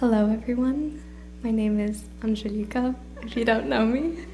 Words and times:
Hello, 0.00 0.28
everyone. 0.28 1.00
My 1.44 1.52
name 1.52 1.78
is 1.78 2.02
Angelica, 2.24 2.96
if 3.22 3.36
you 3.36 3.44
don't 3.44 3.68
know 3.68 3.86
me. 3.86 4.24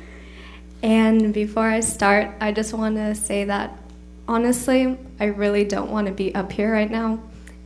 And 0.83 1.35
before 1.35 1.69
I 1.69 1.81
start, 1.81 2.31
I 2.41 2.51
just 2.51 2.73
want 2.73 2.97
to 2.97 3.15
say 3.15 3.45
that 3.45 3.79
honestly, 4.27 4.97
I 5.21 5.27
really 5.27 5.65
don't 5.65 5.91
want 5.91 6.07
to 6.07 6.15
be 6.15 6.35
up 6.35 6.51
here 6.51 6.73
right 6.73 6.91
now. 6.91 7.21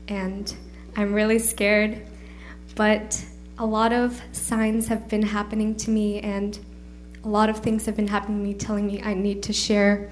And 0.09 0.53
I'm 0.97 1.15
really 1.15 1.39
scared. 1.39 2.05
But 2.75 3.25
a 3.59 3.65
lot 3.65 3.93
of 3.93 4.21
signs 4.33 4.89
have 4.89 5.07
been 5.09 5.23
happening 5.23 5.77
to 5.77 5.91
me, 5.91 6.19
and 6.19 6.59
a 7.23 7.29
lot 7.29 7.49
of 7.49 7.59
things 7.59 7.87
have 7.87 7.95
been 7.95 8.09
happening 8.09 8.41
to 8.41 8.45
me 8.49 8.55
telling 8.55 8.89
me 8.89 9.03
I 9.05 9.15
need 9.15 9.41
to 9.45 9.53
share 9.53 10.11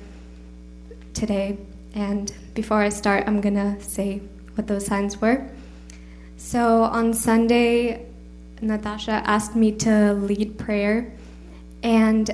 today. 1.14 1.58
And 1.96 2.32
before 2.54 2.80
I 2.80 2.90
start, 2.90 3.24
I'm 3.26 3.40
going 3.40 3.56
to 3.56 3.82
say 3.82 4.22
what 4.54 4.68
those 4.68 4.86
signs 4.86 5.20
were. 5.20 5.50
So 6.42 6.82
on 6.82 7.14
Sunday, 7.14 8.04
Natasha 8.60 9.22
asked 9.24 9.56
me 9.56 9.72
to 9.86 10.12
lead 10.12 10.58
prayer, 10.58 11.10
and 11.82 12.28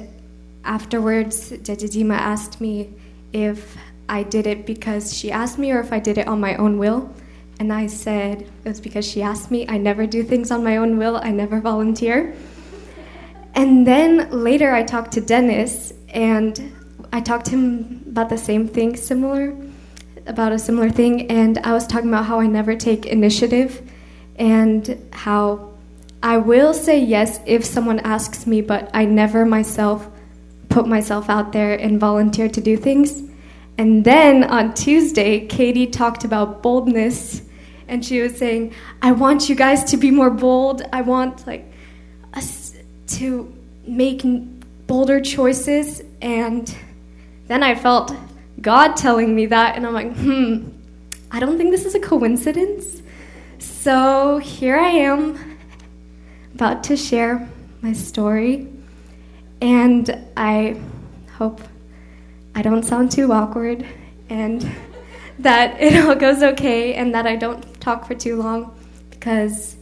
afterwards, 0.65 1.53
Jajajima 1.53 2.17
asked 2.17 2.61
me 2.61 2.89
if 3.33 3.77
I 4.09 4.25
did 4.25 4.47
it 4.48 4.67
because 4.67 5.17
she 5.17 5.31
asked 5.31 5.59
me 5.59 5.71
or 5.71 5.79
if 5.79 5.93
I 5.93 6.01
did 6.01 6.19
it 6.19 6.27
on 6.27 6.41
my 6.41 6.57
own 6.57 6.79
will. 6.79 7.15
And 7.61 7.73
I 7.73 7.87
said 7.87 8.43
it 8.43 8.69
was 8.69 8.81
because 8.81 9.07
she 9.07 9.23
asked 9.23 9.51
me. 9.51 9.69
I 9.69 9.77
never 9.77 10.07
do 10.07 10.25
things 10.25 10.51
on 10.51 10.65
my 10.65 10.79
own 10.79 10.97
will, 10.97 11.20
I 11.23 11.31
never 11.31 11.61
volunteer. 11.61 12.34
And 13.55 13.87
then 13.87 14.31
later, 14.31 14.75
I 14.75 14.83
talked 14.83 15.12
to 15.12 15.20
Dennis, 15.20 15.93
and 16.09 16.73
I 17.12 17.20
talked 17.20 17.45
to 17.47 17.51
him 17.53 18.03
about 18.09 18.31
the 18.31 18.39
same 18.39 18.67
thing, 18.67 18.97
similar, 18.97 19.55
about 20.27 20.51
a 20.51 20.59
similar 20.59 20.91
thing, 20.91 21.31
and 21.31 21.59
I 21.59 21.73
was 21.73 21.87
talking 21.87 22.09
about 22.09 22.25
how 22.25 22.41
I 22.41 22.47
never 22.47 22.75
take 22.75 23.06
initiative 23.06 23.88
and 24.38 25.08
how 25.12 25.70
I 26.22 26.39
will 26.39 26.75
say 26.75 26.98
yes 26.98 27.41
if 27.47 27.64
someone 27.64 28.00
asks 28.00 28.47
me, 28.47 28.61
but 28.61 28.91
I 28.94 29.05
never 29.05 29.44
myself 29.44 30.08
put 30.69 30.86
myself 30.86 31.28
out 31.31 31.53
there 31.53 31.75
and 31.75 31.98
volunteer 31.98 32.48
to 32.48 32.61
do 32.61 32.77
things. 32.77 33.22
And 33.77 34.05
then 34.05 34.44
on 34.44 34.75
Tuesday, 34.75 35.47
Katie 35.47 35.86
talked 35.86 36.25
about 36.25 36.62
boldness, 36.62 37.42
and 37.86 38.05
she 38.05 38.20
was 38.20 38.36
saying, 38.36 38.72
"I 39.00 39.12
want 39.12 39.48
you 39.48 39.55
guys 39.55 39.84
to 39.84 39.97
be 39.97 40.11
more 40.11 40.31
bold. 40.31 40.83
I 40.92 41.03
want 41.03 41.47
like 41.47 41.70
us 42.34 42.75
to 43.19 43.53
make 43.86 44.22
bolder 44.86 45.20
choices." 45.20 46.03
And 46.20 46.75
then 47.47 47.62
I 47.62 47.77
felt 47.77 48.14
God 48.61 48.97
telling 48.97 49.34
me 49.34 49.47
that, 49.47 49.77
and 49.77 49.86
I'm 49.86 49.94
like, 49.94 50.16
"Hmm, 50.16 50.70
I 51.31 51.39
don't 51.39 51.56
think 51.56 51.70
this 51.70 51.86
is 51.86 51.94
a 51.94 52.00
coincidence." 52.00 53.03
So 53.89 54.36
here 54.36 54.77
I 54.77 54.91
am, 54.91 55.56
about 56.53 56.84
to 56.84 56.97
share 56.98 57.48
my 57.81 57.94
story, 57.94 58.69
and 59.62 60.28
I 60.36 60.78
hope 61.39 61.62
I 62.55 62.61
don't 62.61 62.83
sound 62.83 63.11
too 63.11 63.33
awkward 63.33 63.86
and 64.28 64.70
that 65.39 65.81
it 65.81 66.05
all 66.05 66.14
goes 66.14 66.42
okay 66.42 66.97
and 66.97 67.14
that 67.14 67.27
I 67.27 67.36
don't 67.36 67.81
talk 67.81 68.06
for 68.06 68.14
too 68.14 68.36
long 68.36 68.78
because 69.09 69.78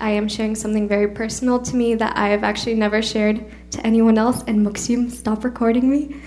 I 0.00 0.10
am 0.10 0.28
sharing 0.28 0.54
something 0.54 0.86
very 0.86 1.08
personal 1.08 1.58
to 1.58 1.74
me 1.74 1.96
that 1.96 2.16
I 2.16 2.28
have 2.28 2.44
actually 2.44 2.74
never 2.74 3.02
shared 3.02 3.44
to 3.72 3.84
anyone 3.84 4.16
else. 4.16 4.44
And 4.46 4.64
Muxium, 4.64 5.10
stop 5.10 5.42
recording 5.42 5.90
me 5.90 6.20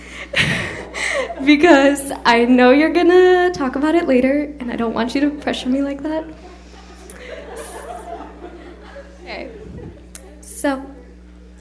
because 1.46 2.12
I 2.26 2.44
know 2.44 2.72
you're 2.72 2.92
gonna 2.92 3.50
talk 3.54 3.78
about 3.78 3.96
it 3.96 4.10
later, 4.10 4.54
and 4.60 4.70
I 4.70 4.76
don't 4.76 4.94
want 4.94 5.16
you 5.16 5.22
to 5.22 5.30
pressure 5.30 5.70
me 5.70 5.82
like 5.82 6.04
that. 6.04 6.26
So, 10.64 10.78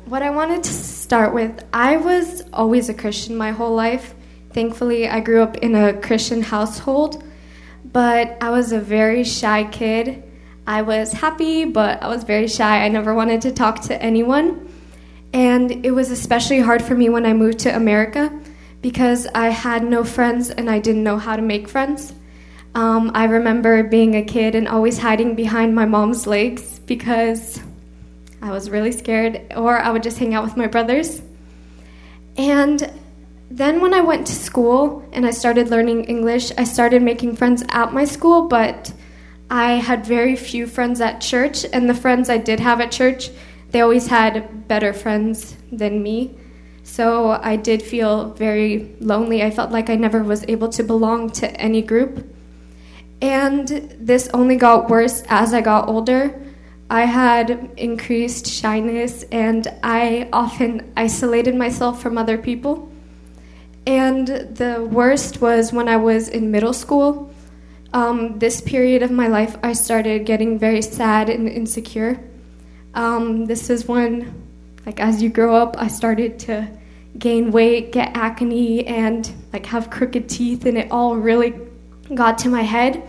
what 0.05 0.23
I 0.23 0.31
wanted 0.31 0.63
to 0.63 0.73
start 0.73 1.35
with, 1.35 1.65
I 1.73 1.97
was 1.97 2.45
always 2.53 2.89
a 2.89 2.95
Christian 2.95 3.35
my 3.35 3.51
whole 3.51 3.75
life. 3.75 4.15
Thankfully, 4.53 5.09
I 5.09 5.19
grew 5.19 5.43
up 5.43 5.57
in 5.57 5.75
a 5.75 6.01
Christian 6.01 6.41
household, 6.41 7.21
but 7.85 8.39
I 8.41 8.51
was 8.51 8.71
a 8.71 8.79
very 8.79 9.25
shy 9.25 9.65
kid. 9.65 10.23
I 10.69 10.83
was 10.83 11.13
happy, 11.13 11.65
but 11.65 12.01
I 12.01 12.07
was 12.07 12.23
very 12.23 12.47
shy. 12.47 12.85
I 12.85 12.87
never 12.91 13.13
wanted 13.13 13.41
to 13.41 13.51
talk 13.51 13.81
to 13.87 14.01
anyone. 14.01 14.73
And 15.33 15.85
it 15.85 15.91
was 15.91 16.13
especially 16.13 16.61
hard 16.61 16.81
for 16.81 16.95
me 16.95 17.09
when 17.09 17.27
I 17.27 17.33
moved 17.33 17.59
to 17.67 17.75
America 17.75 18.31
because 18.83 19.27
I 19.35 19.49
had 19.49 19.83
no 19.83 20.05
friends 20.05 20.51
and 20.51 20.71
I 20.71 20.79
didn't 20.79 21.03
know 21.03 21.19
how 21.19 21.35
to 21.35 21.43
make 21.43 21.69
friends. 21.69 22.15
Um, 22.77 23.11
I 23.17 23.25
remember 23.25 23.83
being 23.83 24.15
a 24.15 24.23
kid 24.23 24.55
and 24.55 24.69
always 24.69 24.99
hiding 24.99 25.35
behind 25.35 25.75
my 25.75 25.87
mom's 25.87 26.29
legs 26.29 26.79
because 26.79 27.61
I 28.43 28.51
was 28.51 28.69
really 28.69 28.91
scared, 28.91 29.55
or 29.57 29.79
I 29.79 29.91
would 29.91 30.03
just 30.03 30.19
hang 30.19 30.35
out 30.35 30.43
with 30.43 30.57
my 30.57 30.67
brothers. 30.67 31.23
And 32.37 32.93
then 33.51 33.81
when 33.81 33.95
I 33.95 34.01
went 34.01 34.27
to 34.27 34.33
school 34.33 35.09
and 35.13 35.25
I 35.25 35.31
started 35.31 35.71
learning 35.71 36.05
English, 36.05 36.51
I 36.59 36.65
started 36.65 37.03
making 37.03 37.37
friends 37.37 37.63
at 37.69 37.93
my 37.93 38.05
school, 38.05 38.49
but 38.49 38.93
I 39.49 39.75
had 39.75 40.05
very 40.05 40.35
few 40.35 40.67
friends 40.67 41.01
at 41.01 41.21
church, 41.21 41.65
and 41.73 41.89
the 41.89 41.95
friends 41.95 42.29
I 42.29 42.39
did 42.39 42.59
have 42.59 42.81
at 42.81 42.91
church, 42.91 43.31
they 43.71 43.81
always 43.81 44.09
had 44.09 44.67
better 44.67 44.93
friends 44.93 45.57
than 45.71 46.03
me. 46.03 46.35
So 46.83 47.31
I 47.31 47.55
did 47.57 47.81
feel 47.81 48.33
very 48.33 48.97
lonely. 48.99 49.43
I 49.43 49.51
felt 49.53 49.71
like 49.71 49.89
I 49.89 49.95
never 49.95 50.25
was 50.25 50.45
able 50.49 50.69
to 50.71 50.83
belong 50.83 51.31
to 51.31 51.49
any 51.61 51.81
group. 51.81 52.27
And 53.21 53.69
this 54.01 54.29
only 54.35 54.57
got 54.57 54.91
worse 54.91 55.23
as 55.29 55.55
I 55.55 55.61
got 55.61 55.89
older. 55.89 56.41
I 56.93 57.07
had 57.07 57.71
increased 57.79 58.47
shyness 58.47 59.25
and 59.33 59.67
I 59.83 60.29
often 60.31 60.93
isolated 60.95 61.55
myself 61.55 62.03
from 62.03 62.19
other 62.19 62.37
people. 62.37 62.93
And 63.87 64.27
the 64.27 64.87
worst 64.93 65.41
was 65.41 65.73
when 65.73 65.89
I 65.89 65.97
was 65.97 66.29
in 66.29 66.51
middle 66.51 66.75
school. 66.75 67.33
Um, 67.95 68.39
this 68.39 68.61
period 68.61 69.03
of 69.03 69.11
my 69.11 69.27
life, 69.29 69.57
I 69.63 69.73
started 69.73 70.27
getting 70.27 70.59
very 70.59 70.83
sad 70.83 71.31
and 71.31 71.49
insecure. 71.49 72.21
Um, 72.93 73.47
this 73.47 73.71
is 73.71 73.89
when, 73.89 74.45
like, 74.85 75.01
as 75.01 75.23
you 75.23 75.31
grow 75.31 75.57
up, 75.57 75.77
I 75.79 75.89
started 75.89 76.39
to 76.41 76.69
gain 77.19 77.53
weight, 77.53 77.93
get 77.93 78.15
acne, 78.15 78.87
and 78.87 79.33
like 79.51 79.65
have 79.65 79.89
crooked 79.89 80.29
teeth, 80.29 80.67
and 80.67 80.77
it 80.77 80.91
all 80.91 81.17
really 81.17 81.55
got 82.15 82.37
to 82.39 82.51
my 82.51 82.63
head. 82.63 83.03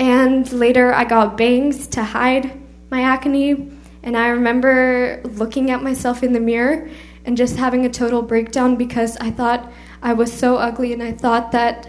And 0.00 0.52
later, 0.52 0.92
I 0.92 1.04
got 1.04 1.36
bangs 1.36 1.86
to 1.94 2.02
hide 2.02 2.63
my 2.94 3.02
acne. 3.02 3.72
And 4.04 4.16
I 4.16 4.28
remember 4.28 5.20
looking 5.24 5.72
at 5.72 5.82
myself 5.82 6.22
in 6.22 6.32
the 6.32 6.38
mirror 6.38 6.88
and 7.24 7.36
just 7.36 7.56
having 7.56 7.84
a 7.84 7.88
total 7.88 8.22
breakdown 8.22 8.76
because 8.76 9.16
I 9.16 9.32
thought 9.32 9.72
I 10.00 10.12
was 10.12 10.32
so 10.32 10.58
ugly 10.58 10.92
and 10.92 11.02
I 11.02 11.10
thought 11.10 11.50
that 11.50 11.88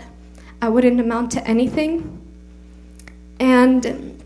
I 0.63 0.69
wouldn't 0.69 0.99
amount 0.99 1.31
to 1.33 1.47
anything. 1.47 1.91
And 3.39 4.19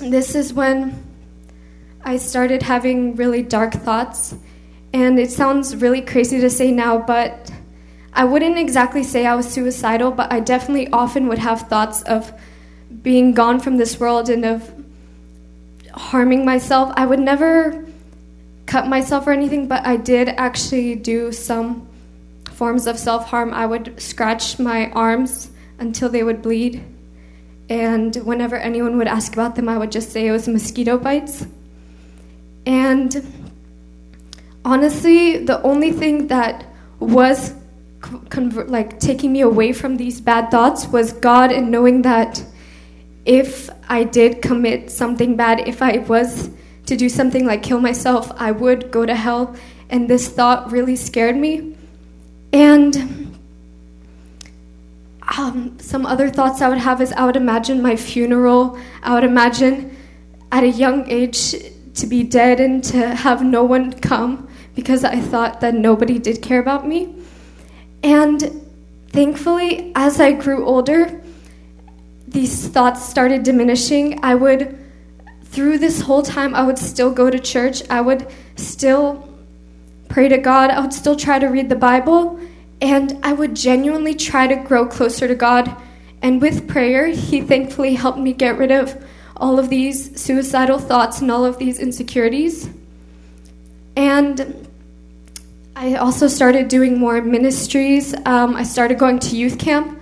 this 0.00 0.34
is 0.34 0.52
when 0.52 1.02
I 2.04 2.18
started 2.18 2.62
having 2.62 3.16
really 3.16 3.42
dark 3.42 3.72
thoughts. 3.72 4.34
And 4.92 5.18
it 5.18 5.30
sounds 5.30 5.76
really 5.76 6.02
crazy 6.02 6.40
to 6.40 6.50
say 6.50 6.70
now, 6.70 6.98
but 6.98 7.50
I 8.12 8.24
wouldn't 8.24 8.58
exactly 8.58 9.02
say 9.02 9.24
I 9.24 9.34
was 9.34 9.48
suicidal, 9.48 10.10
but 10.10 10.30
I 10.30 10.40
definitely 10.40 10.90
often 10.92 11.28
would 11.28 11.38
have 11.38 11.68
thoughts 11.68 12.02
of 12.02 12.34
being 13.02 13.32
gone 13.32 13.60
from 13.60 13.78
this 13.78 13.98
world 13.98 14.28
and 14.28 14.44
of 14.44 14.77
harming 15.94 16.44
myself. 16.44 16.92
I 16.96 17.06
would 17.06 17.20
never 17.20 17.84
cut 18.66 18.86
myself 18.86 19.26
or 19.26 19.32
anything, 19.32 19.66
but 19.66 19.86
I 19.86 19.96
did 19.96 20.28
actually 20.28 20.94
do 20.94 21.32
some 21.32 21.88
forms 22.52 22.86
of 22.86 22.98
self 22.98 23.26
harm. 23.26 23.52
I 23.54 23.66
would 23.66 24.00
scratch 24.00 24.58
my 24.58 24.90
arms 24.90 25.50
until 25.78 26.08
they 26.08 26.22
would 26.22 26.42
bleed. 26.42 26.84
And 27.70 28.14
whenever 28.16 28.56
anyone 28.56 28.96
would 28.98 29.08
ask 29.08 29.32
about 29.32 29.54
them, 29.54 29.68
I 29.68 29.78
would 29.78 29.92
just 29.92 30.10
say 30.10 30.26
it 30.26 30.32
was 30.32 30.48
mosquito 30.48 30.98
bites. 30.98 31.46
And 32.66 33.10
honestly, 34.64 35.44
the 35.44 35.62
only 35.62 35.92
thing 35.92 36.28
that 36.28 36.66
was 36.98 37.54
like 38.68 39.00
taking 39.00 39.32
me 39.32 39.40
away 39.40 39.72
from 39.72 39.96
these 39.96 40.20
bad 40.20 40.50
thoughts 40.50 40.86
was 40.86 41.12
God 41.12 41.50
and 41.50 41.70
knowing 41.70 42.02
that 42.02 42.44
if 43.28 43.68
I 43.90 44.04
did 44.04 44.40
commit 44.40 44.90
something 44.90 45.36
bad, 45.36 45.68
if 45.68 45.82
I 45.82 45.98
was 45.98 46.48
to 46.86 46.96
do 46.96 47.10
something 47.10 47.44
like 47.44 47.62
kill 47.62 47.78
myself, 47.78 48.32
I 48.36 48.52
would 48.52 48.90
go 48.90 49.04
to 49.04 49.14
hell. 49.14 49.54
And 49.90 50.08
this 50.08 50.28
thought 50.28 50.72
really 50.72 50.96
scared 50.96 51.36
me. 51.36 51.76
And 52.54 53.36
um, 55.36 55.78
some 55.78 56.06
other 56.06 56.30
thoughts 56.30 56.62
I 56.62 56.70
would 56.70 56.78
have 56.78 57.02
is 57.02 57.12
I 57.12 57.26
would 57.26 57.36
imagine 57.36 57.82
my 57.82 57.96
funeral. 57.96 58.78
I 59.02 59.12
would 59.12 59.24
imagine 59.24 59.94
at 60.50 60.64
a 60.64 60.70
young 60.70 61.06
age 61.10 61.54
to 61.96 62.06
be 62.06 62.22
dead 62.22 62.60
and 62.60 62.82
to 62.84 63.14
have 63.14 63.44
no 63.44 63.62
one 63.62 63.92
come 63.92 64.48
because 64.74 65.04
I 65.04 65.20
thought 65.20 65.60
that 65.60 65.74
nobody 65.74 66.18
did 66.18 66.40
care 66.40 66.60
about 66.60 66.88
me. 66.88 67.14
And 68.02 68.64
thankfully, 69.08 69.92
as 69.94 70.18
I 70.18 70.32
grew 70.32 70.64
older, 70.64 71.20
these 72.30 72.68
thoughts 72.68 73.08
started 73.08 73.42
diminishing. 73.42 74.22
I 74.22 74.34
would 74.34 74.78
through 75.50 75.78
this 75.78 76.02
whole 76.02 76.22
time, 76.22 76.54
I 76.54 76.62
would 76.62 76.78
still 76.78 77.10
go 77.10 77.30
to 77.30 77.38
church. 77.38 77.82
I 77.88 78.00
would 78.00 78.28
still 78.56 79.28
pray 80.08 80.28
to 80.28 80.38
God. 80.38 80.70
I 80.70 80.80
would 80.80 80.92
still 80.92 81.16
try 81.16 81.38
to 81.38 81.46
read 81.46 81.68
the 81.68 81.76
Bible. 81.76 82.38
And 82.80 83.18
I 83.22 83.32
would 83.32 83.56
genuinely 83.56 84.14
try 84.14 84.46
to 84.46 84.56
grow 84.56 84.86
closer 84.86 85.26
to 85.26 85.34
God. 85.34 85.74
And 86.22 86.40
with 86.40 86.68
prayer, 86.68 87.08
He 87.08 87.40
thankfully 87.40 87.94
helped 87.94 88.18
me 88.18 88.32
get 88.32 88.58
rid 88.58 88.70
of 88.70 89.02
all 89.36 89.58
of 89.58 89.68
these 89.68 90.20
suicidal 90.20 90.78
thoughts 90.78 91.20
and 91.20 91.30
all 91.30 91.44
of 91.44 91.58
these 91.58 91.78
insecurities. 91.78 92.68
And 93.96 94.68
I 95.74 95.94
also 95.94 96.28
started 96.28 96.68
doing 96.68 96.98
more 96.98 97.20
ministries. 97.22 98.14
Um, 98.26 98.54
I 98.54 98.64
started 98.64 98.98
going 98.98 99.18
to 99.20 99.36
youth 99.36 99.58
camp. 99.58 99.97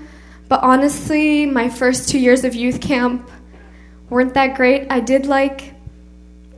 But 0.49 0.63
honestly, 0.63 1.47
my 1.47 1.69
first 1.69 2.09
two 2.09 2.19
years 2.19 2.45
of 2.45 2.55
youth 2.55 2.81
camp 2.81 3.31
weren't 4.09 4.35
that 4.35 4.57
great. 4.57 4.87
I 4.91 5.01
did 5.01 5.27
like 5.27 5.75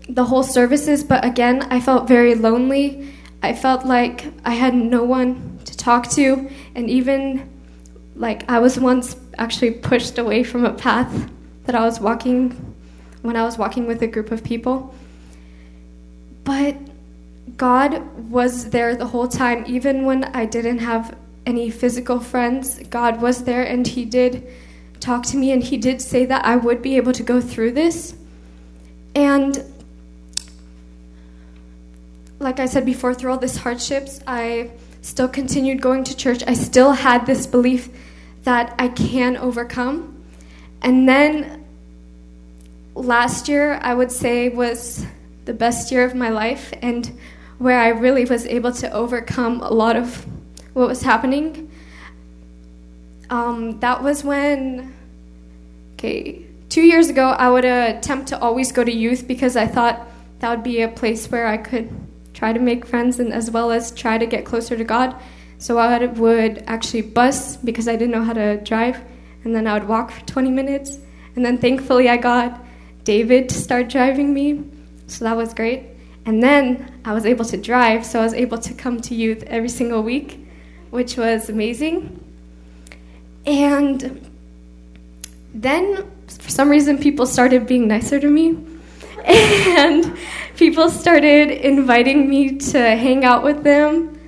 the 0.09 0.25
whole 0.25 0.43
services, 0.43 1.05
but 1.05 1.25
again, 1.25 1.63
I 1.71 1.81
felt 1.81 2.09
very 2.09 2.35
lonely. 2.35 3.13
I 3.43 3.55
felt 3.55 3.85
like 3.87 4.27
I 4.45 4.55
had 4.55 4.75
no 4.75 5.05
one 5.05 5.61
to 5.65 5.77
talk 5.77 6.11
to, 6.13 6.51
and 6.75 6.91
even 6.91 7.49
like 8.17 8.49
I 8.51 8.59
was 8.59 8.79
once 8.79 9.17
actually 9.39 9.71
pushed 9.71 10.19
away 10.19 10.43
from 10.43 10.65
a 10.65 10.73
path 10.73 11.31
that 11.65 11.75
I 11.75 11.85
was 11.85 12.01
walking 12.01 12.75
when 13.23 13.37
I 13.37 13.45
was 13.45 13.59
walking 13.59 13.87
with 13.87 14.03
a 14.03 14.07
group 14.07 14.31
of 14.33 14.43
people. 14.43 14.95
But 16.45 16.77
God 17.57 18.31
was 18.31 18.71
there 18.71 18.97
the 18.97 19.07
whole 19.07 19.29
time, 19.29 19.65
even 19.67 20.05
when 20.05 20.25
I 20.25 20.47
didn't 20.47 20.79
have 20.79 21.17
any 21.49 21.71
physical 21.71 22.21
friends. 22.21 22.79
God 22.91 23.23
was 23.23 23.45
there, 23.45 23.65
and 23.65 23.87
He 23.87 24.05
did 24.05 24.47
talk 25.01 25.25
to 25.27 25.37
me, 25.37 25.51
and 25.51 25.65
He 25.65 25.79
did 25.79 26.03
say 26.03 26.27
that 26.27 26.45
I 26.45 26.57
would 26.57 26.83
be 26.83 26.97
able 26.99 27.13
to 27.15 27.23
go 27.23 27.41
through 27.41 27.73
this. 27.73 28.15
And 29.15 29.65
like 32.39 32.61
I 32.61 32.67
said 32.67 32.85
before, 32.85 33.15
through 33.15 33.33
all 33.33 33.39
these 33.39 33.57
hardships, 33.57 34.21
I 34.27 34.71
still 35.01 35.27
continued 35.29 35.81
going 35.81 36.05
to 36.05 36.15
church. 36.15 36.43
I 36.47 36.53
still 36.53 36.93
had 36.93 37.25
this 37.25 37.47
belief 37.47 37.89
that 38.45 38.75
I 38.79 38.89
can 38.89 39.37
overcome. 39.39 40.23
And 40.83 41.09
then 41.09 41.65
last 42.95 43.49
year, 43.49 43.81
I 43.83 43.95
would 43.95 44.13
say, 44.13 44.51
was 44.51 45.05
the 45.47 45.55
best 45.55 45.91
year 45.91 46.05
of 46.05 46.15
my 46.15 46.29
life 46.29 46.75
and 46.83 47.11
where 47.57 47.81
I 47.81 47.89
really 47.89 48.27
was 48.27 48.45
able 48.47 48.73
to 48.73 48.93
overcome 48.93 49.61
a 49.63 49.71
lot 49.71 49.97
of 49.97 50.27
what 50.79 50.89
was 50.89 51.03
happening. 51.03 51.71
Um, 53.31 53.81
that 53.81 54.03
was 54.03 54.25
when, 54.25 54.95
okay, 55.95 56.47
two 56.69 56.83
years 56.83 57.09
ago, 57.09 57.31
I 57.31 57.51
would 57.51 57.65
attempt 57.65 58.29
to 58.29 58.41
always 58.41 58.73
go 58.73 58.85
to 58.85 58.93
youth 58.93 59.27
because 59.27 59.57
I 59.57 59.67
thought 59.67 60.07
that 60.39 60.51
would 60.51 60.63
be 60.63 60.83
a 60.83 60.89
place 60.89 61.31
where 61.31 61.47
I 61.47 61.57
could 61.57 61.91
try 62.33 62.53
to 62.53 62.61
make 62.61 62.87
friends 62.87 63.19
and 63.19 63.33
as 63.33 63.51
well 63.51 63.73
as 63.73 63.91
try 63.91 64.17
to 64.17 64.27
get 64.27 64.45
closer 64.45 64.77
to 64.77 64.85
God. 64.85 65.17
So 65.59 65.79
I 65.79 66.07
would 66.07 66.63
actually 66.69 67.03
bus 67.03 67.57
because 67.57 67.89
I 67.89 67.97
didn't 67.97 68.13
know 68.13 68.23
how 68.23 68.35
to 68.35 68.59
drive, 68.59 69.03
and 69.43 69.55
then 69.55 69.67
I 69.67 69.75
would 69.75 69.89
walk 69.89 70.13
for 70.13 70.25
20 70.27 70.51
minutes. 70.51 70.99
And 71.35 71.45
then 71.45 71.59
thankfully 71.59 72.09
I 72.09 72.17
got 72.17 72.65
David 73.03 73.49
to 73.49 73.57
start 73.57 73.89
driving 73.89 74.33
me, 74.33 74.63
so 75.09 75.25
that 75.25 75.37
was 75.37 75.53
great. 75.53 75.83
And 76.27 76.43
then 76.43 77.01
I 77.05 77.13
was 77.13 77.27
able 77.27 77.45
to 77.47 77.57
drive, 77.57 78.07
so 78.07 78.21
I 78.21 78.23
was 78.23 78.35
able 78.35 78.59
to 78.59 78.75
come 78.75 79.01
to 79.01 79.15
youth 79.15 79.43
every 79.45 79.69
single 79.69 80.03
week, 80.03 80.48
which 80.91 81.17
was 81.17 81.49
amazing. 81.49 82.25
And 83.47 84.29
then 85.55 86.11
for 86.27 86.51
some 86.51 86.69
reason 86.69 86.99
people 86.99 87.27
started 87.27 87.67
being 87.67 87.89
nicer 87.89 88.21
to 88.21 88.29
me. 88.29 88.59
And 89.25 90.17
people 90.57 90.89
started 90.91 91.51
inviting 91.51 92.29
me 92.29 92.59
to 92.59 92.79
hang 92.79 93.25
out 93.25 93.43
with 93.43 93.63
them. 93.63 94.19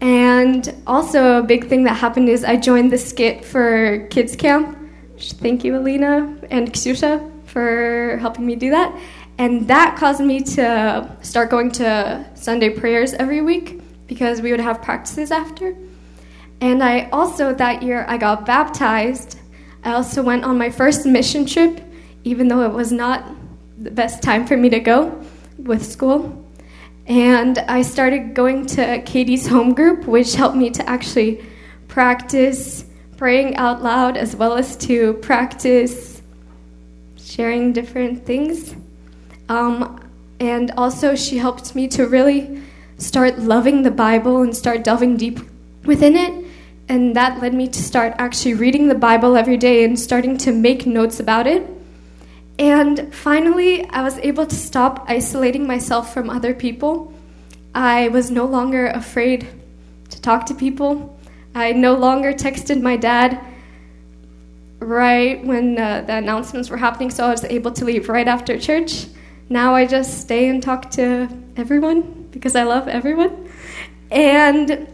And 0.00 0.74
also, 0.86 1.38
a 1.38 1.42
big 1.42 1.68
thing 1.68 1.84
that 1.84 1.94
happened 1.94 2.28
is 2.28 2.44
I 2.44 2.56
joined 2.56 2.92
the 2.92 2.98
skit 2.98 3.44
for 3.44 4.06
kids 4.10 4.36
camp. 4.36 4.76
Thank 5.18 5.64
you, 5.64 5.76
Alina 5.78 6.36
and 6.50 6.72
Ksusha, 6.72 7.30
for 7.46 8.18
helping 8.20 8.44
me 8.44 8.54
do 8.54 8.70
that. 8.70 8.94
And 9.38 9.66
that 9.68 9.96
caused 9.96 10.20
me 10.20 10.40
to 10.42 11.16
start 11.22 11.50
going 11.50 11.70
to 11.72 12.24
Sunday 12.34 12.70
prayers 12.70 13.14
every 13.14 13.40
week 13.40 13.80
because 14.06 14.40
we 14.42 14.50
would 14.50 14.60
have 14.60 14.82
practices 14.82 15.30
after. 15.30 15.74
And 16.64 16.82
I 16.82 17.10
also, 17.10 17.52
that 17.52 17.82
year, 17.82 18.06
I 18.08 18.16
got 18.16 18.46
baptized. 18.46 19.38
I 19.84 19.92
also 19.92 20.22
went 20.22 20.44
on 20.44 20.56
my 20.56 20.70
first 20.70 21.04
mission 21.04 21.44
trip, 21.44 21.78
even 22.24 22.48
though 22.48 22.64
it 22.64 22.72
was 22.72 22.90
not 22.90 23.22
the 23.76 23.90
best 23.90 24.22
time 24.22 24.46
for 24.46 24.56
me 24.56 24.70
to 24.70 24.80
go 24.80 25.22
with 25.58 25.84
school. 25.84 26.42
And 27.06 27.58
I 27.58 27.82
started 27.82 28.32
going 28.32 28.64
to 28.78 29.02
Katie's 29.02 29.46
home 29.46 29.74
group, 29.74 30.06
which 30.06 30.36
helped 30.36 30.56
me 30.56 30.70
to 30.70 30.88
actually 30.88 31.44
practice 31.86 32.86
praying 33.18 33.56
out 33.56 33.82
loud 33.82 34.16
as 34.16 34.34
well 34.34 34.54
as 34.54 34.74
to 34.88 35.12
practice 35.20 36.22
sharing 37.18 37.74
different 37.74 38.24
things. 38.24 38.74
Um, 39.50 40.00
and 40.40 40.70
also, 40.78 41.14
she 41.14 41.36
helped 41.36 41.74
me 41.74 41.88
to 41.88 42.06
really 42.06 42.62
start 42.96 43.38
loving 43.38 43.82
the 43.82 43.90
Bible 43.90 44.40
and 44.40 44.56
start 44.56 44.82
delving 44.82 45.18
deep 45.18 45.40
within 45.84 46.16
it. 46.16 46.43
And 46.88 47.16
that 47.16 47.40
led 47.40 47.54
me 47.54 47.68
to 47.68 47.82
start 47.82 48.14
actually 48.18 48.54
reading 48.54 48.88
the 48.88 48.94
Bible 48.94 49.36
every 49.36 49.56
day 49.56 49.84
and 49.84 49.98
starting 49.98 50.36
to 50.38 50.52
make 50.52 50.86
notes 50.86 51.18
about 51.18 51.46
it. 51.46 51.68
And 52.58 53.12
finally, 53.12 53.88
I 53.88 54.02
was 54.02 54.18
able 54.18 54.46
to 54.46 54.54
stop 54.54 55.04
isolating 55.08 55.66
myself 55.66 56.12
from 56.12 56.30
other 56.30 56.54
people. 56.54 57.12
I 57.74 58.08
was 58.08 58.30
no 58.30 58.44
longer 58.44 58.86
afraid 58.88 59.48
to 60.10 60.20
talk 60.20 60.46
to 60.46 60.54
people. 60.54 61.18
I 61.54 61.72
no 61.72 61.94
longer 61.94 62.32
texted 62.32 62.80
my 62.82 62.96
dad 62.96 63.40
right 64.78 65.44
when 65.44 65.78
uh, 65.78 66.02
the 66.02 66.16
announcements 66.16 66.68
were 66.68 66.76
happening, 66.76 67.10
so 67.10 67.26
I 67.26 67.30
was 67.30 67.44
able 67.44 67.72
to 67.72 67.84
leave 67.84 68.08
right 68.08 68.28
after 68.28 68.58
church. 68.58 69.06
Now 69.48 69.74
I 69.74 69.86
just 69.86 70.20
stay 70.20 70.48
and 70.48 70.62
talk 70.62 70.90
to 70.92 71.28
everyone 71.56 72.28
because 72.30 72.54
I 72.54 72.64
love 72.64 72.88
everyone. 72.88 73.48
And 74.10 74.93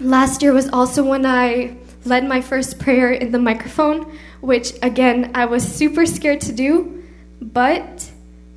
last 0.00 0.42
year 0.42 0.52
was 0.52 0.68
also 0.68 1.04
when 1.04 1.26
I 1.26 1.76
led 2.04 2.26
my 2.26 2.40
first 2.40 2.78
prayer 2.78 3.12
in 3.12 3.30
the 3.30 3.38
microphone 3.38 4.10
which 4.40 4.72
again, 4.82 5.30
I 5.34 5.46
was 5.46 5.66
super 5.66 6.06
scared 6.06 6.40
to 6.42 6.52
do, 6.52 7.04
but 7.40 8.10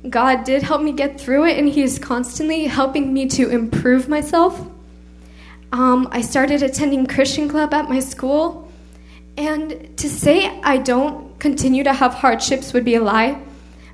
God 0.08 0.44
did 0.44 0.62
help 0.62 0.82
me 0.82 0.92
get 0.92 1.20
through 1.20 1.46
it, 1.46 1.58
and 1.58 1.68
He 1.68 1.82
is 1.82 1.98
constantly 1.98 2.64
helping 2.64 3.12
me 3.12 3.26
to 3.28 3.48
improve 3.48 4.08
myself. 4.08 4.66
Um, 5.72 6.08
I 6.12 6.20
started 6.20 6.62
attending 6.62 7.06
Christian 7.06 7.48
Club 7.48 7.74
at 7.74 7.88
my 7.88 8.00
school, 8.00 8.70
and 9.36 9.96
to 9.96 10.08
say 10.08 10.60
I 10.62 10.78
don't 10.78 11.38
continue 11.38 11.84
to 11.84 11.92
have 11.92 12.14
hardships 12.14 12.72
would 12.72 12.84
be 12.84 12.94
a 12.94 13.02
lie, 13.02 13.40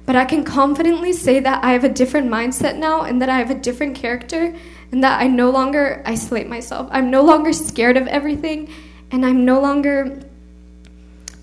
but 0.07 0.15
I 0.15 0.25
can 0.25 0.45
confidently 0.45 1.13
say 1.13 1.41
that 1.41 1.65
I 1.65 1.73
have 1.73 1.85
a 1.85 1.89
different 1.89 2.29
mindset 2.29 2.77
now, 2.77 3.03
and 3.03 3.21
that 3.23 3.29
I 3.29 3.39
have 3.39 3.51
a 3.51 3.55
different 3.55 3.97
character, 3.97 4.55
and 4.93 5.05
that 5.05 5.21
I 5.21 5.27
no 5.27 5.51
longer 5.51 6.03
isolate 6.05 6.49
myself. 6.49 6.89
I'm 6.91 7.11
no 7.11 7.23
longer 7.23 7.53
scared 7.53 7.97
of 7.97 8.07
everything, 8.09 8.73
and 9.11 9.25
I'm 9.25 9.45
no 9.45 9.61
longer 9.61 10.21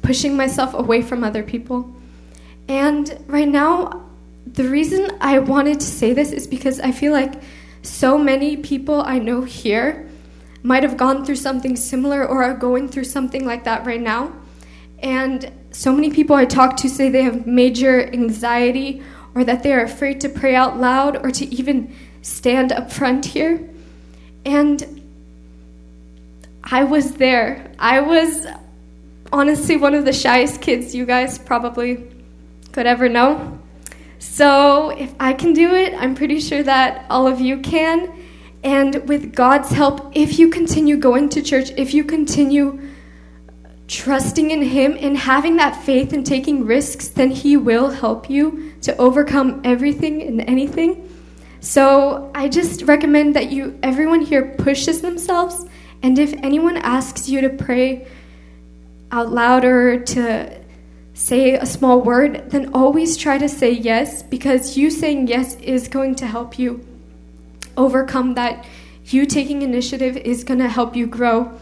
pushing 0.01 0.35
myself 0.35 0.73
away 0.73 1.01
from 1.01 1.23
other 1.23 1.43
people. 1.43 1.93
And 2.67 3.23
right 3.27 3.47
now, 3.47 4.09
the 4.45 4.67
reason 4.69 5.17
I 5.21 5.39
wanted 5.39 5.79
to 5.79 5.85
say 5.85 6.13
this 6.13 6.31
is 6.31 6.47
because 6.47 6.79
I 6.79 6.91
feel 6.91 7.13
like 7.13 7.41
so 7.81 8.17
many 8.17 8.57
people 8.57 9.01
I 9.01 9.19
know 9.19 9.41
here 9.41 10.09
might 10.63 10.83
have 10.83 10.97
gone 10.97 11.25
through 11.25 11.35
something 11.35 11.75
similar 11.75 12.25
or 12.25 12.43
are 12.43 12.53
going 12.53 12.89
through 12.89 13.05
something 13.05 13.45
like 13.45 13.63
that 13.65 13.85
right 13.85 14.01
now. 14.01 14.33
And 14.99 15.51
so 15.71 15.93
many 15.93 16.09
people 16.09 16.35
I 16.35 16.45
talk 16.45 16.75
to 16.77 16.89
say 16.89 17.09
they 17.09 17.23
have 17.23 17.45
major 17.45 18.11
anxiety 18.11 19.01
or 19.35 19.43
that 19.43 19.63
they 19.63 19.71
are 19.73 19.83
afraid 19.83 20.19
to 20.21 20.29
pray 20.29 20.55
out 20.55 20.79
loud 20.79 21.17
or 21.23 21.31
to 21.31 21.45
even 21.53 21.93
stand 22.27 22.71
up 22.71 22.91
front 22.91 23.25
here. 23.25 23.67
And 24.45 25.01
I 26.63 26.83
was 26.83 27.13
there. 27.13 27.71
I 27.79 28.01
was 28.01 28.45
honestly 29.31 29.77
one 29.77 29.93
of 29.93 30.05
the 30.05 30.13
shyest 30.13 30.61
kids 30.61 30.93
you 30.93 31.05
guys 31.05 31.37
probably 31.37 32.03
could 32.73 32.85
ever 32.85 33.07
know. 33.07 33.59
So 34.19 34.89
if 34.89 35.13
I 35.19 35.33
can 35.33 35.53
do 35.53 35.73
it, 35.73 35.93
I'm 35.93 36.15
pretty 36.15 36.39
sure 36.39 36.63
that 36.63 37.05
all 37.09 37.27
of 37.27 37.39
you 37.39 37.59
can. 37.59 38.13
And 38.63 39.07
with 39.07 39.33
God's 39.33 39.69
help, 39.69 40.11
if 40.15 40.37
you 40.39 40.49
continue 40.49 40.97
going 40.97 41.29
to 41.29 41.41
church, 41.41 41.71
if 41.77 41.93
you 41.93 42.03
continue 42.03 42.81
trusting 43.87 44.51
in 44.51 44.61
Him 44.61 44.97
and 44.99 45.15
having 45.15 45.55
that 45.57 45.81
faith 45.83 46.11
and 46.11 46.25
taking 46.25 46.65
risks, 46.65 47.07
then 47.07 47.31
He 47.31 47.55
will 47.55 47.91
help 47.91 48.29
you 48.29 48.73
to 48.81 48.97
overcome 48.97 49.61
everything 49.63 50.21
and 50.23 50.41
anything. 50.41 51.06
So 51.59 52.31
I 52.35 52.49
just 52.49 52.83
recommend 52.83 53.35
that 53.35 53.51
you, 53.51 53.77
everyone 53.83 54.21
here, 54.21 54.55
pushes 54.57 55.01
themselves. 55.01 55.65
And 56.03 56.19
if 56.19 56.33
anyone 56.43 56.77
asks 56.77 57.27
you 57.27 57.41
to 57.41 57.49
pray 57.49 58.07
out 59.11 59.31
loud 59.31 59.65
or 59.65 59.99
to 59.99 60.61
say 61.13 61.55
a 61.55 61.65
small 61.65 62.01
word, 62.01 62.51
then 62.51 62.73
always 62.73 63.17
try 63.17 63.37
to 63.37 63.49
say 63.49 63.71
yes 63.71 64.21
because 64.21 64.77
you 64.77 64.91
saying 64.91 65.27
yes 65.27 65.55
is 65.55 65.87
going 65.87 66.15
to 66.15 66.27
help 66.27 66.59
you 66.59 66.85
overcome 67.75 68.35
that. 68.35 68.65
You 69.05 69.25
taking 69.25 69.61
initiative 69.61 70.17
is 70.17 70.43
going 70.43 70.59
to 70.59 70.69
help 70.69 70.95
you 70.95 71.07
grow. 71.07 71.57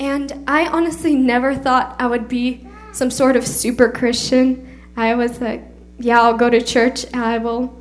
And 0.00 0.44
I 0.48 0.66
honestly 0.66 1.14
never 1.14 1.54
thought 1.54 1.96
I 1.98 2.06
would 2.06 2.28
be 2.28 2.66
some 2.92 3.10
sort 3.10 3.36
of 3.36 3.46
super 3.46 3.90
Christian. 3.90 4.80
I 4.96 5.14
was 5.14 5.40
like, 5.40 5.62
yeah, 5.98 6.20
I'll 6.20 6.36
go 6.36 6.50
to 6.50 6.60
church, 6.60 7.04
I 7.14 7.38
will 7.38 7.76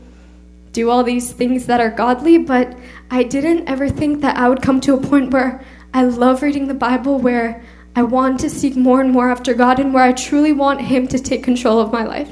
do 0.77 0.91
all 0.91 1.03
these 1.03 1.31
things 1.31 1.65
that 1.65 1.81
are 1.81 1.89
godly, 1.89 2.37
but 2.37 2.77
I 3.09 3.23
didn't 3.23 3.67
ever 3.67 3.89
think 3.89 4.21
that 4.21 4.37
I 4.37 4.47
would 4.47 4.61
come 4.61 4.79
to 4.81 4.93
a 4.93 5.01
point 5.01 5.33
where 5.33 5.65
I 5.91 6.03
love 6.03 6.43
reading 6.43 6.67
the 6.67 6.75
Bible, 6.75 7.17
where 7.17 7.63
I 7.95 8.03
want 8.03 8.39
to 8.41 8.49
seek 8.51 8.75
more 8.75 9.01
and 9.01 9.11
more 9.11 9.31
after 9.31 9.55
God 9.55 9.79
and 9.79 9.91
where 9.91 10.03
I 10.03 10.11
truly 10.11 10.53
want 10.53 10.81
Him 10.81 11.07
to 11.07 11.17
take 11.17 11.41
control 11.41 11.79
of 11.79 11.91
my 11.91 12.03
life. 12.03 12.29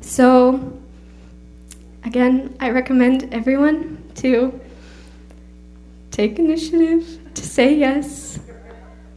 So, 0.00 0.80
again, 2.02 2.56
I 2.58 2.70
recommend 2.70 3.32
everyone 3.32 4.02
to 4.16 4.60
take 6.10 6.40
initiative, 6.40 7.20
to 7.34 7.46
say 7.46 7.72
yes, 7.72 8.40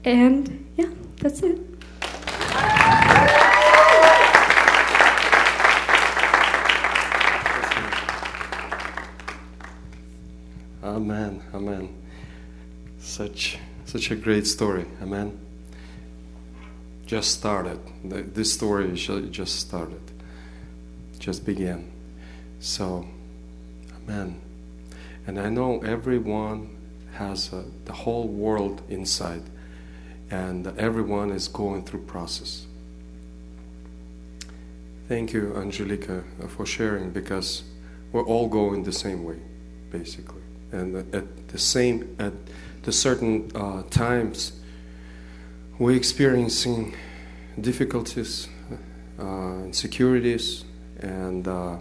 and 0.05 0.69
yeah, 0.77 0.91
that's 1.17 1.41
it. 1.41 1.73
Amen. 10.93 11.41
Amen. 11.53 11.89
Such 13.00 13.57
such 13.85 14.12
a 14.12 14.15
great 14.15 14.47
story. 14.47 14.85
Amen 15.01 15.39
just 17.13 17.31
started. 17.31 17.79
This 18.33 18.53
story 18.53 18.91
just 18.93 19.59
started, 19.59 20.01
just 21.19 21.45
began. 21.45 21.91
So, 22.59 23.07
amen. 23.97 24.41
And 25.27 25.39
I 25.39 25.50
know 25.50 25.81
everyone 25.81 26.75
has 27.13 27.53
a, 27.53 27.65
the 27.85 27.93
whole 27.93 28.27
world 28.27 28.81
inside, 28.89 29.43
and 30.31 30.67
everyone 30.77 31.31
is 31.31 31.47
going 31.47 31.83
through 31.85 32.03
process. 32.05 32.65
Thank 35.07 35.33
you, 35.33 35.53
Angelica, 35.55 36.23
for 36.47 36.65
sharing 36.65 37.12
because 37.12 37.63
we're 38.12 38.25
all 38.25 38.47
going 38.47 38.83
the 38.83 38.93
same 38.93 39.23
way, 39.23 39.39
basically, 39.91 40.42
and 40.74 41.15
at 41.15 41.48
the 41.48 41.58
same 41.58 42.15
at 42.20 42.34
the 42.84 42.92
certain 42.92 43.50
uh, 43.56 43.84
times 43.89 44.53
we're 45.80 45.96
experiencing 45.96 46.96
difficulties, 47.60 48.48
uh, 49.20 49.63
insecurities, 49.65 50.65
and 51.00 51.48
uh, 51.48 51.77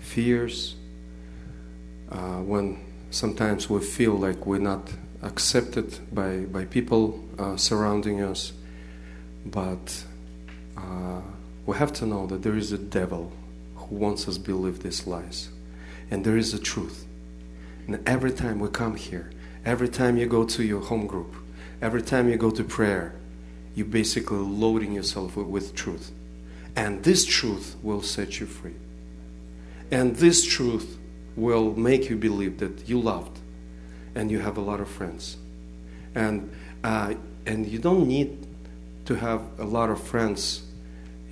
fears. 0.00 0.74
Uh, 2.10 2.40
when 2.42 2.78
sometimes 3.10 3.70
we 3.70 3.80
feel 3.80 4.14
like 4.14 4.44
we're 4.44 4.58
not 4.58 4.90
accepted 5.22 5.98
by, 6.14 6.38
by 6.40 6.64
people 6.64 7.24
uh, 7.38 7.56
surrounding 7.56 8.22
us, 8.22 8.52
but 9.46 10.04
uh, 10.76 11.20
we 11.66 11.76
have 11.76 11.92
to 11.92 12.06
know 12.06 12.26
that 12.26 12.42
there 12.42 12.56
is 12.56 12.72
a 12.72 12.78
devil 12.78 13.32
who 13.76 13.96
wants 13.96 14.26
us 14.28 14.36
to 14.36 14.40
believe 14.40 14.82
these 14.82 15.06
lies, 15.06 15.48
and 16.10 16.24
there 16.24 16.36
is 16.36 16.52
a 16.54 16.58
truth. 16.58 17.07
And 17.88 18.06
every 18.06 18.32
time 18.32 18.60
we 18.60 18.68
come 18.68 18.96
here, 18.96 19.30
every 19.64 19.88
time 19.88 20.18
you 20.18 20.26
go 20.26 20.44
to 20.44 20.62
your 20.62 20.82
home 20.82 21.06
group, 21.06 21.34
every 21.80 22.02
time 22.02 22.28
you 22.28 22.36
go 22.36 22.50
to 22.50 22.62
prayer, 22.62 23.14
you're 23.74 23.86
basically 23.86 24.36
loading 24.36 24.92
yourself 24.92 25.36
with, 25.36 25.74
truth. 25.74 26.12
And 26.76 27.02
this 27.02 27.24
truth 27.24 27.76
will 27.82 28.02
set 28.02 28.40
you 28.40 28.46
free. 28.46 28.74
And 29.90 30.14
this 30.16 30.44
truth 30.44 30.98
will 31.34 31.74
make 31.76 32.10
you 32.10 32.16
believe 32.16 32.58
that 32.58 32.86
you 32.86 33.00
loved 33.00 33.38
and 34.14 34.30
you 34.30 34.40
have 34.40 34.58
a 34.58 34.60
lot 34.60 34.80
of 34.80 34.88
friends. 34.88 35.38
And, 36.14 36.50
uh, 36.84 37.14
and 37.46 37.66
you 37.66 37.78
don't 37.78 38.06
need 38.06 38.46
to 39.06 39.14
have 39.14 39.40
a 39.58 39.64
lot 39.64 39.88
of 39.88 40.02
friends. 40.02 40.62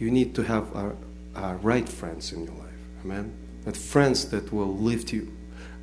You 0.01 0.11
need 0.11 0.35
to 0.37 0.43
have 0.43 0.75
a, 0.75 0.97
a 1.35 1.57
right 1.57 1.87
friends 1.87 2.33
in 2.33 2.45
your 2.45 2.55
life. 2.55 2.81
Amen? 3.05 3.35
That 3.65 3.77
friends 3.77 4.31
that 4.31 4.53
will 4.53 4.75
lift 4.75 5.13
you 5.13 5.36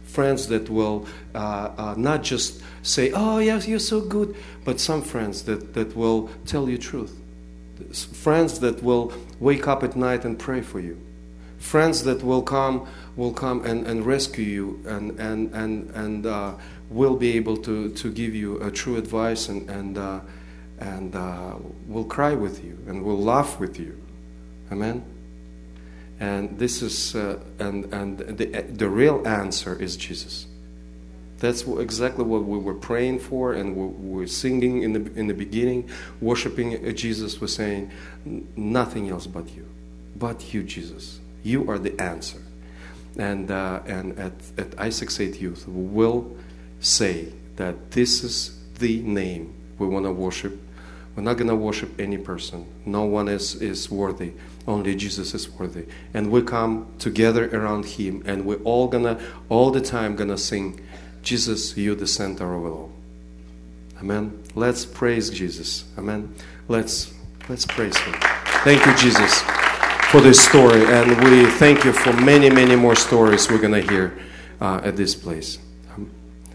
friends 0.04 0.48
that 0.48 0.70
will 0.70 1.08
uh, 1.34 1.72
uh, 1.78 1.96
not 1.98 2.24
just 2.24 2.62
say, 2.84 3.12
"Oh, 3.12 3.40
yes, 3.40 3.68
you're 3.68 3.80
so 3.80 4.02
good," 4.02 4.36
but 4.66 4.80
some 4.80 5.02
friends 5.02 5.44
that, 5.44 5.74
that 5.74 5.96
will 5.96 6.30
tell 6.46 6.70
you 6.70 6.78
truth. 6.78 7.20
Friends 7.92 8.60
that 8.60 8.84
will 8.84 9.14
wake 9.40 9.68
up 9.68 9.84
at 9.84 9.96
night 9.96 10.26
and 10.26 10.38
pray 10.38 10.62
for 10.62 10.80
you. 10.80 10.98
Friends 11.58 12.04
that 12.04 12.24
will 12.24 12.42
come 12.42 12.88
will 13.16 13.34
come 13.34 13.66
and, 13.66 13.88
and 13.88 14.06
rescue 14.06 14.46
you 14.46 14.84
and 14.86 15.20
and 15.20 15.54
and 15.54 15.90
and 15.92 16.26
uh, 16.26 16.54
will 16.90 17.16
be 17.16 17.36
able 17.38 17.58
to, 17.58 17.90
to 17.94 18.12
give 18.12 18.36
you 18.36 18.62
a 18.62 18.70
true 18.70 18.98
advice 18.98 19.50
and 19.50 19.70
and 19.70 19.98
uh, 19.98 20.20
and 20.80 21.16
uh, 21.16 21.56
will 21.88 22.04
cry 22.04 22.34
with 22.34 22.64
you 22.64 22.78
and 22.88 23.04
will 23.04 23.22
laugh 23.22 23.60
with 23.60 23.80
you. 23.80 23.98
Amen. 24.72 25.13
And 26.24 26.58
this 26.58 26.82
is, 26.82 27.16
uh, 27.16 27.38
and, 27.60 27.94
and 27.94 28.18
the, 28.18 28.46
the 28.46 28.88
real 28.88 29.28
answer 29.28 29.78
is 29.78 29.98
Jesus. 29.98 30.46
That's 31.40 31.64
exactly 31.64 32.24
what 32.24 32.46
we 32.46 32.58
were 32.58 32.76
praying 32.76 33.20
for 33.20 33.52
and 33.52 33.76
we 33.76 33.88
were 34.10 34.28
singing 34.28 34.84
in 34.84 34.94
the, 34.94 35.20
in 35.20 35.28
the 35.28 35.34
beginning, 35.34 35.90
worshiping 36.22 36.96
Jesus, 36.96 37.42
was 37.42 37.54
saying, 37.54 37.92
nothing 38.56 39.10
else 39.10 39.28
but 39.28 39.54
you. 39.54 39.68
But 40.16 40.54
you, 40.54 40.64
Jesus. 40.64 41.20
You 41.44 41.70
are 41.70 41.78
the 41.78 42.02
answer. 42.02 42.42
And, 43.18 43.52
uh, 43.52 43.82
and 43.86 44.18
at, 44.18 44.32
at 44.58 44.72
I68 44.78 45.42
Youth, 45.42 45.68
we 45.68 45.84
will 45.84 46.38
say 46.80 47.34
that 47.58 47.92
this 47.92 48.24
is 48.24 48.58
the 48.80 49.02
name 49.02 49.54
we 49.78 49.88
want 49.88 50.06
to 50.06 50.12
worship. 50.14 50.58
We're 51.18 51.24
not 51.24 51.34
going 51.34 51.50
to 51.50 51.56
worship 51.58 52.00
any 52.00 52.18
person. 52.18 52.66
No 52.86 53.04
one 53.04 53.28
is, 53.28 53.56
is 53.56 53.92
worthy. 53.92 54.32
Only 54.66 54.96
Jesus 54.96 55.34
is 55.34 55.50
worthy. 55.50 55.86
And 56.14 56.32
we 56.32 56.42
come 56.42 56.94
together 56.98 57.50
around 57.56 57.86
Him, 57.86 58.24
and 58.26 58.46
we're 58.46 58.64
all 58.64 58.88
gonna, 58.88 59.20
all 59.50 59.72
the 59.72 59.82
time, 59.82 60.16
gonna 60.16 60.38
sing, 60.38 60.80
Jesus, 61.22 61.76
you 61.76 61.96
the 61.96 62.08
center 62.08 62.54
of 62.54 62.66
it 62.66 62.70
all. 62.70 62.92
Amen. 64.00 64.44
Let's 64.56 64.86
praise 64.86 65.30
Jesus. 65.30 65.86
Amen. 65.98 66.34
Let's 66.68 67.14
let's 67.50 67.66
praise 67.66 67.98
Him. 67.98 68.14
Thank 68.64 68.86
you, 68.86 68.96
Jesus, 68.96 69.42
for 70.10 70.22
this 70.22 70.44
story, 70.44 70.86
and 70.86 71.10
we 71.24 71.46
thank 71.52 71.84
you 71.84 71.92
for 71.92 72.14
many, 72.14 72.50
many 72.50 72.76
more 72.76 72.96
stories 72.96 73.50
we're 73.50 73.62
gonna 73.62 73.82
hear 73.82 74.18
uh, 74.62 74.82
at 74.84 74.96
this 74.96 75.16
place. 75.16 75.60
Um, 75.94 76.10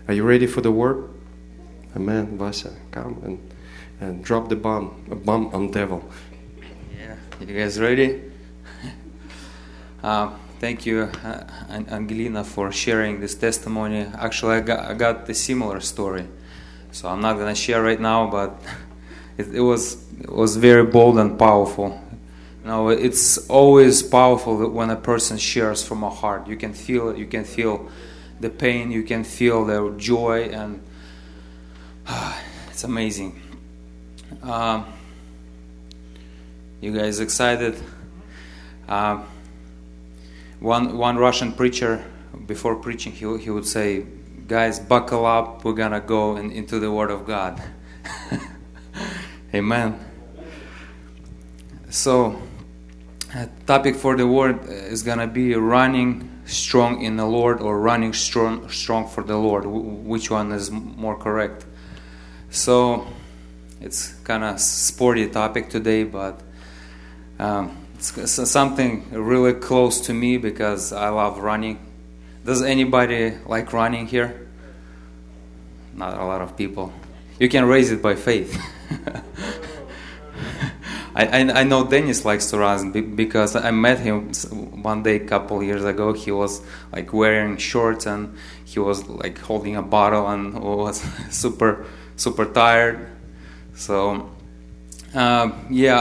are 0.06 0.14
you 0.14 0.24
ready 0.24 0.46
for 0.46 0.62
the 0.62 0.72
word? 0.72 1.10
Amen. 1.94 2.38
Vasya, 2.38 2.72
come 2.90 3.20
and 3.24 3.54
and 4.00 4.24
drop 4.24 4.48
the 4.48 4.56
bomb, 4.56 5.04
a 5.10 5.16
bomb 5.16 5.48
on 5.48 5.70
devil. 5.70 6.08
You 7.40 7.56
guys 7.56 7.78
ready? 7.78 8.20
uh, 10.02 10.32
thank 10.58 10.84
you, 10.84 11.02
uh, 11.02 11.44
Angelina, 11.70 12.42
for 12.42 12.72
sharing 12.72 13.20
this 13.20 13.36
testimony. 13.36 14.00
Actually, 14.18 14.56
I 14.56 14.60
got, 14.60 14.90
I 14.90 14.94
got 14.94 15.28
a 15.30 15.34
similar 15.34 15.78
story, 15.78 16.26
so 16.90 17.08
I'm 17.08 17.20
not 17.20 17.38
gonna 17.38 17.54
share 17.54 17.80
right 17.80 18.00
now, 18.00 18.28
but 18.28 18.60
it, 19.38 19.54
it 19.54 19.60
was 19.60 20.04
it 20.20 20.32
was 20.32 20.56
very 20.56 20.84
bold 20.84 21.16
and 21.18 21.38
powerful. 21.38 22.02
You 22.62 22.70
know, 22.70 22.88
it's 22.88 23.38
always 23.46 24.02
powerful 24.02 24.68
when 24.70 24.90
a 24.90 24.96
person 24.96 25.38
shares 25.38 25.86
from 25.86 26.02
a 26.02 26.10
heart. 26.10 26.48
You 26.48 26.56
can 26.56 26.72
feel 26.72 27.10
it. 27.10 27.18
You 27.18 27.26
can 27.26 27.44
feel 27.44 27.88
the 28.40 28.50
pain. 28.50 28.90
You 28.90 29.04
can 29.04 29.22
feel 29.22 29.64
the 29.64 29.94
joy, 29.96 30.48
and 30.52 30.82
uh, 32.04 32.36
it's 32.70 32.82
amazing. 32.82 33.40
Um, 34.42 34.86
you 36.80 36.92
guys 36.92 37.18
excited? 37.20 37.76
Uh, 38.88 39.22
one 40.60 40.96
one 40.96 41.16
Russian 41.16 41.52
preacher 41.52 42.04
before 42.46 42.76
preaching 42.76 43.12
he 43.12 43.38
he 43.38 43.50
would 43.50 43.66
say, 43.66 44.06
"Guys, 44.46 44.78
buckle 44.78 45.26
up. 45.26 45.64
We're 45.64 45.72
gonna 45.72 46.00
go 46.00 46.36
in, 46.36 46.52
into 46.52 46.78
the 46.78 46.90
Word 46.90 47.10
of 47.10 47.26
God." 47.26 47.60
Amen. 49.54 49.98
So, 51.90 52.40
uh, 53.34 53.46
topic 53.66 53.96
for 53.96 54.16
the 54.16 54.26
word 54.26 54.66
is 54.68 55.02
gonna 55.02 55.26
be 55.26 55.54
running 55.54 56.30
strong 56.44 57.02
in 57.02 57.16
the 57.16 57.24
Lord 57.26 57.60
or 57.60 57.80
running 57.80 58.12
strong 58.12 58.68
strong 58.68 59.08
for 59.08 59.22
the 59.22 59.36
Lord. 59.36 59.64
which 59.66 60.30
one 60.30 60.52
is 60.52 60.70
more 60.70 61.16
correct? 61.16 61.64
So, 62.50 63.06
it's 63.80 64.14
kind 64.24 64.44
of 64.44 64.60
sporty 64.60 65.26
topic 65.28 65.70
today, 65.70 66.04
but 66.04 66.42
um, 67.38 67.76
it's 67.98 68.50
something 68.50 69.10
really 69.10 69.54
close 69.54 70.02
to 70.02 70.14
me 70.14 70.36
because 70.38 70.92
I 70.92 71.08
love 71.08 71.38
running. 71.38 71.78
Does 72.44 72.62
anybody 72.62 73.34
like 73.46 73.72
running 73.72 74.06
here? 74.06 74.48
Not 75.94 76.18
a 76.18 76.24
lot 76.24 76.40
of 76.40 76.56
people. 76.56 76.92
You 77.38 77.48
can 77.48 77.66
raise 77.66 77.90
it 77.90 78.00
by 78.00 78.14
faith. 78.14 78.56
I, 81.14 81.26
I, 81.26 81.60
I 81.60 81.64
know 81.64 81.84
Dennis 81.84 82.24
likes 82.24 82.50
to 82.50 82.58
run 82.58 82.92
because 82.92 83.56
I 83.56 83.72
met 83.72 83.98
him 83.98 84.32
one 84.82 85.02
day 85.02 85.16
a 85.16 85.26
couple 85.26 85.60
years 85.62 85.84
ago. 85.84 86.12
He 86.12 86.30
was 86.30 86.62
like 86.92 87.12
wearing 87.12 87.56
shorts 87.56 88.06
and 88.06 88.36
he 88.64 88.78
was 88.78 89.08
like 89.08 89.38
holding 89.38 89.74
a 89.74 89.82
bottle 89.82 90.28
and 90.28 90.54
was 90.62 91.00
super 91.30 91.86
super 92.14 92.44
tired. 92.44 93.08
So 93.74 94.30
uh, 95.14 95.50
yeah, 95.70 95.98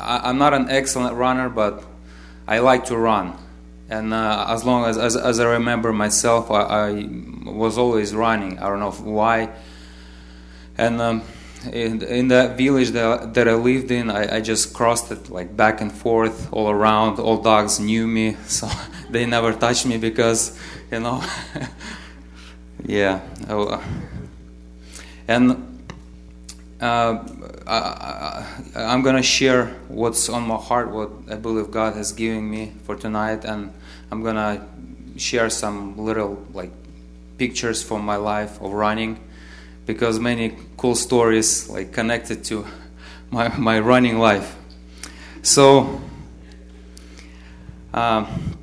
I, 0.00 0.28
I'm 0.28 0.38
not 0.38 0.54
an 0.54 0.68
excellent 0.68 1.16
runner, 1.16 1.48
but 1.48 1.84
I 2.46 2.58
like 2.58 2.86
to 2.86 2.96
run. 2.96 3.36
And 3.88 4.14
uh, 4.14 4.46
as 4.48 4.64
long 4.64 4.84
as, 4.84 4.96
as 4.98 5.16
as 5.16 5.40
I 5.40 5.44
remember 5.44 5.92
myself, 5.92 6.50
I, 6.50 6.62
I 6.62 7.08
was 7.44 7.76
always 7.76 8.14
running. 8.14 8.58
I 8.58 8.68
don't 8.68 8.78
know 8.78 8.92
why. 8.92 9.50
And 10.78 11.00
um, 11.00 11.22
in, 11.72 12.02
in 12.02 12.28
that 12.28 12.56
village 12.56 12.90
that, 12.90 13.34
that 13.34 13.48
I 13.48 13.54
lived 13.54 13.90
in, 13.90 14.10
I, 14.10 14.36
I 14.36 14.40
just 14.40 14.72
crossed 14.72 15.10
it 15.10 15.28
like 15.28 15.56
back 15.56 15.80
and 15.80 15.92
forth 15.92 16.52
all 16.52 16.70
around. 16.70 17.18
All 17.18 17.42
dogs 17.42 17.80
knew 17.80 18.06
me, 18.06 18.36
so 18.46 18.68
they 19.10 19.26
never 19.26 19.52
touched 19.52 19.86
me 19.86 19.98
because, 19.98 20.58
you 20.90 21.00
know, 21.00 21.22
yeah. 22.84 23.20
Oh, 23.48 23.82
And 25.28 25.84
uh, 26.80 27.24
I, 27.66 28.46
I'm 28.74 29.02
gonna 29.02 29.22
share 29.22 29.66
what's 29.88 30.28
on 30.28 30.46
my 30.46 30.56
heart, 30.56 30.90
what 30.90 31.10
I 31.30 31.36
believe 31.36 31.70
God 31.70 31.94
has 31.94 32.12
given 32.12 32.50
me 32.50 32.72
for 32.84 32.96
tonight, 32.96 33.44
and 33.44 33.72
I'm 34.10 34.22
gonna 34.22 34.66
share 35.16 35.50
some 35.50 35.96
little 35.98 36.44
like 36.52 36.70
pictures 37.38 37.82
from 37.82 38.04
my 38.04 38.16
life 38.16 38.60
of 38.60 38.72
running 38.72 39.18
because 39.86 40.18
many 40.18 40.56
cool 40.76 40.94
stories 40.94 41.68
like 41.68 41.92
connected 41.92 42.44
to 42.44 42.66
my, 43.30 43.48
my 43.56 43.78
running 43.80 44.18
life. 44.18 44.56
So 45.42 46.00
um, 47.94 48.56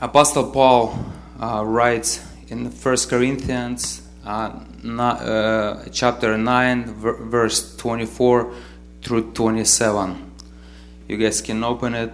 apostle 0.00 0.50
paul 0.50 0.98
uh, 1.40 1.64
writes 1.64 2.24
in 2.48 2.70
First 2.70 3.08
corinthians 3.08 4.02
uh, 4.24 4.60
uh, 4.84 5.84
chapter 5.92 6.36
9 6.36 6.84
ver- 6.94 7.22
verse 7.24 7.76
24 7.76 8.52
through 9.02 9.32
27 9.32 10.32
you 11.08 11.16
guys 11.16 11.40
can 11.40 11.62
open 11.62 11.94
it 11.94 12.10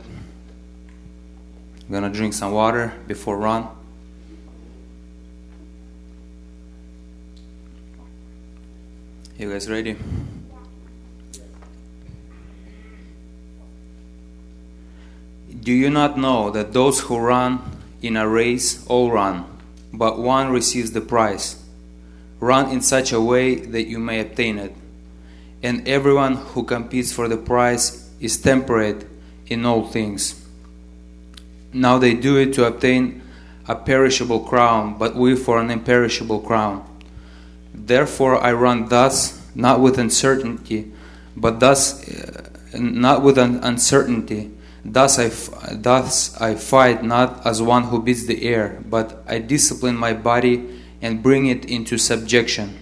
i'm 1.86 1.92
gonna 1.92 2.10
drink 2.10 2.34
some 2.34 2.52
water 2.52 2.92
before 3.06 3.38
run 3.38 3.68
You 9.38 9.52
guys 9.52 9.70
ready? 9.70 9.96
Do 15.62 15.72
you 15.72 15.90
not 15.90 16.18
know 16.18 16.50
that 16.50 16.72
those 16.72 17.02
who 17.02 17.18
run 17.18 17.60
in 18.02 18.16
a 18.16 18.28
race 18.28 18.84
all 18.88 19.12
run, 19.12 19.44
but 19.92 20.18
one 20.18 20.50
receives 20.50 20.90
the 20.90 21.00
prize? 21.00 21.62
Run 22.40 22.70
in 22.70 22.80
such 22.80 23.12
a 23.12 23.20
way 23.20 23.56
that 23.56 23.86
you 23.86 23.98
may 23.98 24.20
obtain 24.20 24.58
it. 24.58 24.74
And 25.62 25.86
everyone 25.88 26.36
who 26.36 26.62
competes 26.62 27.12
for 27.12 27.26
the 27.26 27.36
prize 27.36 28.08
is 28.20 28.36
temperate 28.40 29.06
in 29.46 29.66
all 29.66 29.86
things. 29.86 30.44
Now 31.72 31.98
they 31.98 32.14
do 32.14 32.36
it 32.36 32.52
to 32.54 32.64
obtain 32.66 33.22
a 33.66 33.74
perishable 33.74 34.40
crown, 34.40 34.96
but 34.98 35.14
we 35.14 35.36
for 35.36 35.58
an 35.58 35.70
imperishable 35.70 36.40
crown. 36.40 36.84
Therefore 37.74 38.42
I 38.42 38.52
run 38.52 38.88
thus, 38.88 39.40
not 39.54 39.80
with 39.80 39.98
uncertainty, 39.98 40.92
but 41.36 41.60
thus 41.60 42.08
uh, 42.08 42.48
not 42.78 43.22
with 43.22 43.38
an 43.38 43.62
uncertainty. 43.62 44.50
Thus 44.84 45.18
I, 45.18 45.28
thus 45.74 46.40
I 46.40 46.54
fight 46.54 47.02
not 47.02 47.46
as 47.46 47.60
one 47.60 47.84
who 47.84 48.02
beats 48.02 48.26
the 48.26 48.42
air, 48.42 48.80
but 48.88 49.22
I 49.26 49.38
discipline 49.38 49.96
my 49.96 50.14
body 50.14 50.77
and 51.00 51.22
bring 51.22 51.46
it 51.46 51.64
into 51.64 51.98
subjection, 51.98 52.78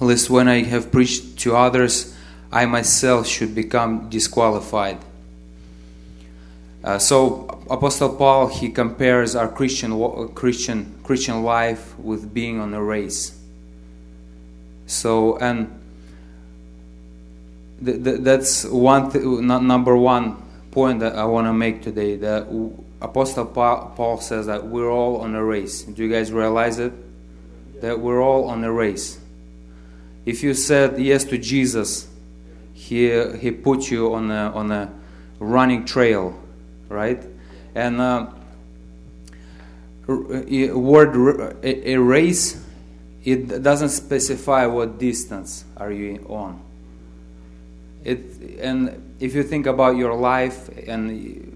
lest 0.00 0.30
when 0.30 0.48
I 0.48 0.62
have 0.62 0.92
preached 0.92 1.38
to 1.40 1.56
others, 1.56 2.16
I 2.52 2.66
myself 2.66 3.26
should 3.26 3.54
become 3.54 4.08
disqualified. 4.10 4.98
Uh, 6.84 6.98
so 6.98 7.46
Apostle 7.70 8.16
Paul 8.16 8.48
he 8.48 8.68
compares 8.68 9.36
our 9.36 9.48
Christian 9.48 10.28
Christian 10.34 10.98
Christian 11.04 11.42
life 11.42 11.96
with 11.98 12.34
being 12.34 12.58
on 12.58 12.74
a 12.74 12.82
race. 12.82 13.38
So 14.86 15.38
and 15.38 15.80
th- 17.84 18.02
th- 18.02 18.20
that's 18.20 18.64
one 18.64 19.12
th- 19.12 19.24
number 19.24 19.96
one 19.96 20.36
point 20.72 21.00
that 21.00 21.14
I 21.14 21.24
want 21.24 21.46
to 21.46 21.52
make 21.52 21.82
today. 21.82 22.16
That 22.16 22.48
Apostle 23.02 23.46
Paul 23.46 24.20
says 24.20 24.46
that 24.46 24.66
we're 24.66 24.90
all 24.90 25.20
on 25.20 25.34
a 25.34 25.44
race. 25.44 25.82
Do 25.82 26.02
you 26.04 26.10
guys 26.10 26.32
realize 26.32 26.78
it? 26.78 26.92
That 27.80 27.98
we're 27.98 28.22
all 28.22 28.48
on 28.48 28.62
a 28.62 28.72
race. 28.72 29.18
If 30.24 30.42
you 30.42 30.54
said 30.54 31.00
yes 31.00 31.24
to 31.24 31.38
Jesus, 31.38 32.08
he 32.72 33.10
he 33.38 33.50
put 33.50 33.90
you 33.90 34.14
on 34.14 34.30
a 34.30 34.52
on 34.52 34.70
a 34.70 34.92
running 35.40 35.84
trail, 35.84 36.40
right? 36.88 37.22
And 37.74 38.00
uh, 38.00 38.26
word 40.06 41.56
a 41.62 41.96
race 41.96 42.62
it 43.24 43.62
doesn't 43.62 43.90
specify 43.90 44.66
what 44.66 44.98
distance 44.98 45.64
are 45.76 45.92
you 45.92 46.24
on 46.28 46.60
it 48.04 48.18
and 48.60 49.14
if 49.20 49.34
you 49.34 49.42
think 49.44 49.66
about 49.66 49.96
your 49.96 50.14
life 50.14 50.68
and 50.88 51.51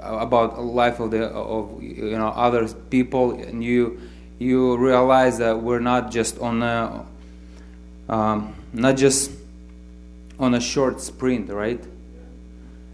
about 0.00 0.62
life 0.62 1.00
of 1.00 1.10
the 1.10 1.26
of 1.26 1.82
you 1.82 2.18
know 2.18 2.28
other 2.28 2.66
people 2.90 3.32
and 3.32 3.62
you 3.62 4.00
you 4.38 4.76
realize 4.76 5.38
that 5.38 5.60
we're 5.60 5.80
not 5.80 6.10
just 6.10 6.38
on 6.38 6.62
a 6.62 7.06
um, 8.08 8.54
not 8.72 8.96
just 8.96 9.30
on 10.38 10.54
a 10.54 10.60
short 10.60 11.00
sprint 11.00 11.50
right? 11.50 11.82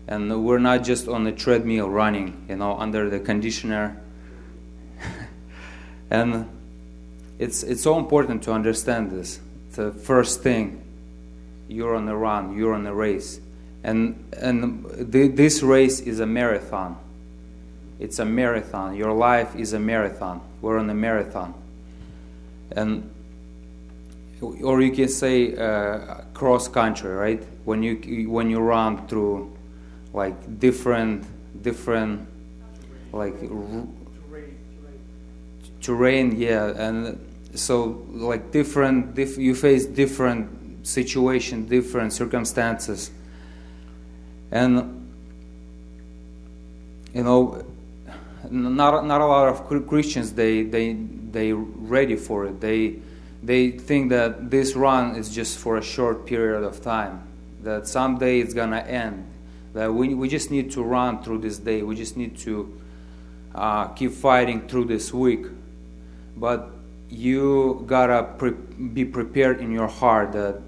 And 0.06 0.44
we're 0.44 0.58
not 0.58 0.82
just 0.82 1.06
on 1.08 1.26
a 1.26 1.32
treadmill 1.32 1.88
running 1.88 2.46
you 2.48 2.56
know 2.56 2.76
under 2.76 3.08
the 3.08 3.20
conditioner. 3.20 4.00
And 6.12 6.48
it's 7.38 7.62
it's 7.62 7.82
so 7.82 7.98
important 7.98 8.42
to 8.42 8.52
understand 8.52 9.12
this. 9.12 9.40
The 9.72 9.92
first 9.92 10.42
thing, 10.42 10.82
you're 11.68 11.94
on 11.94 12.08
a 12.08 12.16
run, 12.16 12.56
you're 12.56 12.74
on 12.74 12.84
a 12.84 12.92
race, 12.92 13.40
and 13.82 14.32
and 14.36 15.12
th- 15.12 15.34
this 15.34 15.62
race 15.62 16.00
is 16.00 16.20
a 16.20 16.26
marathon. 16.26 16.96
It's 17.98 18.18
a 18.18 18.24
marathon. 18.24 18.94
Your 18.96 19.12
life 19.12 19.54
is 19.56 19.72
a 19.72 19.78
marathon. 19.78 20.40
We're 20.60 20.78
on 20.78 20.88
a 20.90 20.94
marathon, 20.94 21.54
and 22.72 23.10
or 24.62 24.80
you 24.80 24.92
can 24.92 25.08
say 25.08 25.54
uh, 25.56 26.22
cross 26.34 26.68
country, 26.68 27.10
right? 27.10 27.42
When 27.64 27.82
you 27.82 28.28
when 28.30 28.50
you 28.50 28.60
run 28.60 29.06
through 29.06 29.56
like 30.12 30.58
different 30.58 31.24
different 31.62 32.26
like 33.12 33.34
r- 33.42 33.86
terrain, 35.80 36.38
yeah, 36.38 36.72
and 36.76 37.18
so 37.54 38.04
like 38.10 38.50
different 38.52 39.14
diff, 39.14 39.36
you 39.36 39.54
face 39.54 39.86
different 39.86 40.58
situation 40.86 41.66
different 41.66 42.10
circumstances 42.10 43.10
and 44.50 45.08
you 47.14 47.22
know 47.22 47.64
not 48.50 49.04
not 49.06 49.20
a 49.20 49.26
lot 49.26 49.48
of 49.48 49.86
christians 49.86 50.32
they 50.32 50.62
they 50.62 50.96
they 51.32 51.52
ready 51.52 52.16
for 52.16 52.46
it. 52.46 52.60
They 52.60 52.96
they 53.42 53.70
think 53.70 54.10
that 54.10 54.50
this 54.50 54.76
run 54.76 55.16
is 55.16 55.34
just 55.34 55.58
for 55.58 55.76
a 55.78 55.82
short 55.82 56.26
period 56.26 56.62
of 56.62 56.82
time 56.82 57.26
that 57.62 57.86
someday 57.86 58.40
it's 58.40 58.54
gonna 58.54 58.80
end 58.80 59.26
that 59.72 59.92
we, 59.92 60.14
we 60.14 60.28
just 60.28 60.50
need 60.50 60.72
to 60.72 60.82
run 60.82 61.22
through 61.22 61.38
this 61.38 61.58
day. 61.58 61.82
We 61.82 61.94
just 61.94 62.16
need 62.16 62.36
to 62.38 62.80
uh, 63.54 63.88
keep 63.88 64.12
fighting 64.12 64.66
through 64.66 64.86
this 64.86 65.14
week. 65.14 65.46
But 66.36 66.70
you 67.08 67.84
gotta 67.86 68.24
pre- 68.36 68.50
be 68.50 69.04
prepared 69.04 69.60
in 69.60 69.70
your 69.70 69.88
heart 69.88 70.32
that 70.32 70.60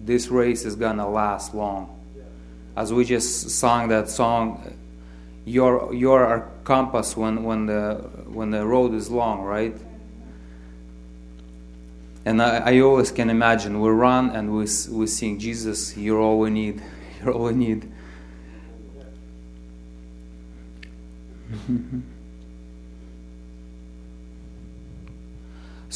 this 0.00 0.28
race 0.28 0.64
is 0.64 0.76
gonna 0.76 1.08
last 1.08 1.54
long. 1.54 1.95
As 2.76 2.92
we 2.92 3.04
just 3.04 3.50
sang 3.50 3.88
that 3.88 4.10
song, 4.10 4.74
you're 5.44 5.92
you're 5.94 6.24
our 6.26 6.50
compass 6.64 7.16
when 7.16 7.42
when 7.44 7.66
the 7.66 7.94
when 8.26 8.50
the 8.50 8.66
road 8.66 8.94
is 8.94 9.10
long, 9.10 9.42
right? 9.42 9.76
And 12.24 12.42
I, 12.42 12.58
I 12.58 12.80
always 12.80 13.10
can 13.12 13.30
imagine 13.30 13.80
we 13.80 13.88
run 13.90 14.30
and 14.30 14.52
we 14.52 14.66
we 14.90 15.06
sing 15.06 15.38
Jesus, 15.38 15.96
you're 15.96 16.20
all 16.20 16.38
we 16.38 16.50
need, 16.50 16.82
you're 17.22 17.32
all 17.32 17.44
we 17.44 17.54
need. 17.54 17.90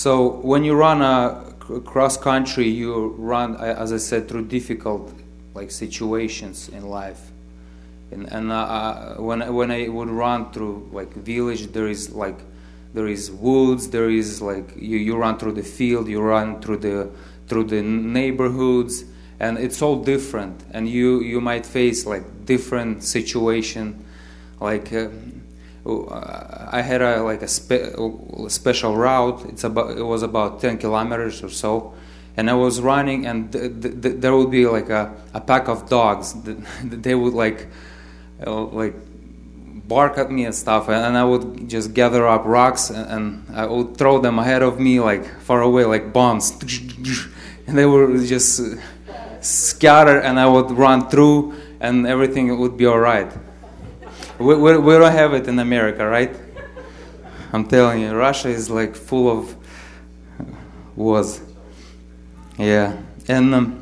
So 0.01 0.41
when 0.41 0.65
you 0.65 0.75
run 0.77 1.03
a 1.03 1.53
cross 1.85 2.17
country, 2.17 2.67
you 2.67 3.09
run, 3.19 3.57
as 3.57 3.93
I 3.93 3.99
said, 3.99 4.29
through 4.29 4.47
difficult 4.47 5.13
like 5.55 5.71
situations 5.71 6.69
in 6.69 6.89
life. 6.89 7.31
And, 8.11 8.27
and 8.33 8.51
uh, 8.51 8.55
uh, 8.55 9.15
when 9.17 9.55
when 9.55 9.71
I 9.71 9.89
would 9.89 10.09
run 10.11 10.51
through 10.53 10.89
like 10.93 11.13
village, 11.15 11.73
there 11.73 11.89
is 11.89 12.11
like 12.11 12.39
there 12.93 13.07
is 13.07 13.31
woods, 13.31 13.91
there 13.91 14.11
is 14.11 14.43
like 14.43 14.75
you, 14.77 14.99
you 14.99 15.17
run 15.17 15.39
through 15.39 15.53
the 15.53 15.63
field, 15.63 16.09
you 16.09 16.21
run 16.21 16.61
through 16.61 16.79
the 16.79 17.11
through 17.47 17.65
the 17.65 17.83
neighborhoods, 17.83 19.05
and 19.39 19.59
it's 19.59 19.81
all 19.81 20.03
different. 20.03 20.65
And 20.73 20.89
you 20.89 21.21
you 21.21 21.41
might 21.41 21.67
face 21.67 22.07
like 22.07 22.47
different 22.47 23.05
situation, 23.05 24.05
like. 24.61 24.93
Uh, 24.93 25.09
I 25.83 26.83
had 26.83 27.01
a 27.01 27.23
like 27.23 27.41
a 27.41 27.49
spe- 27.49 27.97
special 28.49 28.97
route. 28.97 29.47
It's 29.49 29.65
about 29.65 29.97
it 29.97 30.03
was 30.03 30.23
about 30.23 30.61
ten 30.61 30.77
kilometers 30.77 31.43
or 31.43 31.49
so, 31.49 31.95
and 32.41 32.49
I 32.49 32.55
was 32.55 32.81
running, 32.81 33.27
and 33.27 33.53
th- 33.53 34.01
th- 34.03 34.17
there 34.23 34.35
would 34.35 34.51
be 34.51 34.67
like 34.67 34.89
a, 34.89 35.15
a 35.35 35.43
pack 35.43 35.69
of 35.69 35.91
dogs. 35.91 36.35
they 36.83 37.15
would 37.15 37.35
like 37.35 37.69
uh, 38.47 38.65
like 38.65 38.95
bark 39.87 40.17
at 40.17 40.31
me 40.31 40.47
and 40.47 40.55
stuff, 40.55 40.89
and 40.89 41.19
I 41.19 41.25
would 41.25 41.69
just 41.69 41.93
gather 41.93 42.27
up 42.27 42.47
rocks 42.47 42.89
and, 42.89 43.07
and 43.15 43.25
I 43.55 43.67
would 43.67 43.99
throw 43.99 44.21
them 44.21 44.39
ahead 44.39 44.63
of 44.63 44.81
me, 44.81 45.01
like 45.01 45.27
far 45.43 45.61
away, 45.61 45.85
like 45.85 46.15
bombs, 46.15 46.53
and 47.67 47.77
they 47.77 47.85
would 47.85 48.25
just 48.25 48.63
scatter, 49.43 50.19
and 50.19 50.41
I 50.41 50.47
would 50.47 50.71
run 50.71 51.11
through, 51.11 51.53
and 51.79 52.07
everything 52.07 52.59
would 52.59 52.79
be 52.79 52.87
all 52.87 53.01
right. 53.01 53.31
We, 54.39 54.57
we, 54.57 54.79
we 54.79 54.93
don't 54.95 55.13
have 55.13 55.35
it 55.35 55.47
in 55.47 55.59
America, 55.59 56.07
right? 56.07 56.35
I'm 57.53 57.67
telling 57.67 58.01
you, 58.01 58.15
Russia 58.15 58.49
is 58.49 58.71
like 58.71 58.97
full 58.97 59.29
of 59.29 59.55
was, 60.97 61.41
yeah, 62.61 62.97
and. 63.29 63.55
Um, 63.55 63.81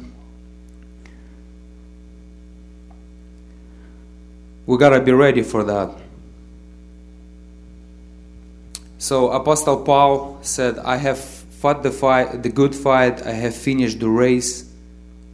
we 4.69 4.77
got 4.77 4.91
to 4.91 5.01
be 5.01 5.12
ready 5.12 5.43
for 5.43 5.64
that. 5.64 5.91
So 8.99 9.31
Apostle 9.31 9.83
Paul 9.83 10.41
said, 10.43 10.79
I 10.81 10.97
have 10.97 11.19
fought 11.19 11.83
the 11.83 11.91
fight, 11.91 12.43
the 12.43 12.51
good 12.51 12.75
fight, 12.75 13.27
I 13.27 13.31
have 13.31 13.57
finished 13.57 13.99
the 13.99 14.11
race, 14.11 14.71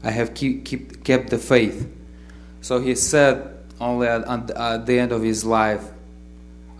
I 0.04 0.12
have 0.12 0.34
keep, 0.34 0.64
keep, 0.64 1.02
kept 1.02 1.30
the 1.30 1.38
faith. 1.38 1.92
So 2.60 2.78
he 2.78 2.94
said 2.94 3.58
only 3.80 4.06
at, 4.06 4.22
at, 4.52 4.86
the 4.86 5.00
end 5.00 5.10
of 5.10 5.22
his 5.22 5.44
life, 5.44 5.82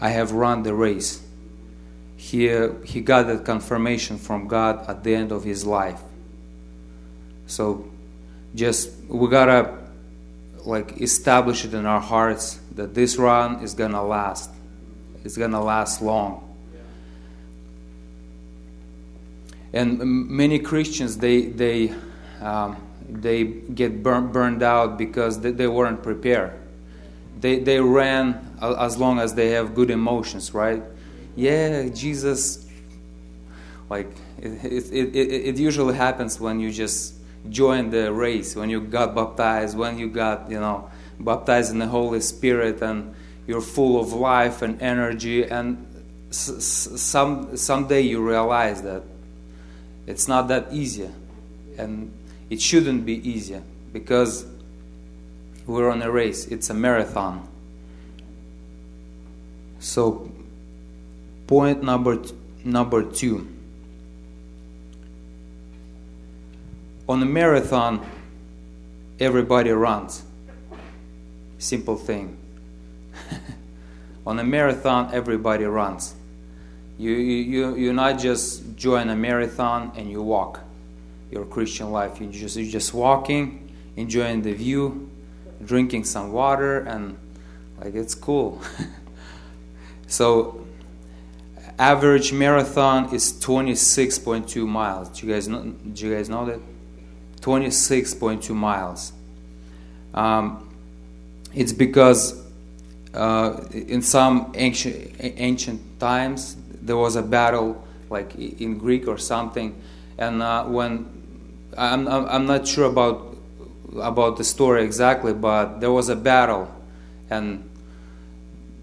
I 0.01 0.11
have 0.11 0.31
run 0.31 0.63
the 0.63 0.75
race. 0.75 1.27
He, 2.17 2.47
he 2.85 3.01
got 3.01 3.27
that 3.27 3.45
confirmation 3.45 4.17
from 4.17 4.47
God 4.47 4.89
at 4.89 5.03
the 5.03 5.13
end 5.13 5.33
of 5.33 5.43
his 5.43 5.67
life. 5.67 6.01
So 7.47 7.89
just 8.55 8.91
we 9.09 9.29
gotta 9.29 9.77
like 10.65 11.01
establish 11.01 11.65
it 11.65 11.75
in 11.75 11.87
our 11.87 12.01
hearts 12.01 12.61
that 12.75 12.95
this 12.95 13.17
run 13.17 13.63
is 13.63 13.75
gonna 13.75 14.03
last. 14.03 14.51
It's 15.25 15.37
gonna 15.37 15.63
last 15.63 16.01
long. 16.03 16.41
And 19.73 19.99
many 20.31 20.61
Christians 20.61 21.19
they 21.19 21.43
they 21.43 21.93
um, 22.41 22.77
they 23.09 23.45
get 23.45 24.03
burn, 24.03 24.31
burned 24.31 24.63
out 24.63 24.97
because 24.97 25.41
they, 25.41 25.51
they 25.51 25.67
weren't 25.67 26.03
prepared. 26.03 26.53
They 27.41 27.59
they 27.59 27.81
ran 27.81 28.57
as 28.63 28.97
long 28.97 29.19
as 29.19 29.35
they 29.35 29.51
have 29.51 29.75
good 29.75 29.91
emotions, 29.91 30.55
right? 30.55 30.83
Yeah, 31.37 31.89
Jesus. 31.89 32.69
Like 33.91 34.09
it, 34.41 34.65
it, 34.65 35.15
it, 35.15 35.49
it 35.49 35.57
usually 35.59 35.95
happens 35.95 36.41
when 36.41 36.61
you 36.61 36.71
just 36.71 37.15
join 37.49 37.91
the 37.91 38.13
race, 38.13 38.57
when 38.57 38.71
you 38.71 38.81
got 38.81 39.15
baptized, 39.15 39.77
when 39.77 39.99
you 39.99 40.09
got, 40.09 40.51
you 40.51 40.59
know, 40.59 40.91
baptized 41.21 41.73
in 41.73 41.79
the 41.79 41.87
Holy 41.87 42.21
Spirit 42.21 42.83
and 42.83 43.15
you're 43.47 43.61
full 43.61 44.01
of 44.01 44.13
life 44.13 44.63
and 44.63 44.81
energy 44.81 45.45
and 45.45 45.87
some 46.31 47.57
someday 47.57 48.01
you 48.01 48.27
realize 48.27 48.83
that 48.83 49.03
it's 50.07 50.27
not 50.27 50.49
that 50.49 50.67
easy 50.73 51.09
and 51.79 52.13
it 52.51 52.61
shouldn't 52.61 53.07
be 53.07 53.29
easy 53.29 53.61
because 53.93 54.45
we're 55.67 55.91
on 55.91 56.03
a 56.03 56.11
race. 56.11 56.47
It's 56.47 56.71
a 56.71 56.75
marathon. 56.75 57.49
So 59.79 60.31
point 61.47 61.83
number 61.83 62.23
number 62.65 63.03
2 63.03 63.54
on 67.09 67.23
a 67.23 67.27
marathon, 67.27 68.05
everybody 69.21 69.71
runs. 69.71 70.23
Simple 71.59 71.97
thing. 71.97 72.37
on 74.27 74.39
a 74.39 74.45
marathon, 74.45 75.11
everybody 75.13 75.65
runs. 75.65 76.15
You, 76.99 77.13
you, 77.13 77.77
you 77.77 77.93
not 77.93 78.19
just 78.19 78.77
join 78.77 79.09
a 79.11 79.17
marathon 79.17 79.93
and 79.97 80.11
you 80.11 80.23
walk 80.23 80.61
your 81.31 81.45
Christian 81.45 81.91
life. 81.91 82.21
You 82.21 82.29
just, 82.29 82.57
you're 82.57 82.71
just 82.71 82.95
walking, 82.95 83.71
enjoying 83.97 84.43
the 84.43 84.53
view, 84.53 85.11
drinking 85.65 86.05
some 86.05 86.33
water, 86.33 86.81
and 86.81 87.19
like 87.81 87.95
it's 87.95 88.15
cool. 88.15 88.63
so, 90.07 90.65
average 91.79 92.33
marathon 92.33 93.13
is 93.13 93.33
26.2 93.33 94.67
miles. 94.67 95.09
Do 95.09 95.27
you 95.27 95.33
guys 95.33 95.49
know, 95.49 95.63
do 95.63 96.07
you 96.07 96.15
guys 96.15 96.29
know 96.29 96.47
that? 96.47 96.61
26.2 97.45 98.55
miles. 98.55 99.13
Um, 100.15 100.67
it's 101.53 101.75
because 101.75 102.43
uh, 103.13 103.63
in 103.71 104.01
some 104.01 104.53
ancient, 104.55 105.15
ancient 105.21 106.01
times 106.01 106.57
there 106.81 106.97
was 106.97 107.17
a 107.17 107.23
battle, 107.23 107.87
like 108.09 108.35
in 108.35 108.79
Greek 108.79 109.07
or 109.07 109.19
something, 109.19 109.79
and 110.17 110.43
uh, 110.43 110.65
when 110.65 111.07
I'm, 111.77 112.09
I'm 112.09 112.47
not 112.47 112.67
sure 112.67 112.87
about 112.87 113.37
about 114.01 114.39
the 114.39 114.45
story 114.45 114.83
exactly, 114.83 115.35
but 115.35 115.81
there 115.81 115.93
was 115.93 116.09
a 116.09 116.17
battle, 116.17 116.75
and 117.29 117.69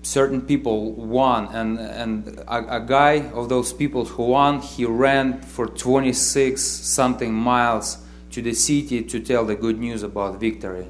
certain 0.04 0.42
people 0.42 0.92
won, 0.92 1.48
and 1.48 1.80
and 1.80 2.40
a, 2.48 2.78
a 2.78 2.80
guy 2.80 3.30
of 3.34 3.50
those 3.50 3.74
people 3.74 4.06
who 4.06 4.24
won, 4.24 4.62
he 4.62 4.86
ran 4.86 5.42
for 5.42 5.66
26 5.66 6.62
something 6.62 7.34
miles 7.34 7.98
to 8.32 8.42
the 8.42 8.54
city 8.54 9.04
to 9.04 9.20
tell 9.20 9.46
the 9.46 9.56
good 9.56 9.80
news 9.80 10.04
about 10.04 10.40
victory. 10.40 10.88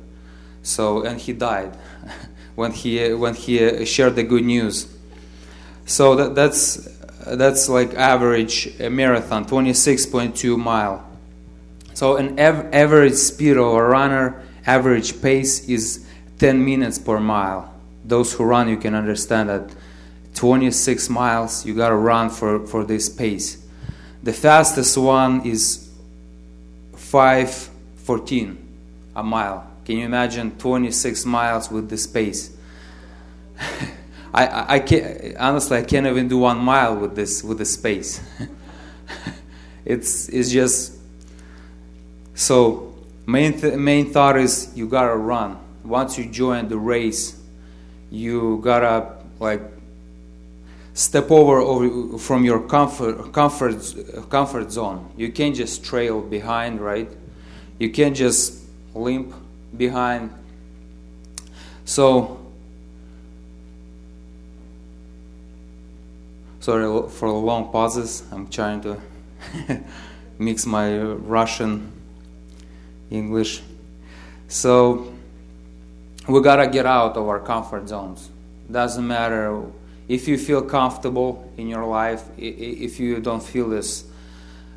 So 0.63 1.03
and 1.03 1.19
he 1.19 1.33
died 1.33 1.75
when 2.55 2.71
he 2.71 3.13
when 3.13 3.35
he 3.35 3.85
shared 3.85 4.15
the 4.15 4.23
good 4.23 4.43
news. 4.45 4.87
So 5.85 6.15
that, 6.15 6.35
that's 6.35 6.87
that's 7.25 7.69
like 7.69 7.93
average 7.93 8.79
marathon, 8.79 9.45
26.2 9.45 10.57
mile. 10.57 11.07
So 11.93 12.15
an 12.17 12.39
av- 12.39 12.73
average 12.73 13.13
speed 13.13 13.57
of 13.57 13.73
a 13.73 13.83
runner, 13.83 14.43
average 14.65 15.21
pace 15.21 15.67
is 15.67 16.05
10 16.39 16.63
minutes 16.63 16.97
per 16.97 17.19
mile. 17.19 17.73
Those 18.03 18.33
who 18.33 18.43
run, 18.43 18.67
you 18.67 18.77
can 18.77 18.95
understand 18.95 19.49
that 19.49 19.75
26 20.33 21.09
miles 21.09 21.65
you 21.65 21.75
gotta 21.75 21.95
run 21.95 22.29
for, 22.29 22.65
for 22.65 22.83
this 22.83 23.09
pace. 23.09 23.63
The 24.23 24.33
fastest 24.33 24.97
one 24.97 25.45
is 25.45 25.90
514 27.11 28.57
a 29.17 29.21
mile. 29.23 29.69
Can 29.83 29.97
you 29.97 30.05
imagine 30.05 30.57
26 30.57 31.25
miles 31.25 31.69
with 31.69 31.89
this 31.89 32.07
pace? 32.07 32.55
I, 34.33 34.47
I, 34.47 34.73
I 34.75 34.79
can't, 34.79 35.35
honestly, 35.35 35.77
I 35.77 35.83
can't 35.83 36.07
even 36.07 36.29
do 36.29 36.37
one 36.37 36.59
mile 36.59 36.95
with 36.95 37.13
this 37.13 37.43
with 37.43 37.57
this 37.57 37.75
pace. 37.75 38.21
it's 39.85 40.29
it's 40.29 40.51
just 40.51 40.97
so 42.33 42.95
main 43.25 43.59
th- 43.59 43.75
main 43.75 44.13
thought 44.13 44.37
is 44.37 44.71
you 44.73 44.87
gotta 44.87 45.17
run. 45.17 45.59
Once 45.83 46.17
you 46.17 46.29
join 46.29 46.69
the 46.69 46.77
race, 46.77 47.37
you 48.09 48.61
gotta 48.63 49.17
like 49.37 49.61
step 50.93 51.31
over, 51.31 51.59
over 51.59 52.17
from 52.17 52.43
your 52.43 52.59
comfort 52.59 53.31
comfort 53.31 54.29
comfort 54.29 54.71
zone. 54.71 55.11
You 55.17 55.31
can't 55.31 55.55
just 55.55 55.83
trail 55.83 56.21
behind, 56.21 56.81
right? 56.81 57.09
You 57.79 57.89
can't 57.89 58.15
just 58.15 58.63
limp 58.93 59.33
behind. 59.75 60.31
So 61.85 62.39
sorry 66.59 67.09
for 67.09 67.29
the 67.29 67.35
long 67.35 67.71
pauses. 67.71 68.23
I'm 68.31 68.47
trying 68.47 68.81
to 68.81 69.01
mix 70.37 70.65
my 70.65 70.97
Russian 70.99 71.91
English. 73.09 73.61
So 74.47 75.13
we 76.27 76.41
gotta 76.41 76.67
get 76.67 76.85
out 76.85 77.15
of 77.15 77.27
our 77.27 77.39
comfort 77.39 77.87
zones. 77.87 78.29
Doesn't 78.69 79.05
matter 79.05 79.65
if 80.11 80.27
you 80.27 80.37
feel 80.37 80.61
comfortable 80.61 81.49
in 81.55 81.69
your 81.69 81.85
life, 81.85 82.21
if 82.37 82.99
you 82.99 83.21
don't 83.21 83.41
feel 83.41 83.69
this 83.69 84.03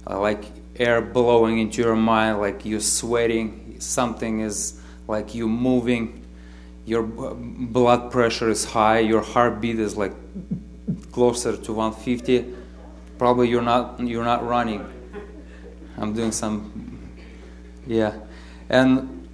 uh, 0.08 0.20
like 0.20 0.44
air 0.76 1.00
blowing 1.00 1.58
into 1.58 1.82
your 1.82 1.96
mind, 1.96 2.38
like 2.38 2.64
you're 2.64 2.78
sweating, 2.78 3.74
something 3.80 4.38
is 4.38 4.80
like 5.08 5.34
you're 5.34 5.48
moving, 5.48 6.24
your 6.84 7.02
blood 7.02 8.12
pressure 8.12 8.48
is 8.48 8.64
high, 8.64 9.00
your 9.00 9.22
heartbeat 9.22 9.80
is 9.80 9.96
like 9.96 10.12
closer 11.10 11.56
to 11.56 11.72
150. 11.72 12.54
Probably 13.18 13.48
you're 13.48 13.60
not 13.60 13.98
you're 13.98 14.22
not 14.24 14.46
running. 14.46 14.86
I'm 15.96 16.12
doing 16.12 16.30
some, 16.30 17.10
yeah, 17.88 18.14
and 18.68 19.28